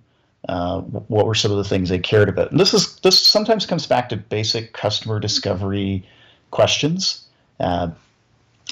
uh, 0.49 0.82
what 0.82 1.26
were 1.26 1.36
some 1.36 1.51
of 1.51 1.58
the 1.58 1.64
things 1.64 1.89
they 1.89 1.99
cared 1.99 2.28
about. 2.28 2.51
And 2.51 2.60
this 2.60 2.74
is 2.74 2.97
this 2.97 3.18
sometimes 3.20 3.66
comes 3.66 3.88
back 3.88 4.10
to 4.10 4.18
basic 4.18 4.74
customer 4.74 5.20
discovery 5.20 6.06
questions. 6.51 7.26
Uh, 7.60 7.91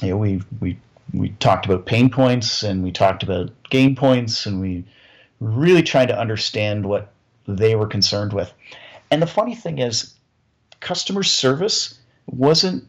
you 0.02 0.10
know, 0.10 0.18
we 0.18 0.42
we 0.60 0.78
we 1.14 1.30
talked 1.40 1.66
about 1.66 1.86
pain 1.86 2.10
points 2.10 2.64
and 2.64 2.84
we 2.84 2.92
talked 2.92 3.24
about 3.24 3.52
gain 3.70 3.96
points 3.96 4.46
and 4.46 4.60
we 4.60 4.84
really 5.40 5.84
tried 5.84 6.08
to 6.08 6.18
understand 6.18 6.86
what 6.86 7.12
they 7.48 7.76
were 7.76 7.88
concerned 7.88 8.34
with. 8.34 8.52
And 9.10 9.22
the 9.22 9.28
funny 9.28 9.56
thing 9.56 9.80
is, 9.80 10.14
customer 10.80 11.24
service 11.24 12.00
wasn't 12.28 12.86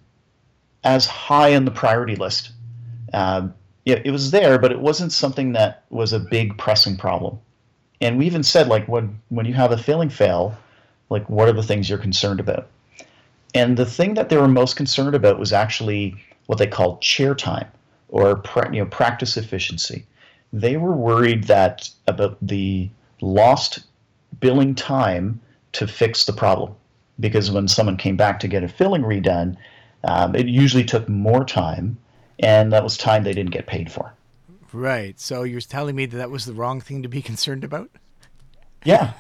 as 0.85 1.07
high 1.07 1.55
on 1.55 1.65
the 1.65 1.71
priority 1.71 2.17
list. 2.17 2.53
Uh, 3.13 3.49
yeah, 3.85 4.01
it 4.05 4.11
was 4.11 4.31
there, 4.31 4.59
but 4.59 4.73
it 4.73 4.81
wasn't 4.81 5.13
something 5.13 5.53
that 5.53 5.85
was 5.91 6.13
a 6.13 6.21
big 6.21 6.57
pressing 6.57 6.97
problem 6.97 7.39
and 8.03 8.19
we 8.19 8.27
even 8.27 8.43
said 8.43 8.69
like 8.69 8.87
when 8.89 9.19
when 9.31 9.47
you 9.47 9.55
have 9.55 9.73
a 9.73 9.79
failing 9.79 10.11
fail 10.11 10.55
like 11.09 11.29
what 11.31 11.49
are 11.49 11.53
the 11.53 11.63
things 11.63 11.89
you're 11.89 11.99
concerned 11.99 12.41
about 12.41 12.67
and 13.55 13.77
the 13.77 13.87
thing 13.87 14.15
that 14.15 14.29
they 14.29 14.37
were 14.37 14.49
most 14.49 14.77
concerned 14.77 15.15
about 15.15 15.39
was 15.39 15.53
actually 15.53 16.17
what 16.47 16.59
they 16.59 16.67
called 16.67 17.01
chair 17.01 17.35
time 17.35 17.69
or 18.09 18.43
you 18.73 18.81
know 18.81 18.87
practice 18.87 19.37
efficiency 19.37 20.05
they 20.53 20.77
were 20.77 20.93
worried 20.93 21.45
that 21.45 21.89
about 22.07 22.37
the 22.43 22.91
lost 23.23 23.85
billing 24.41 24.75
time 24.75 25.41
to 25.73 25.87
fix 25.87 26.25
the 26.25 26.33
problem 26.33 26.75
because 27.21 27.51
when 27.51 27.69
someone 27.69 27.97
came 27.97 28.17
back 28.17 28.41
to 28.41 28.49
get 28.49 28.65
a 28.65 28.69
filling 28.69 29.03
redone 29.03 29.57
um, 30.05 30.35
it 30.35 30.47
usually 30.49 30.85
took 30.85 31.09
more 31.09 31.45
time 31.45 31.97
and 32.41 32.73
that 32.73 32.83
was 32.83 32.97
time 32.97 33.23
they 33.23 33.33
didn't 33.33 33.53
get 33.53 33.67
paid 33.67 33.91
for 33.91 34.13
Right. 34.73 35.19
So 35.21 35.43
you're 35.43 35.61
telling 35.61 35.95
me 35.97 36.07
that 36.07 36.17
that 36.17 36.31
was 36.31 36.47
the 36.47 36.53
wrong 36.53 36.81
thing 36.81 37.03
to 37.03 37.09
be 37.09 37.23
concerned 37.31 37.65
about? 37.65 37.91
Yeah. 38.85 39.13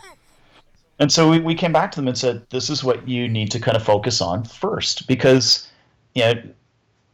And 0.98 1.12
so 1.12 1.30
we, 1.30 1.40
we 1.40 1.54
came 1.54 1.72
back 1.72 1.92
to 1.92 2.00
them 2.00 2.08
and 2.08 2.18
said, 2.18 2.48
this 2.50 2.70
is 2.70 2.84
what 2.84 3.08
you 3.08 3.28
need 3.28 3.50
to 3.52 3.60
kind 3.60 3.76
of 3.76 3.82
focus 3.82 4.20
on 4.20 4.44
first 4.44 5.06
because, 5.06 5.68
you 6.14 6.22
know, 6.22 6.42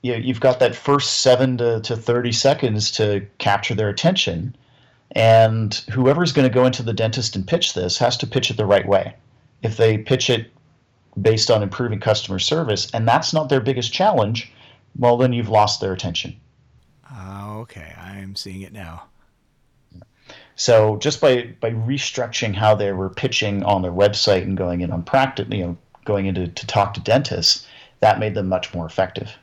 you 0.02 0.12
know, 0.12 0.18
you've 0.18 0.40
got 0.40 0.60
that 0.60 0.76
first 0.76 1.20
seven 1.20 1.58
to, 1.58 1.80
to 1.80 1.96
30 1.96 2.30
seconds 2.30 2.90
to 2.92 3.26
capture 3.38 3.74
their 3.74 3.88
attention. 3.88 4.54
And 5.12 5.74
whoever's 5.92 6.32
going 6.32 6.48
to 6.48 6.54
go 6.54 6.66
into 6.66 6.82
the 6.82 6.92
dentist 6.92 7.34
and 7.34 7.46
pitch 7.46 7.74
this 7.74 7.98
has 7.98 8.16
to 8.18 8.26
pitch 8.26 8.50
it 8.50 8.56
the 8.56 8.66
right 8.66 8.86
way. 8.86 9.14
If 9.62 9.76
they 9.76 9.98
pitch 9.98 10.30
it 10.30 10.50
based 11.20 11.50
on 11.50 11.62
improving 11.62 12.00
customer 12.00 12.38
service 12.38 12.90
and 12.92 13.08
that's 13.08 13.32
not 13.32 13.48
their 13.48 13.60
biggest 13.60 13.92
challenge, 13.92 14.52
well, 14.98 15.16
then 15.16 15.32
you've 15.32 15.48
lost 15.48 15.80
their 15.80 15.92
attention. 15.92 16.36
Uh, 17.10 17.58
okay, 17.60 17.94
I'm 17.98 18.36
seeing 18.36 18.62
it 18.62 18.72
now. 18.72 19.04
So 20.56 20.96
just 20.96 21.20
by 21.20 21.54
by 21.60 21.70
restructuring 21.70 22.54
how 22.54 22.74
they 22.74 22.92
were 22.92 23.08
pitching 23.08 23.62
on 23.62 23.82
their 23.82 23.92
website 23.92 24.42
and 24.42 24.56
going 24.56 24.80
in 24.80 24.90
on 24.90 25.04
practice, 25.04 25.46
you 25.50 25.64
know, 25.64 25.76
going 26.04 26.26
into 26.26 26.48
to 26.48 26.66
talk 26.66 26.94
to 26.94 27.00
dentists, 27.00 27.66
that 28.00 28.18
made 28.18 28.34
them 28.34 28.48
much 28.48 28.74
more 28.74 28.84
effective. 28.84 29.36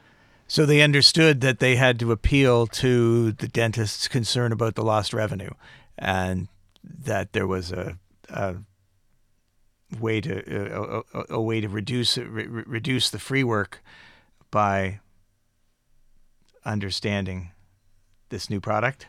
So 0.48 0.66
they 0.66 0.82
understood 0.82 1.42
that 1.42 1.60
they 1.60 1.76
had 1.76 2.00
to 2.00 2.12
appeal 2.12 2.68
to 2.68 3.32
the 3.32 3.48
dentist's 3.48 4.08
concern 4.08 4.52
about 4.52 4.76
the 4.76 4.84
lost 4.84 5.14
revenue, 5.14 5.52
and 5.98 6.48
that 6.84 7.34
there 7.34 7.48
was 7.48 7.72
a, 7.72 7.98
a 8.30 8.56
way 10.00 10.22
to 10.22 10.34
a, 10.48 11.20
a, 11.20 11.26
a 11.32 11.42
way 11.42 11.62
to 11.62 11.68
reduce 11.68 12.18
re, 12.18 12.46
reduce 12.48 13.10
the 13.10 13.20
free 13.20 13.44
work 13.44 13.84
by 14.52 15.00
understanding 16.64 17.52
this 18.30 18.50
new 18.50 18.60
product? 18.60 19.08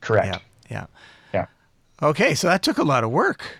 Correct. 0.00 0.26
Yeah. 0.26 0.38
Yeah. 0.70 0.86
Yeah. 1.34 1.46
Okay, 2.02 2.34
so 2.34 2.48
that 2.48 2.62
took 2.62 2.78
a 2.78 2.84
lot 2.84 3.04
of 3.04 3.10
work. 3.10 3.58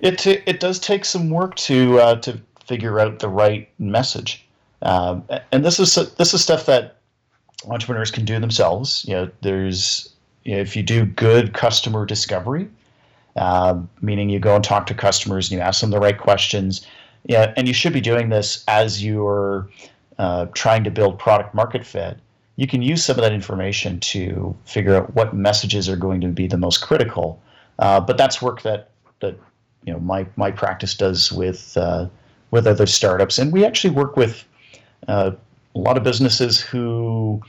It 0.00 0.18
t- 0.18 0.42
it 0.46 0.60
does 0.60 0.78
take 0.78 1.04
some 1.04 1.30
work 1.30 1.54
to 1.56 2.00
uh, 2.00 2.16
to 2.16 2.40
figure 2.66 2.98
out 2.98 3.18
the 3.18 3.28
right 3.28 3.68
message, 3.78 4.46
um, 4.82 5.24
and 5.50 5.64
this 5.64 5.78
is 5.78 5.94
this 6.16 6.34
is 6.34 6.42
stuff 6.42 6.66
that 6.66 6.96
entrepreneurs 7.68 8.10
can 8.10 8.24
do 8.24 8.38
themselves. 8.38 9.04
You 9.06 9.14
know, 9.14 9.30
there's 9.40 10.12
you 10.44 10.54
know, 10.54 10.60
if 10.60 10.76
you 10.76 10.82
do 10.82 11.04
good 11.04 11.54
customer 11.54 12.04
discovery, 12.04 12.68
uh, 13.36 13.80
meaning 14.00 14.28
you 14.28 14.38
go 14.38 14.56
and 14.56 14.64
talk 14.64 14.86
to 14.86 14.94
customers 14.94 15.50
and 15.50 15.58
you 15.58 15.64
ask 15.64 15.80
them 15.80 15.90
the 15.90 16.00
right 16.00 16.18
questions. 16.18 16.86
Yeah, 17.26 17.54
and 17.56 17.68
you 17.68 17.74
should 17.74 17.92
be 17.92 18.00
doing 18.00 18.30
this 18.30 18.64
as 18.66 19.04
you're 19.04 19.68
uh, 20.18 20.46
trying 20.54 20.82
to 20.84 20.90
build 20.90 21.18
product 21.18 21.54
market 21.54 21.86
fit. 21.86 22.18
You 22.56 22.66
can 22.66 22.82
use 22.82 23.04
some 23.04 23.16
of 23.16 23.22
that 23.22 23.32
information 23.32 24.00
to 24.00 24.54
figure 24.64 24.96
out 24.96 25.14
what 25.14 25.34
messages 25.34 25.88
are 25.88 25.96
going 25.96 26.20
to 26.20 26.28
be 26.28 26.46
the 26.46 26.58
most 26.58 26.82
critical. 26.82 27.40
Uh, 27.78 28.00
but 28.00 28.18
that's 28.18 28.42
work 28.42 28.62
that 28.62 28.90
that 29.20 29.38
you 29.84 29.92
know 29.92 30.00
my 30.00 30.26
my 30.36 30.50
practice 30.50 30.94
does 30.94 31.30
with 31.32 31.76
uh, 31.76 32.08
with 32.50 32.66
other 32.66 32.86
startups, 32.86 33.38
and 33.38 33.52
we 33.52 33.64
actually 33.64 33.94
work 33.94 34.16
with 34.16 34.44
a 35.08 35.34
lot 35.74 35.96
of 35.96 36.02
businesses 36.02 36.60
who 36.60 37.42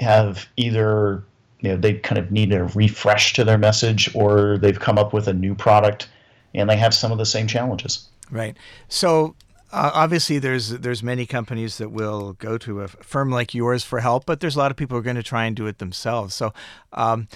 have 0.00 0.46
either 0.56 1.22
you 1.60 1.70
know 1.70 1.76
they 1.76 1.94
kind 1.94 2.18
of 2.18 2.30
need 2.30 2.52
a 2.52 2.64
refresh 2.74 3.32
to 3.34 3.44
their 3.44 3.58
message 3.58 4.14
or 4.14 4.58
they've 4.58 4.80
come 4.80 4.98
up 4.98 5.12
with 5.12 5.28
a 5.28 5.32
new 5.32 5.54
product 5.54 6.08
and 6.54 6.68
they 6.68 6.76
have 6.76 6.94
some 6.94 7.10
of 7.10 7.18
the 7.18 7.26
same 7.26 7.46
challenges. 7.46 8.08
Right. 8.30 8.56
So 8.88 9.34
uh, 9.72 9.90
obviously 9.94 10.38
there's 10.38 10.70
there's 10.70 11.02
many 11.02 11.26
companies 11.26 11.78
that 11.78 11.90
will 11.90 12.34
go 12.34 12.58
to 12.58 12.82
a 12.82 12.88
firm 12.88 13.30
like 13.30 13.54
yours 13.54 13.82
for 13.82 14.00
help 14.00 14.24
but 14.24 14.40
there's 14.40 14.56
a 14.56 14.58
lot 14.58 14.70
of 14.70 14.76
people 14.76 14.94
who 14.94 15.00
are 15.00 15.04
going 15.04 15.16
to 15.16 15.22
try 15.22 15.44
and 15.44 15.56
do 15.56 15.66
it 15.66 15.78
themselves. 15.78 16.34
So 16.34 16.52
um, 16.92 17.28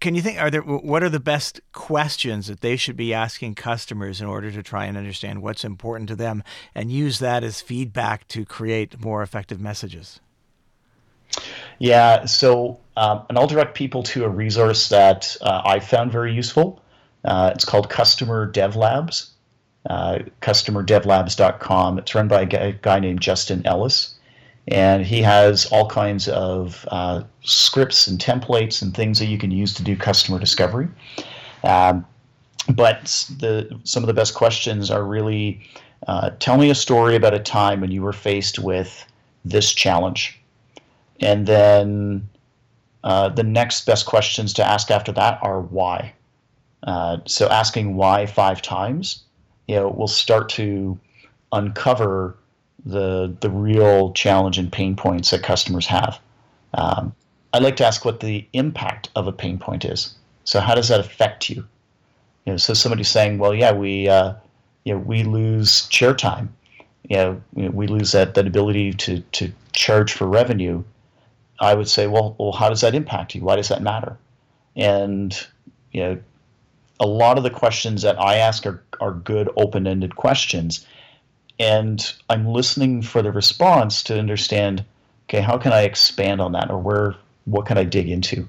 can 0.00 0.14
you 0.14 0.22
think 0.22 0.40
are 0.40 0.50
there 0.50 0.62
what 0.62 1.02
are 1.02 1.08
the 1.08 1.20
best 1.20 1.60
questions 1.72 2.46
that 2.46 2.60
they 2.60 2.76
should 2.76 2.96
be 2.96 3.14
asking 3.14 3.54
customers 3.54 4.20
in 4.20 4.26
order 4.26 4.50
to 4.50 4.62
try 4.62 4.86
and 4.86 4.96
understand 4.96 5.42
what's 5.42 5.64
important 5.64 6.08
to 6.08 6.16
them 6.16 6.42
and 6.74 6.90
use 6.90 7.18
that 7.18 7.44
as 7.44 7.60
feedback 7.60 8.26
to 8.28 8.44
create 8.44 9.00
more 9.02 9.22
effective 9.22 9.60
messages 9.60 10.20
yeah, 11.78 12.26
so 12.26 12.78
um, 12.96 13.24
and 13.28 13.38
I'll 13.38 13.46
direct 13.46 13.74
people 13.74 14.02
to 14.04 14.24
a 14.24 14.28
resource 14.28 14.88
that 14.90 15.36
uh, 15.40 15.62
I 15.64 15.80
found 15.80 16.12
very 16.12 16.32
useful. 16.32 16.82
Uh, 17.24 17.52
it's 17.54 17.64
called 17.64 17.88
Customer 17.88 18.46
Dev 18.46 18.76
Labs, 18.76 19.30
uh, 19.88 20.20
customerdevlabs.com. 20.42 21.98
It's 21.98 22.14
run 22.14 22.28
by 22.28 22.42
a 22.42 22.46
guy, 22.46 22.70
guy, 22.82 23.00
named 23.00 23.20
Justin 23.20 23.66
Ellis, 23.66 24.14
and 24.70 25.04
he 25.04 25.20
has 25.22 25.66
all 25.66 25.88
kinds 25.88 26.28
of 26.28 26.86
uh, 26.90 27.22
scripts 27.42 28.06
and 28.06 28.18
templates 28.18 28.82
and 28.82 28.94
things 28.94 29.18
that 29.18 29.26
you 29.26 29.38
can 29.38 29.50
use 29.50 29.74
to 29.74 29.82
do 29.82 29.96
customer 29.96 30.38
discovery. 30.38 30.88
Um, 31.64 32.06
but 32.68 33.26
the 33.38 33.78
some 33.84 34.02
of 34.02 34.06
the 34.06 34.14
best 34.14 34.34
questions 34.34 34.90
are 34.90 35.04
really 35.04 35.60
uh, 36.06 36.30
tell 36.38 36.56
me 36.56 36.70
a 36.70 36.74
story 36.74 37.16
about 37.16 37.34
a 37.34 37.38
time 37.38 37.80
when 37.80 37.90
you 37.90 38.02
were 38.02 38.12
faced 38.12 38.58
with 38.58 39.04
this 39.44 39.72
challenge 39.72 40.40
and 41.20 41.46
then 41.46 42.28
uh, 43.04 43.28
the 43.28 43.42
next 43.42 43.86
best 43.86 44.06
questions 44.06 44.52
to 44.54 44.66
ask 44.66 44.90
after 44.90 45.12
that 45.12 45.38
are 45.42 45.60
why. 45.60 46.12
Uh, 46.82 47.18
so 47.26 47.48
asking 47.48 47.94
why 47.94 48.26
five 48.26 48.62
times, 48.62 49.22
you 49.68 49.76
know, 49.76 49.88
will 49.88 50.08
start 50.08 50.48
to 50.48 50.98
uncover 51.52 52.36
the 52.84 53.34
the 53.40 53.50
real 53.50 54.12
challenge 54.12 54.58
and 54.58 54.72
pain 54.72 54.96
points 54.96 55.30
that 55.30 55.42
customers 55.42 55.86
have. 55.86 56.18
Um, 56.74 57.14
I 57.52 57.58
like 57.58 57.76
to 57.76 57.86
ask 57.86 58.04
what 58.04 58.20
the 58.20 58.46
impact 58.52 59.10
of 59.16 59.26
a 59.26 59.32
pain 59.32 59.58
point 59.58 59.84
is. 59.84 60.14
So 60.44 60.60
how 60.60 60.74
does 60.74 60.88
that 60.88 61.00
affect 61.00 61.50
you? 61.50 61.66
You 62.46 62.52
know, 62.52 62.56
so 62.56 62.74
somebody's 62.74 63.08
saying, 63.08 63.38
well, 63.38 63.54
yeah, 63.54 63.72
we 63.72 64.08
uh, 64.08 64.34
you 64.84 64.94
know 64.94 65.00
we 65.00 65.24
lose 65.24 65.86
chair 65.88 66.14
time. 66.14 66.54
You 67.08 67.16
know, 67.16 67.42
we 67.54 67.86
lose 67.86 68.12
that 68.12 68.34
that 68.34 68.46
ability 68.46 68.92
to 68.92 69.20
to 69.20 69.52
charge 69.72 70.12
for 70.12 70.26
revenue 70.26 70.84
I 71.60 71.74
would 71.74 71.88
say, 71.88 72.06
well, 72.06 72.34
well, 72.38 72.52
how 72.52 72.70
does 72.70 72.80
that 72.80 72.94
impact 72.94 73.34
you? 73.34 73.42
Why 73.42 73.56
does 73.56 73.68
that 73.68 73.82
matter? 73.82 74.16
And 74.76 75.46
you 75.92 76.02
know, 76.02 76.18
a 76.98 77.06
lot 77.06 77.36
of 77.36 77.44
the 77.44 77.50
questions 77.50 78.02
that 78.02 78.20
I 78.20 78.36
ask 78.36 78.66
are, 78.66 78.82
are 79.00 79.12
good 79.12 79.50
open-ended 79.56 80.16
questions, 80.16 80.86
and 81.60 82.12
I'm 82.30 82.46
listening 82.46 83.02
for 83.02 83.20
the 83.20 83.30
response 83.30 84.02
to 84.04 84.18
understand, 84.18 84.82
okay, 85.28 85.42
how 85.42 85.58
can 85.58 85.72
I 85.72 85.82
expand 85.82 86.40
on 86.40 86.52
that, 86.52 86.70
or 86.70 86.78
where, 86.78 87.14
what 87.44 87.66
can 87.66 87.76
I 87.76 87.84
dig 87.84 88.08
into? 88.08 88.48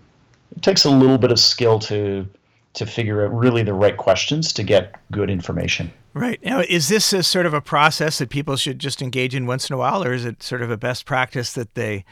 It 0.56 0.64
takes 0.64 0.86
a 0.86 0.90
little 0.90 1.18
bit 1.18 1.32
of 1.32 1.40
skill 1.40 1.78
to 1.80 2.26
to 2.74 2.86
figure 2.86 3.26
out 3.26 3.34
really 3.38 3.64
the 3.64 3.74
right 3.74 3.98
questions 3.98 4.54
to 4.54 4.64
get 4.64 4.96
good 5.12 5.30
information. 5.30 5.92
Right. 6.14 6.42
Now, 6.42 6.62
is 6.62 6.88
this 6.88 7.12
a 7.12 7.22
sort 7.22 7.46
of 7.46 7.54
a 7.54 7.60
process 7.60 8.20
that 8.20 8.30
people 8.30 8.56
should 8.56 8.80
just 8.80 9.02
engage 9.02 9.36
in 9.36 9.46
once 9.46 9.70
in 9.70 9.74
a 9.74 9.78
while, 9.78 10.02
or 10.06 10.14
is 10.14 10.24
it 10.24 10.42
sort 10.42 10.62
of 10.62 10.72
a 10.72 10.78
best 10.78 11.06
practice 11.06 11.52
that 11.52 11.76
they 11.76 12.06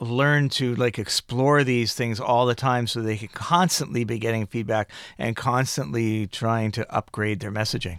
learn 0.00 0.48
to 0.48 0.74
like 0.76 0.98
explore 0.98 1.64
these 1.64 1.92
things 1.92 2.18
all 2.18 2.46
the 2.46 2.54
time 2.54 2.86
so 2.86 3.02
they 3.02 3.18
can 3.18 3.28
constantly 3.28 4.04
be 4.04 4.18
getting 4.18 4.46
feedback 4.46 4.90
and 5.18 5.36
constantly 5.36 6.26
trying 6.28 6.70
to 6.70 6.90
upgrade 6.90 7.40
their 7.40 7.52
messaging 7.52 7.98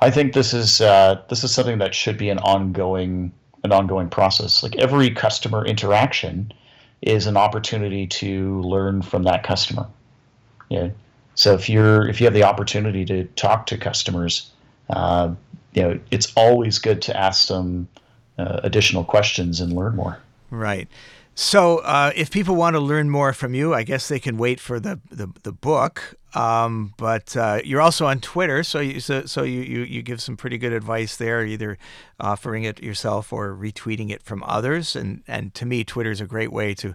i 0.00 0.10
think 0.10 0.32
this 0.32 0.52
is 0.52 0.80
uh, 0.80 1.20
this 1.28 1.44
is 1.44 1.52
something 1.52 1.78
that 1.78 1.94
should 1.94 2.16
be 2.16 2.28
an 2.28 2.38
ongoing 2.38 3.32
an 3.64 3.72
ongoing 3.72 4.08
process 4.08 4.62
like 4.62 4.76
every 4.76 5.10
customer 5.10 5.64
interaction 5.64 6.52
is 7.02 7.26
an 7.26 7.36
opportunity 7.36 8.06
to 8.06 8.60
learn 8.62 9.02
from 9.02 9.22
that 9.22 9.42
customer 9.42 9.86
yeah 10.68 10.88
so 11.34 11.54
if 11.54 11.68
you're 11.68 12.08
if 12.08 12.20
you 12.20 12.26
have 12.26 12.34
the 12.34 12.42
opportunity 12.42 13.04
to 13.04 13.24
talk 13.36 13.66
to 13.66 13.76
customers 13.78 14.50
uh, 14.90 15.32
you 15.72 15.82
know 15.82 15.98
it's 16.10 16.32
always 16.36 16.78
good 16.78 17.00
to 17.02 17.16
ask 17.16 17.48
them 17.48 17.88
uh, 18.38 18.60
additional 18.62 19.04
questions 19.04 19.60
and 19.60 19.72
learn 19.72 19.94
more 19.96 20.18
Right. 20.52 20.86
So, 21.34 21.78
uh, 21.78 22.12
if 22.14 22.30
people 22.30 22.54
want 22.54 22.74
to 22.74 22.80
learn 22.80 23.08
more 23.08 23.32
from 23.32 23.54
you, 23.54 23.72
I 23.72 23.84
guess 23.84 24.06
they 24.06 24.20
can 24.20 24.36
wait 24.36 24.60
for 24.60 24.78
the 24.78 25.00
the, 25.10 25.28
the 25.42 25.52
book. 25.52 26.14
Um, 26.34 26.94
but 26.96 27.36
uh, 27.36 27.60
you're 27.64 27.80
also 27.80 28.06
on 28.06 28.20
Twitter, 28.20 28.62
so 28.62 28.80
you 28.80 29.00
so, 29.00 29.26
so 29.26 29.42
you, 29.42 29.60
you 29.60 29.80
you 29.80 30.02
give 30.02 30.20
some 30.22 30.36
pretty 30.36 30.58
good 30.58 30.72
advice 30.72 31.16
there, 31.16 31.44
either 31.44 31.78
offering 32.18 32.64
it 32.64 32.82
yourself 32.82 33.32
or 33.32 33.54
retweeting 33.54 34.10
it 34.10 34.22
from 34.22 34.42
others. 34.44 34.96
And 34.96 35.22
and 35.26 35.54
to 35.54 35.66
me, 35.66 35.84
Twitter 35.84 36.10
is 36.10 36.20
a 36.20 36.26
great 36.26 36.52
way 36.52 36.74
to 36.74 36.94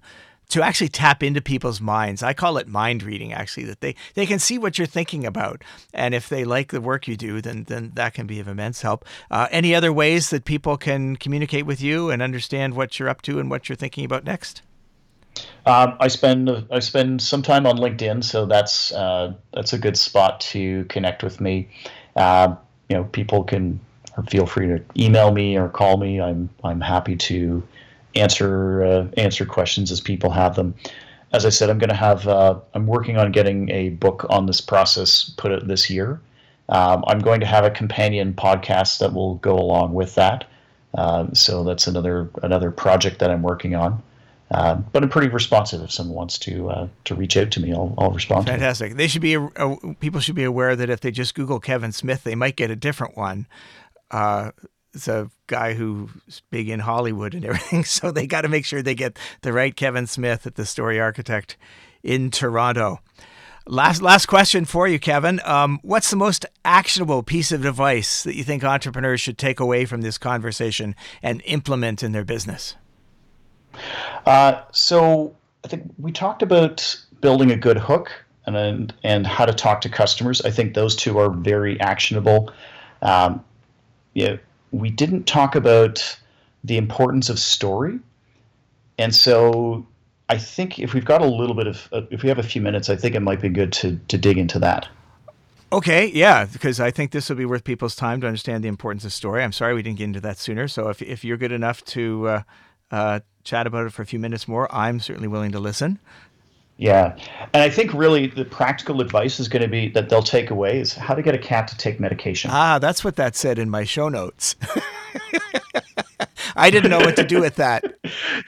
to 0.50 0.62
actually 0.62 0.88
tap 0.88 1.22
into 1.24 1.42
people's 1.42 1.82
minds. 1.82 2.24
I 2.24 2.34
call 2.34 2.58
it 2.58 2.68
mind 2.68 3.04
reading, 3.04 3.34
actually, 3.34 3.66
that 3.66 3.82
they, 3.82 3.96
they 4.14 4.26
can 4.26 4.40
see 4.40 4.58
what 4.58 4.78
you're 4.78 4.88
thinking 4.88 5.26
about. 5.26 5.64
And 5.94 6.14
if 6.14 6.30
they 6.30 6.46
like 6.46 6.72
the 6.72 6.82
work 6.82 7.08
you 7.08 7.18
do, 7.18 7.42
then, 7.42 7.66
then 7.66 7.92
that 7.96 8.14
can 8.14 8.28
be 8.28 8.40
of 8.40 8.48
immense 8.48 8.82
help. 8.82 9.04
Uh, 9.30 9.48
any 9.52 9.76
other 9.76 9.92
ways 9.92 10.30
that 10.30 10.46
people 10.46 10.78
can 10.78 11.18
communicate 11.18 11.66
with 11.66 11.82
you 11.82 12.10
and 12.10 12.22
understand 12.22 12.76
what 12.76 12.98
you're 12.98 13.10
up 13.10 13.22
to 13.24 13.40
and 13.40 13.50
what 13.50 13.68
you're 13.68 13.76
thinking 13.76 14.06
about 14.06 14.24
next? 14.24 14.62
Um, 15.66 15.98
I 16.00 16.08
spend 16.08 16.50
I 16.72 16.80
spend 16.80 17.22
some 17.22 17.42
time 17.42 17.66
on 17.66 17.78
LinkedIn, 17.78 18.24
so 18.24 18.46
that's 18.46 18.92
uh, 18.94 19.34
that's 19.54 19.74
a 19.74 19.78
good 19.78 19.98
spot 19.98 20.40
to 20.42 20.86
connect 20.86 21.24
with 21.24 21.42
me. 21.42 21.68
Uh, 22.16 22.56
you 22.90 22.96
know, 22.96 23.04
people 23.06 23.44
can 23.44 23.80
feel 24.30 24.46
free 24.46 24.68
to 24.68 24.84
email 24.98 25.32
me 25.32 25.58
or 25.58 25.70
call 25.70 25.98
me. 25.98 26.22
I'm 26.22 26.50
I'm 26.64 26.82
happy 26.82 27.16
to 27.16 27.64
answer 28.16 28.84
uh, 28.84 29.08
answer 29.18 29.46
questions 29.46 29.92
as 29.92 30.02
people 30.02 30.32
have 30.32 30.56
them. 30.56 30.74
As 31.34 31.46
I 31.46 31.50
said, 31.50 31.70
I'm 31.70 31.78
going 31.78 31.90
to 31.90 31.96
have 31.96 32.28
uh, 32.28 32.60
I'm 32.74 32.88
working 32.88 33.18
on 33.18 33.32
getting 33.32 33.70
a 33.70 33.90
book 33.90 34.26
on 34.30 34.46
this 34.46 34.62
process 34.62 35.30
put 35.38 35.52
out 35.52 35.68
this 35.68 35.90
year. 35.90 36.22
Um, 36.70 37.04
I'm 37.08 37.20
going 37.20 37.40
to 37.42 37.46
have 37.46 37.64
a 37.64 37.70
companion 37.72 38.34
podcast 38.34 39.00
that 39.00 39.14
will 39.14 39.36
go 39.36 39.56
along 39.56 39.94
with 39.94 40.16
that. 40.16 40.46
Um, 40.96 41.36
so 41.36 41.64
that's 41.64 41.88
another 41.88 42.30
another 42.44 42.72
project 42.72 43.20
that 43.20 43.30
I'm 43.30 43.42
working 43.42 43.76
on. 43.76 44.02
Uh, 44.50 44.76
but 44.76 45.04
I'm 45.04 45.10
pretty 45.10 45.28
responsive. 45.28 45.82
If 45.82 45.92
someone 45.92 46.16
wants 46.16 46.38
to 46.40 46.70
uh, 46.70 46.88
to 47.06 47.16
reach 47.16 47.36
out 47.36 47.52
to 47.52 47.60
me, 47.60 47.74
I'll, 47.74 47.94
I'll 47.98 48.12
respond. 48.12 48.48
Fantastic. 48.48 48.96
They 48.96 49.08
should 49.08 49.22
be 49.22 49.36
uh, 49.36 49.76
people 50.00 50.22
should 50.22 50.36
be 50.36 50.46
aware 50.46 50.76
that 50.76 50.90
if 50.90 51.02
they 51.02 51.12
just 51.12 51.36
Google 51.36 51.60
Kevin 51.60 51.92
Smith, 51.92 52.24
they 52.24 52.36
might 52.36 52.56
get 52.56 52.72
a 52.72 52.76
different 52.76 53.18
one. 53.18 53.48
Uh, 54.10 54.52
it's 54.94 55.08
a 55.08 55.30
guy 55.48 55.74
who's 55.74 56.42
big 56.50 56.70
in 56.70 56.80
Hollywood 56.80 57.34
and 57.34 57.44
everything. 57.46 57.84
So 57.84 58.12
they 58.12 58.26
got 58.26 58.42
to 58.42 58.50
make 58.50 58.66
sure 58.66 58.82
they 58.82 58.96
get 58.96 59.18
the 59.42 59.54
right 59.54 59.76
Kevin 59.76 60.08
Smith 60.08 60.48
at 60.48 60.56
the 60.56 60.66
Story 60.66 61.00
Architect 61.00 61.58
in 62.02 62.32
Toronto. 62.32 63.00
Last 63.68 64.02
last 64.02 64.28
question 64.28 64.64
for 64.64 64.88
you, 64.88 64.98
Kevin. 64.98 65.42
Um, 65.44 65.80
what's 65.82 66.10
the 66.10 66.16
most 66.16 66.46
actionable 66.64 67.22
piece 67.22 67.52
of 67.52 67.66
advice 67.66 68.24
that 68.24 68.36
you 68.36 68.46
think 68.46 68.64
entrepreneurs 68.64 69.20
should 69.20 69.38
take 69.38 69.60
away 69.60 69.84
from 69.84 70.02
this 70.02 70.18
conversation 70.18 70.96
and 71.22 71.42
implement 71.44 72.02
in 72.02 72.14
their 72.14 72.24
business? 72.24 72.76
Uh, 74.26 74.62
so 74.72 75.36
I 75.64 75.68
think 75.68 75.92
we 75.98 76.12
talked 76.12 76.42
about 76.42 76.98
building 77.22 77.52
a 77.52 77.58
good 77.58 77.78
hook 77.78 78.12
and 78.46 78.94
and 79.04 79.28
how 79.28 79.46
to 79.46 79.54
talk 79.54 79.82
to 79.82 79.90
customers. 79.90 80.42
I 80.42 80.52
think 80.52 80.74
those 80.74 80.96
two 80.96 81.18
are 81.20 81.30
very 81.30 81.80
actionable. 81.82 82.52
Um, 83.02 83.44
yeah, 84.14 84.38
we 84.72 84.90
didn't 84.90 85.26
talk 85.26 85.56
about 85.56 86.18
the 86.64 86.78
importance 86.78 87.30
of 87.30 87.40
story. 87.40 88.00
And 88.98 89.14
so 89.14 89.86
I 90.30 90.38
think 90.38 90.80
if 90.80 90.94
we've 90.94 91.06
got 91.06 91.22
a 91.22 91.26
little 91.26 91.56
bit 91.56 91.68
of, 91.68 91.88
uh, 91.92 92.02
if 92.10 92.24
we 92.24 92.30
have 92.30 92.40
a 92.40 92.44
few 92.44 92.62
minutes, 92.62 92.90
I 92.90 92.96
think 92.96 93.16
it 93.16 93.22
might 93.22 93.42
be 93.42 93.50
good 93.50 93.72
to, 93.74 94.00
to 94.08 94.18
dig 94.18 94.38
into 94.38 94.60
that. 94.60 94.88
Okay, 95.72 96.08
yeah, 96.08 96.46
because 96.46 96.80
I 96.80 96.92
think 96.92 97.12
this 97.12 97.30
will 97.30 97.36
be 97.36 97.46
worth 97.46 97.64
people's 97.64 97.96
time 97.96 98.22
to 98.22 98.28
understand 98.28 98.64
the 98.64 98.70
importance 98.70 99.04
of 99.06 99.14
story. 99.14 99.44
I'm 99.44 99.52
sorry 99.52 99.74
we 99.74 99.82
didn't 99.82 99.98
get 99.98 100.06
into 100.06 100.22
that 100.22 100.38
sooner. 100.38 100.68
So 100.68 100.90
if, 100.90 101.02
if 101.02 101.24
you're 101.24 101.38
good 101.38 101.52
enough 101.52 101.84
to 101.86 102.28
uh, 102.28 102.42
uh, 102.92 103.20
chat 103.44 103.68
about 103.68 103.86
it 103.86 103.94
for 103.94 104.02
a 104.02 104.06
few 104.06 104.20
minutes 104.20 104.48
more, 104.48 104.74
I'm 104.74 105.00
certainly 105.00 105.28
willing 105.28 105.52
to 105.54 105.60
listen. 105.60 106.00
Yeah. 106.78 107.18
And 107.54 107.64
I 107.64 107.70
think 107.70 107.94
really 107.94 108.28
the 108.28 108.46
practical 108.46 109.02
advice 109.02 109.40
is 109.40 109.48
going 109.48 109.64
to 109.64 109.68
be 109.68 109.90
that 109.90 110.10
they'll 110.10 110.22
take 110.22 110.52
away 110.52 110.80
is 110.80 110.94
how 110.94 111.16
to 111.16 111.24
get 111.24 111.34
a 111.34 111.40
cat 111.40 111.68
to 111.70 111.78
take 111.78 112.00
medication. 112.00 112.52
Ah, 112.54 112.78
that's 112.78 113.04
what 113.04 113.16
that 113.16 113.36
said 113.36 113.58
in 113.58 113.70
my 113.70 113.84
show 113.84 114.10
notes. 114.10 114.56
I 116.56 116.70
didn't 116.70 116.90
know 116.90 117.00
what 117.00 117.16
to 117.18 117.24
do 117.24 117.40
with 117.40 117.56
that. 117.56 117.84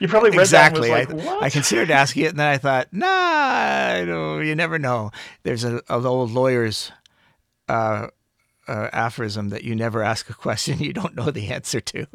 You 0.00 0.08
probably 0.08 0.36
exactly. 0.36 0.90
like, 0.90 1.12
I, 1.12 1.40
I, 1.42 1.50
considered 1.50 1.90
asking 1.90 2.24
it, 2.24 2.30
and 2.30 2.38
then 2.38 2.48
I 2.48 2.58
thought, 2.58 2.88
nah, 2.92 3.06
I 3.06 4.04
don't, 4.04 4.44
you 4.44 4.54
never 4.54 4.78
know. 4.78 5.12
There's 5.44 5.62
an 5.62 5.80
old 5.88 6.32
lawyer's 6.32 6.90
uh, 7.68 8.08
uh, 8.66 8.88
aphorism 8.92 9.50
that 9.50 9.64
you 9.64 9.74
never 9.74 10.02
ask 10.02 10.28
a 10.28 10.34
question 10.34 10.78
you 10.78 10.92
don't 10.92 11.14
know 11.14 11.30
the 11.30 11.48
answer 11.48 11.80
to. 11.80 12.06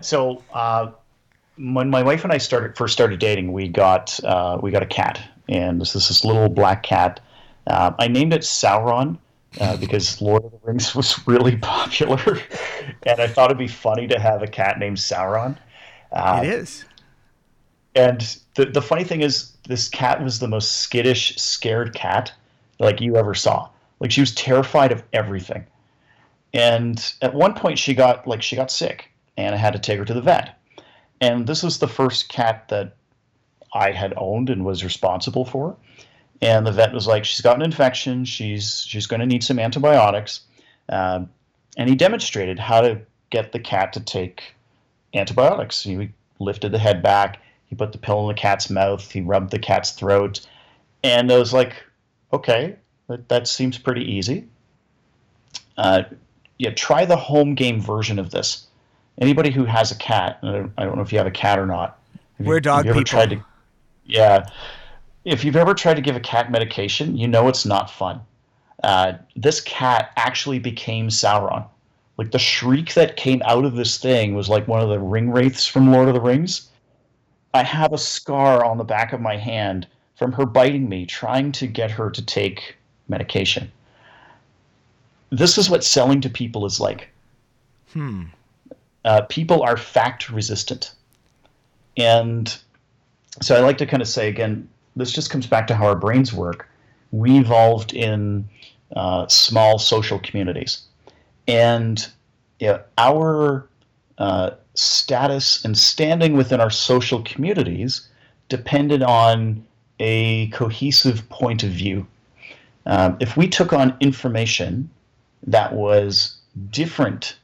So 0.00 0.42
uh, 0.52 0.90
when 1.58 1.90
my 1.90 2.02
wife 2.02 2.24
and 2.24 2.32
I 2.32 2.38
started 2.38 2.76
first 2.76 2.92
started 2.92 3.18
dating, 3.20 3.52
we 3.52 3.68
got 3.68 4.22
uh, 4.24 4.58
we 4.62 4.70
got 4.70 4.82
a 4.82 4.86
cat, 4.86 5.20
and 5.48 5.80
this 5.80 5.94
is 5.94 6.08
this 6.08 6.24
little 6.24 6.48
black 6.48 6.82
cat. 6.82 7.20
Uh, 7.66 7.92
I 7.98 8.08
named 8.08 8.32
it 8.32 8.42
Sauron 8.42 9.18
uh, 9.60 9.76
because 9.80 10.20
Lord 10.20 10.44
of 10.44 10.52
the 10.52 10.58
Rings 10.62 10.94
was 10.96 11.26
really 11.26 11.56
popular, 11.56 12.38
and 13.04 13.20
I 13.20 13.26
thought 13.26 13.50
it'd 13.50 13.58
be 13.58 13.68
funny 13.68 14.06
to 14.08 14.18
have 14.18 14.42
a 14.42 14.48
cat 14.48 14.78
named 14.78 14.96
Sauron. 14.96 15.56
Uh, 16.12 16.40
it 16.42 16.48
is. 16.48 16.84
And 17.94 18.20
the 18.54 18.66
the 18.66 18.82
funny 18.82 19.04
thing 19.04 19.20
is, 19.20 19.52
this 19.68 19.88
cat 19.88 20.22
was 20.22 20.38
the 20.38 20.48
most 20.48 20.78
skittish, 20.78 21.36
scared 21.36 21.94
cat 21.94 22.32
like 22.78 23.00
you 23.00 23.16
ever 23.16 23.34
saw. 23.34 23.68
Like 23.98 24.10
she 24.10 24.20
was 24.20 24.34
terrified 24.34 24.92
of 24.92 25.02
everything. 25.12 25.66
And 26.52 27.12
at 27.22 27.34
one 27.34 27.54
point, 27.54 27.78
she 27.78 27.94
got 27.94 28.26
like 28.26 28.42
she 28.42 28.56
got 28.56 28.70
sick, 28.70 29.09
and 29.36 29.54
I 29.54 29.58
had 29.58 29.72
to 29.72 29.78
take 29.78 29.98
her 29.98 30.04
to 30.04 30.14
the 30.14 30.20
vet. 30.20 30.58
And 31.20 31.46
this 31.46 31.62
was 31.62 31.78
the 31.78 31.88
first 31.88 32.28
cat 32.28 32.68
that 32.68 32.96
I 33.72 33.92
had 33.92 34.14
owned 34.16 34.50
and 34.50 34.64
was 34.64 34.84
responsible 34.84 35.44
for. 35.44 35.76
And 36.42 36.66
the 36.66 36.72
vet 36.72 36.92
was 36.92 37.06
like, 37.06 37.24
she's 37.24 37.42
got 37.42 37.56
an 37.56 37.62
infection. 37.62 38.24
She's 38.24 38.84
she's 38.86 39.06
going 39.06 39.20
to 39.20 39.26
need 39.26 39.44
some 39.44 39.58
antibiotics. 39.58 40.40
Uh, 40.88 41.24
and 41.76 41.88
he 41.88 41.94
demonstrated 41.94 42.58
how 42.58 42.80
to 42.80 43.00
get 43.28 43.52
the 43.52 43.60
cat 43.60 43.92
to 43.92 44.00
take 44.00 44.54
antibiotics. 45.14 45.82
He 45.82 46.10
lifted 46.38 46.72
the 46.72 46.78
head 46.78 47.02
back. 47.02 47.40
He 47.66 47.76
put 47.76 47.92
the 47.92 47.98
pill 47.98 48.22
in 48.22 48.28
the 48.28 48.40
cat's 48.40 48.70
mouth. 48.70 49.08
He 49.10 49.20
rubbed 49.20 49.50
the 49.50 49.58
cat's 49.58 49.92
throat. 49.92 50.40
And 51.04 51.30
I 51.30 51.38
was 51.38 51.52
like, 51.52 51.74
okay, 52.32 52.76
that, 53.06 53.28
that 53.28 53.46
seems 53.46 53.78
pretty 53.78 54.04
easy. 54.12 54.48
Uh, 55.76 56.02
yeah, 56.58 56.70
try 56.70 57.04
the 57.04 57.16
home 57.16 57.54
game 57.54 57.80
version 57.80 58.18
of 58.18 58.30
this. 58.30 58.66
Anybody 59.20 59.50
who 59.50 59.64
has 59.64 59.92
a 59.92 59.96
cat, 59.96 60.38
I 60.42 60.52
don't, 60.52 60.72
I 60.78 60.84
don't 60.84 60.96
know 60.96 61.02
if 61.02 61.12
you 61.12 61.18
have 61.18 61.26
a 61.26 61.32
cat 61.32 61.58
or 61.58 61.66
not. 61.66 61.98
Have 62.38 62.46
We're 62.46 62.54
you, 62.56 62.60
dog 62.60 62.86
have 62.86 62.94
people. 62.94 63.04
Tried 63.04 63.30
to, 63.30 63.44
yeah, 64.06 64.48
if 65.24 65.44
you've 65.44 65.56
ever 65.56 65.74
tried 65.74 65.94
to 65.94 66.02
give 66.02 66.16
a 66.16 66.20
cat 66.20 66.50
medication, 66.50 67.16
you 67.16 67.28
know 67.28 67.48
it's 67.48 67.66
not 67.66 67.90
fun. 67.90 68.20
Uh, 68.82 69.12
this 69.36 69.60
cat 69.60 70.12
actually 70.16 70.58
became 70.58 71.08
Sauron. 71.08 71.64
Like 72.16 72.30
the 72.30 72.38
shriek 72.38 72.94
that 72.94 73.16
came 73.16 73.42
out 73.44 73.64
of 73.64 73.76
this 73.76 73.98
thing 73.98 74.34
was 74.34 74.48
like 74.48 74.66
one 74.68 74.80
of 74.80 74.88
the 74.88 74.98
ring 74.98 75.30
wraiths 75.30 75.66
from 75.66 75.92
Lord 75.92 76.08
of 76.08 76.14
the 76.14 76.20
Rings. 76.20 76.68
I 77.52 77.62
have 77.62 77.92
a 77.92 77.98
scar 77.98 78.64
on 78.64 78.78
the 78.78 78.84
back 78.84 79.12
of 79.12 79.20
my 79.20 79.36
hand 79.36 79.86
from 80.16 80.32
her 80.32 80.46
biting 80.46 80.88
me, 80.88 81.06
trying 81.06 81.52
to 81.52 81.66
get 81.66 81.90
her 81.90 82.10
to 82.10 82.24
take 82.24 82.76
medication. 83.08 83.70
This 85.30 85.58
is 85.58 85.70
what 85.70 85.84
selling 85.84 86.20
to 86.20 86.30
people 86.30 86.66
is 86.66 86.78
like. 86.80 87.08
Hmm. 87.92 88.24
Uh, 89.04 89.22
people 89.22 89.62
are 89.62 89.76
fact 89.76 90.28
resistant. 90.30 90.92
And 91.96 92.56
so 93.40 93.56
I 93.56 93.60
like 93.60 93.78
to 93.78 93.86
kind 93.86 94.02
of 94.02 94.08
say 94.08 94.28
again, 94.28 94.68
this 94.96 95.12
just 95.12 95.30
comes 95.30 95.46
back 95.46 95.66
to 95.68 95.74
how 95.74 95.86
our 95.86 95.96
brains 95.96 96.32
work. 96.32 96.68
We 97.12 97.38
evolved 97.38 97.92
in 97.92 98.48
uh, 98.94 99.26
small 99.28 99.78
social 99.78 100.18
communities, 100.18 100.82
and 101.48 102.06
you 102.58 102.68
know, 102.68 102.82
our 102.98 103.68
uh, 104.18 104.50
status 104.74 105.64
and 105.64 105.76
standing 105.76 106.36
within 106.36 106.60
our 106.60 106.70
social 106.70 107.22
communities 107.22 108.08
depended 108.48 109.02
on 109.02 109.64
a 109.98 110.48
cohesive 110.48 111.28
point 111.28 111.62
of 111.62 111.70
view. 111.70 112.06
Um, 112.86 113.16
if 113.20 113.36
we 113.36 113.48
took 113.48 113.72
on 113.72 113.96
information 114.00 114.90
that 115.46 115.72
was 115.72 116.36
different 116.70 117.36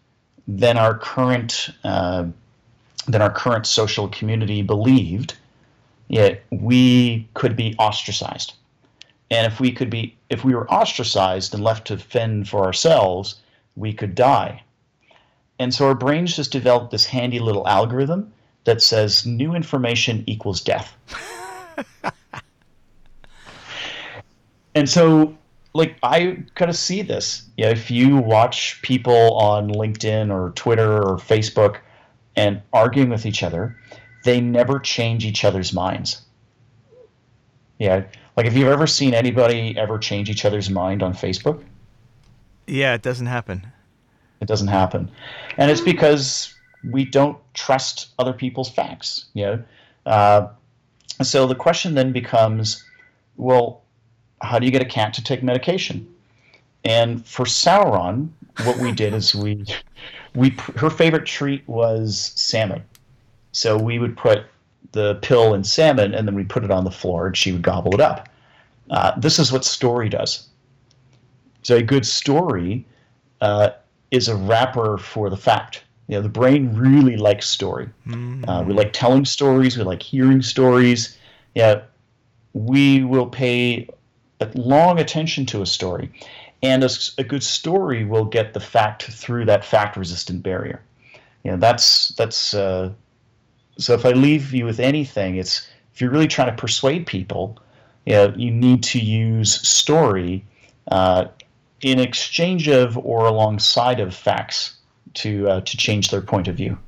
than 0.48 0.76
our 0.76 0.96
current 0.96 1.70
uh, 1.84 2.26
than 3.06 3.22
our 3.22 3.30
current 3.30 3.66
social 3.66 4.08
community 4.08 4.62
believed, 4.62 5.34
yet 6.08 6.42
we 6.50 7.28
could 7.34 7.56
be 7.56 7.74
ostracized. 7.78 8.54
And 9.30 9.50
if 9.52 9.60
we 9.60 9.72
could 9.72 9.90
be, 9.90 10.16
if 10.30 10.44
we 10.44 10.54
were 10.54 10.68
ostracized 10.70 11.54
and 11.54 11.62
left 11.62 11.86
to 11.88 11.98
fend 11.98 12.48
for 12.48 12.64
ourselves, 12.64 13.36
we 13.74 13.92
could 13.92 14.14
die. 14.14 14.62
And 15.58 15.72
so 15.74 15.86
our 15.86 15.94
brains 15.94 16.36
just 16.36 16.52
developed 16.52 16.90
this 16.90 17.06
handy 17.06 17.38
little 17.38 17.66
algorithm 17.66 18.32
that 18.64 18.82
says 18.82 19.24
new 19.24 19.54
information 19.54 20.22
equals 20.26 20.60
death. 20.60 20.94
and 24.74 24.88
so, 24.88 25.36
like, 25.76 25.96
I 26.02 26.42
kind 26.54 26.70
of 26.70 26.76
see 26.76 27.02
this. 27.02 27.48
Yeah, 27.56 27.68
if 27.68 27.90
you 27.90 28.16
watch 28.16 28.80
people 28.82 29.34
on 29.34 29.70
LinkedIn 29.70 30.32
or 30.32 30.50
Twitter 30.50 31.02
or 31.02 31.16
Facebook 31.16 31.78
and 32.34 32.62
arguing 32.72 33.10
with 33.10 33.26
each 33.26 33.42
other, 33.42 33.76
they 34.24 34.40
never 34.40 34.78
change 34.78 35.24
each 35.24 35.44
other's 35.44 35.72
minds. 35.72 36.22
Yeah. 37.78 38.04
Like, 38.36 38.46
if 38.46 38.56
you've 38.56 38.68
ever 38.68 38.86
seen 38.86 39.14
anybody 39.14 39.76
ever 39.76 39.98
change 39.98 40.30
each 40.30 40.44
other's 40.44 40.70
mind 40.70 41.02
on 41.02 41.12
Facebook? 41.12 41.62
Yeah, 42.66 42.94
it 42.94 43.02
doesn't 43.02 43.26
happen. 43.26 43.66
It 44.40 44.48
doesn't 44.48 44.68
happen. 44.68 45.10
And 45.56 45.70
it's 45.70 45.80
because 45.80 46.54
we 46.90 47.04
don't 47.04 47.38
trust 47.54 48.08
other 48.18 48.32
people's 48.32 48.70
facts. 48.70 49.26
You 49.34 49.44
know? 49.44 49.62
Uh, 50.04 50.48
so 51.22 51.46
the 51.46 51.54
question 51.54 51.94
then 51.94 52.12
becomes 52.12 52.82
well, 53.36 53.82
how 54.42 54.58
do 54.58 54.66
you 54.66 54.72
get 54.72 54.82
a 54.82 54.86
cat 54.86 55.14
to 55.14 55.22
take 55.22 55.42
medication? 55.42 56.06
And 56.84 57.24
for 57.26 57.46
Sauron, 57.46 58.28
what 58.64 58.78
we 58.78 58.92
did 58.92 59.12
is 59.14 59.34
we, 59.34 59.64
we 60.34 60.50
her 60.76 60.90
favorite 60.90 61.26
treat 61.26 61.66
was 61.68 62.32
salmon. 62.36 62.82
So 63.52 63.76
we 63.76 63.98
would 63.98 64.16
put 64.16 64.44
the 64.92 65.16
pill 65.16 65.54
in 65.54 65.64
salmon 65.64 66.14
and 66.14 66.26
then 66.26 66.34
we 66.34 66.44
put 66.44 66.64
it 66.64 66.70
on 66.70 66.84
the 66.84 66.90
floor 66.90 67.26
and 67.26 67.36
she 67.36 67.52
would 67.52 67.62
gobble 67.62 67.94
it 67.94 68.00
up. 68.00 68.28
Uh, 68.90 69.18
this 69.18 69.38
is 69.38 69.52
what 69.52 69.64
story 69.64 70.08
does. 70.08 70.48
So 71.62 71.76
a 71.76 71.82
good 71.82 72.06
story 72.06 72.86
uh, 73.40 73.70
is 74.10 74.28
a 74.28 74.36
wrapper 74.36 74.98
for 74.98 75.28
the 75.28 75.36
fact. 75.36 75.82
You 76.08 76.16
know, 76.16 76.22
the 76.22 76.28
brain 76.28 76.74
really 76.76 77.16
likes 77.16 77.48
story. 77.48 77.88
Mm. 78.06 78.48
Uh, 78.48 78.62
we 78.62 78.72
like 78.72 78.92
telling 78.92 79.24
stories. 79.24 79.76
We 79.76 79.82
like 79.82 80.02
hearing 80.02 80.40
stories. 80.42 81.18
Yeah, 81.54 81.82
we 82.52 83.02
will 83.02 83.26
pay 83.26 83.88
long 84.54 84.98
attention 84.98 85.46
to 85.46 85.62
a 85.62 85.66
story, 85.66 86.10
and 86.62 86.84
a, 86.84 86.90
a 87.18 87.24
good 87.24 87.42
story 87.42 88.04
will 88.04 88.24
get 88.24 88.54
the 88.54 88.60
fact 88.60 89.04
through 89.04 89.46
that 89.46 89.64
fact-resistant 89.64 90.42
barrier. 90.42 90.82
You 91.44 91.52
know, 91.52 91.56
that's 91.58 92.08
that's 92.10 92.54
uh, 92.54 92.92
so 93.78 93.94
if 93.94 94.04
I 94.04 94.10
leave 94.10 94.52
you 94.52 94.64
with 94.64 94.80
anything, 94.80 95.36
it's 95.36 95.68
if 95.94 96.00
you're 96.00 96.10
really 96.10 96.28
trying 96.28 96.50
to 96.50 96.60
persuade 96.60 97.06
people, 97.06 97.58
you, 98.04 98.14
know, 98.14 98.34
you 98.36 98.50
need 98.50 98.82
to 98.84 98.98
use 98.98 99.66
story 99.66 100.44
uh, 100.90 101.26
in 101.80 101.98
exchange 101.98 102.68
of 102.68 102.98
or 102.98 103.26
alongside 103.26 104.00
of 104.00 104.14
facts 104.14 104.76
to 105.14 105.48
uh, 105.48 105.60
to 105.60 105.76
change 105.76 106.10
their 106.10 106.20
point 106.20 106.48
of 106.48 106.56
view. 106.56 106.78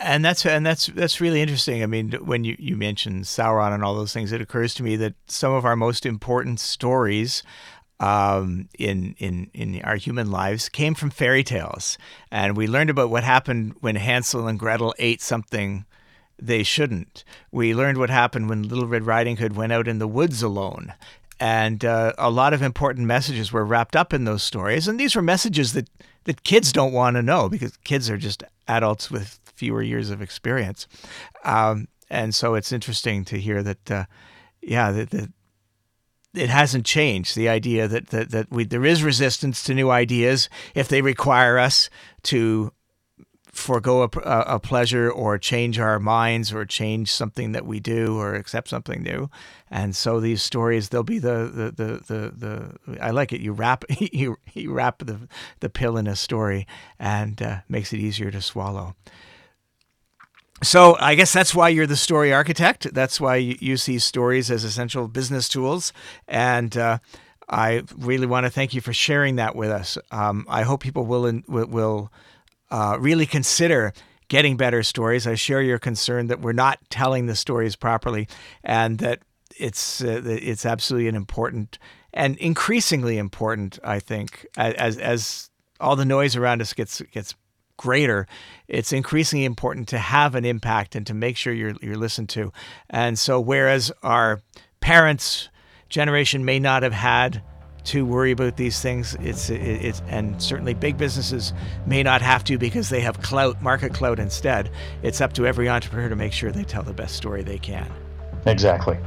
And 0.00 0.24
that's 0.24 0.46
and 0.46 0.64
that's 0.64 0.86
that's 0.86 1.20
really 1.20 1.42
interesting. 1.42 1.82
I 1.82 1.86
mean, 1.86 2.12
when 2.12 2.44
you, 2.44 2.56
you 2.58 2.76
mentioned 2.76 3.24
Sauron 3.24 3.74
and 3.74 3.82
all 3.82 3.94
those 3.94 4.12
things, 4.12 4.32
it 4.32 4.40
occurs 4.40 4.74
to 4.74 4.82
me 4.82 4.96
that 4.96 5.14
some 5.26 5.52
of 5.52 5.64
our 5.64 5.76
most 5.76 6.06
important 6.06 6.60
stories 6.60 7.42
um, 8.00 8.68
in 8.78 9.16
in 9.18 9.50
in 9.54 9.80
our 9.82 9.96
human 9.96 10.30
lives 10.30 10.68
came 10.68 10.94
from 10.94 11.10
fairy 11.10 11.42
tales, 11.42 11.98
and 12.30 12.56
we 12.56 12.66
learned 12.66 12.90
about 12.90 13.10
what 13.10 13.24
happened 13.24 13.74
when 13.80 13.96
Hansel 13.96 14.46
and 14.46 14.58
Gretel 14.58 14.94
ate 14.98 15.20
something 15.20 15.84
they 16.40 16.62
shouldn't. 16.62 17.24
We 17.50 17.74
learned 17.74 17.98
what 17.98 18.10
happened 18.10 18.48
when 18.48 18.68
Little 18.68 18.86
Red 18.86 19.04
Riding 19.06 19.38
Hood 19.38 19.56
went 19.56 19.72
out 19.72 19.88
in 19.88 19.98
the 19.98 20.08
woods 20.08 20.42
alone. 20.42 20.94
And 21.40 21.84
uh, 21.84 22.12
a 22.18 22.30
lot 22.30 22.52
of 22.52 22.62
important 22.62 23.06
messages 23.06 23.52
were 23.52 23.64
wrapped 23.64 23.94
up 23.94 24.12
in 24.12 24.24
those 24.24 24.42
stories. 24.42 24.88
And 24.88 24.98
these 24.98 25.14
were 25.14 25.22
messages 25.22 25.72
that, 25.72 25.88
that 26.24 26.42
kids 26.42 26.72
don't 26.72 26.92
want 26.92 27.16
to 27.16 27.22
know 27.22 27.48
because 27.48 27.76
kids 27.78 28.10
are 28.10 28.16
just 28.16 28.42
adults 28.66 29.10
with 29.10 29.38
fewer 29.58 29.82
years 29.82 30.10
of 30.10 30.22
experience. 30.22 30.86
Um, 31.44 31.88
and 32.08 32.34
so 32.34 32.54
it's 32.54 32.72
interesting 32.72 33.24
to 33.26 33.38
hear 33.38 33.62
that, 33.62 33.90
uh, 33.90 34.04
yeah, 34.62 34.92
that, 34.92 35.10
that 35.10 35.30
it 36.34 36.48
hasn't 36.48 36.86
changed. 36.86 37.36
The 37.36 37.48
idea 37.48 37.88
that 37.88 38.08
that, 38.08 38.30
that 38.30 38.50
we, 38.50 38.64
there 38.64 38.84
is 38.84 39.02
resistance 39.02 39.62
to 39.64 39.74
new 39.74 39.90
ideas 39.90 40.48
if 40.74 40.88
they 40.88 41.02
require 41.02 41.58
us 41.58 41.90
to 42.24 42.72
forego 43.52 44.02
a, 44.02 44.08
a, 44.24 44.60
pleasure 44.60 45.10
or 45.10 45.36
change 45.36 45.78
our 45.78 45.98
minds 45.98 46.52
or 46.52 46.64
change 46.64 47.10
something 47.10 47.52
that 47.52 47.66
we 47.66 47.80
do 47.80 48.16
or 48.16 48.34
accept 48.34 48.68
something 48.68 49.02
new. 49.02 49.28
And 49.70 49.96
so 49.96 50.20
these 50.20 50.42
stories, 50.42 50.90
they'll 50.90 51.02
be 51.02 51.18
the 51.18 51.50
the 51.52 51.72
the 51.72 51.92
the, 52.06 52.78
the 52.86 53.02
I 53.02 53.10
like 53.10 53.32
it. 53.32 53.40
You 53.40 53.52
wrap 53.52 53.84
you, 53.98 54.36
you 54.54 54.72
wrap 54.72 54.98
the 54.98 55.28
the 55.60 55.68
pill 55.68 55.96
in 55.96 56.06
a 56.06 56.16
story 56.16 56.66
and 56.98 57.40
uh, 57.42 57.58
makes 57.68 57.92
it 57.92 57.98
easier 57.98 58.30
to 58.30 58.40
swallow. 58.40 58.94
So 60.62 60.96
I 60.98 61.14
guess 61.14 61.32
that's 61.32 61.54
why 61.54 61.68
you're 61.68 61.86
the 61.86 61.96
story 61.96 62.32
architect. 62.32 62.92
That's 62.92 63.20
why 63.20 63.36
you 63.36 63.76
these 63.76 64.04
stories 64.04 64.50
as 64.50 64.64
essential 64.64 65.06
business 65.06 65.48
tools. 65.48 65.92
And 66.26 66.76
uh, 66.76 66.98
I 67.48 67.84
really 67.96 68.26
want 68.26 68.44
to 68.44 68.50
thank 68.50 68.74
you 68.74 68.80
for 68.80 68.92
sharing 68.92 69.36
that 69.36 69.54
with 69.54 69.70
us. 69.70 69.98
Um, 70.10 70.44
I 70.48 70.62
hope 70.62 70.82
people 70.82 71.06
will 71.06 71.40
will 71.46 72.12
uh, 72.70 72.96
really 72.98 73.26
consider 73.26 73.92
getting 74.28 74.56
better 74.56 74.82
stories. 74.82 75.26
I 75.26 75.36
share 75.36 75.62
your 75.62 75.78
concern 75.78 76.26
that 76.26 76.40
we're 76.40 76.52
not 76.52 76.78
telling 76.90 77.26
the 77.26 77.36
stories 77.36 77.76
properly, 77.76 78.28
and 78.64 78.98
that 78.98 79.20
it's 79.56 80.02
uh, 80.02 80.22
it's 80.24 80.66
absolutely 80.66 81.08
an 81.08 81.14
important 81.14 81.78
and 82.12 82.36
increasingly 82.38 83.16
important. 83.16 83.78
I 83.84 84.00
think 84.00 84.46
as 84.56 84.98
as 84.98 85.50
all 85.80 85.94
the 85.94 86.04
noise 86.04 86.36
around 86.36 86.60
us 86.60 86.72
gets 86.72 87.00
gets 87.12 87.34
greater, 87.78 88.26
it's 88.68 88.92
increasingly 88.92 89.46
important 89.46 89.88
to 89.88 89.98
have 89.98 90.34
an 90.34 90.44
impact 90.44 90.94
and 90.94 91.06
to 91.06 91.14
make 91.14 91.38
sure 91.38 91.54
you're 91.54 91.74
you're 91.80 91.96
listened 91.96 92.28
to. 92.30 92.52
And 92.90 93.18
so, 93.18 93.40
whereas 93.40 93.90
our 94.02 94.42
parents' 94.80 95.48
generation 95.88 96.44
may 96.44 96.58
not 96.58 96.82
have 96.82 96.92
had 96.92 97.42
to 97.84 98.04
worry 98.04 98.32
about 98.32 98.58
these 98.58 98.82
things. 98.82 99.16
It's 99.20 99.48
it's 99.48 100.02
and 100.08 100.40
certainly 100.42 100.74
big 100.74 100.98
businesses 100.98 101.54
may 101.86 102.02
not 102.02 102.20
have 102.20 102.44
to 102.44 102.58
because 102.58 102.90
they 102.90 103.00
have 103.00 103.22
clout, 103.22 103.62
market 103.62 103.94
clout 103.94 104.18
instead. 104.18 104.70
It's 105.02 105.22
up 105.22 105.32
to 105.34 105.46
every 105.46 105.70
entrepreneur 105.70 106.10
to 106.10 106.16
make 106.16 106.34
sure 106.34 106.52
they 106.52 106.64
tell 106.64 106.82
the 106.82 106.92
best 106.92 107.16
story 107.16 107.42
they 107.42 107.58
can. 107.58 107.90
Exactly. 108.44 108.98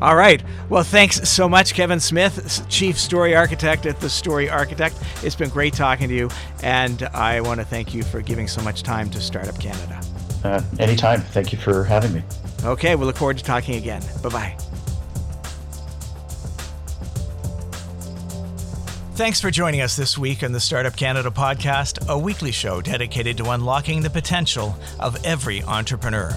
All 0.00 0.14
right. 0.14 0.42
Well, 0.68 0.84
thanks 0.84 1.28
so 1.28 1.48
much, 1.48 1.74
Kevin 1.74 1.98
Smith, 1.98 2.64
Chief 2.68 2.98
Story 2.98 3.34
Architect 3.34 3.84
at 3.86 4.00
The 4.00 4.08
Story 4.08 4.48
Architect. 4.48 4.96
It's 5.22 5.34
been 5.34 5.48
great 5.48 5.74
talking 5.74 6.08
to 6.08 6.14
you, 6.14 6.30
and 6.62 7.02
I 7.14 7.40
want 7.40 7.58
to 7.60 7.66
thank 7.66 7.94
you 7.94 8.04
for 8.04 8.20
giving 8.22 8.46
so 8.46 8.62
much 8.62 8.82
time 8.82 9.10
to 9.10 9.20
Startup 9.20 9.58
Canada. 9.58 10.00
Uh, 10.44 10.62
anytime. 10.78 11.20
Thank 11.20 11.52
you 11.52 11.58
for 11.58 11.82
having 11.82 12.12
me. 12.12 12.22
Okay. 12.64 12.94
We'll 12.94 13.06
look 13.06 13.16
forward 13.16 13.38
to 13.38 13.44
talking 13.44 13.74
again. 13.74 14.02
Bye 14.22 14.28
bye. 14.28 14.56
Thanks 19.14 19.40
for 19.40 19.50
joining 19.50 19.80
us 19.80 19.96
this 19.96 20.16
week 20.16 20.44
on 20.44 20.52
the 20.52 20.60
Startup 20.60 20.94
Canada 20.94 21.30
podcast, 21.30 22.08
a 22.08 22.16
weekly 22.16 22.52
show 22.52 22.80
dedicated 22.80 23.36
to 23.38 23.50
unlocking 23.50 24.00
the 24.00 24.10
potential 24.10 24.78
of 25.00 25.16
every 25.24 25.60
entrepreneur. 25.64 26.36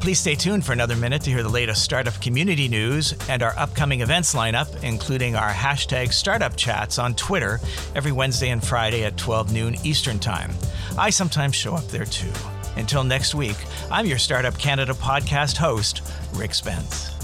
Please 0.00 0.20
stay 0.20 0.36
tuned 0.36 0.64
for 0.64 0.72
another 0.72 0.96
minute 0.96 1.22
to 1.22 1.30
hear 1.30 1.42
the 1.42 1.48
latest 1.48 1.82
startup 1.82 2.18
community 2.20 2.68
news 2.68 3.14
and 3.28 3.42
our 3.42 3.52
upcoming 3.58 4.00
events 4.00 4.32
lineup, 4.32 4.82
including 4.82 5.34
our 5.34 5.50
hashtag 5.50 6.12
startup 6.12 6.56
chats 6.56 6.98
on 6.98 7.14
Twitter 7.14 7.60
every 7.96 8.12
Wednesday 8.12 8.50
and 8.50 8.64
Friday 8.64 9.04
at 9.04 9.16
12 9.16 9.52
noon 9.52 9.76
Eastern 9.84 10.18
Time. 10.18 10.52
I 10.96 11.10
sometimes 11.10 11.56
show 11.56 11.74
up 11.74 11.86
there 11.88 12.04
too. 12.04 12.32
Until 12.76 13.02
next 13.02 13.34
week, 13.34 13.56
I'm 13.90 14.06
your 14.06 14.18
Startup 14.18 14.56
Canada 14.56 14.94
podcast 14.94 15.56
host, 15.56 16.00
Rick 16.32 16.54
Spence. 16.54 17.17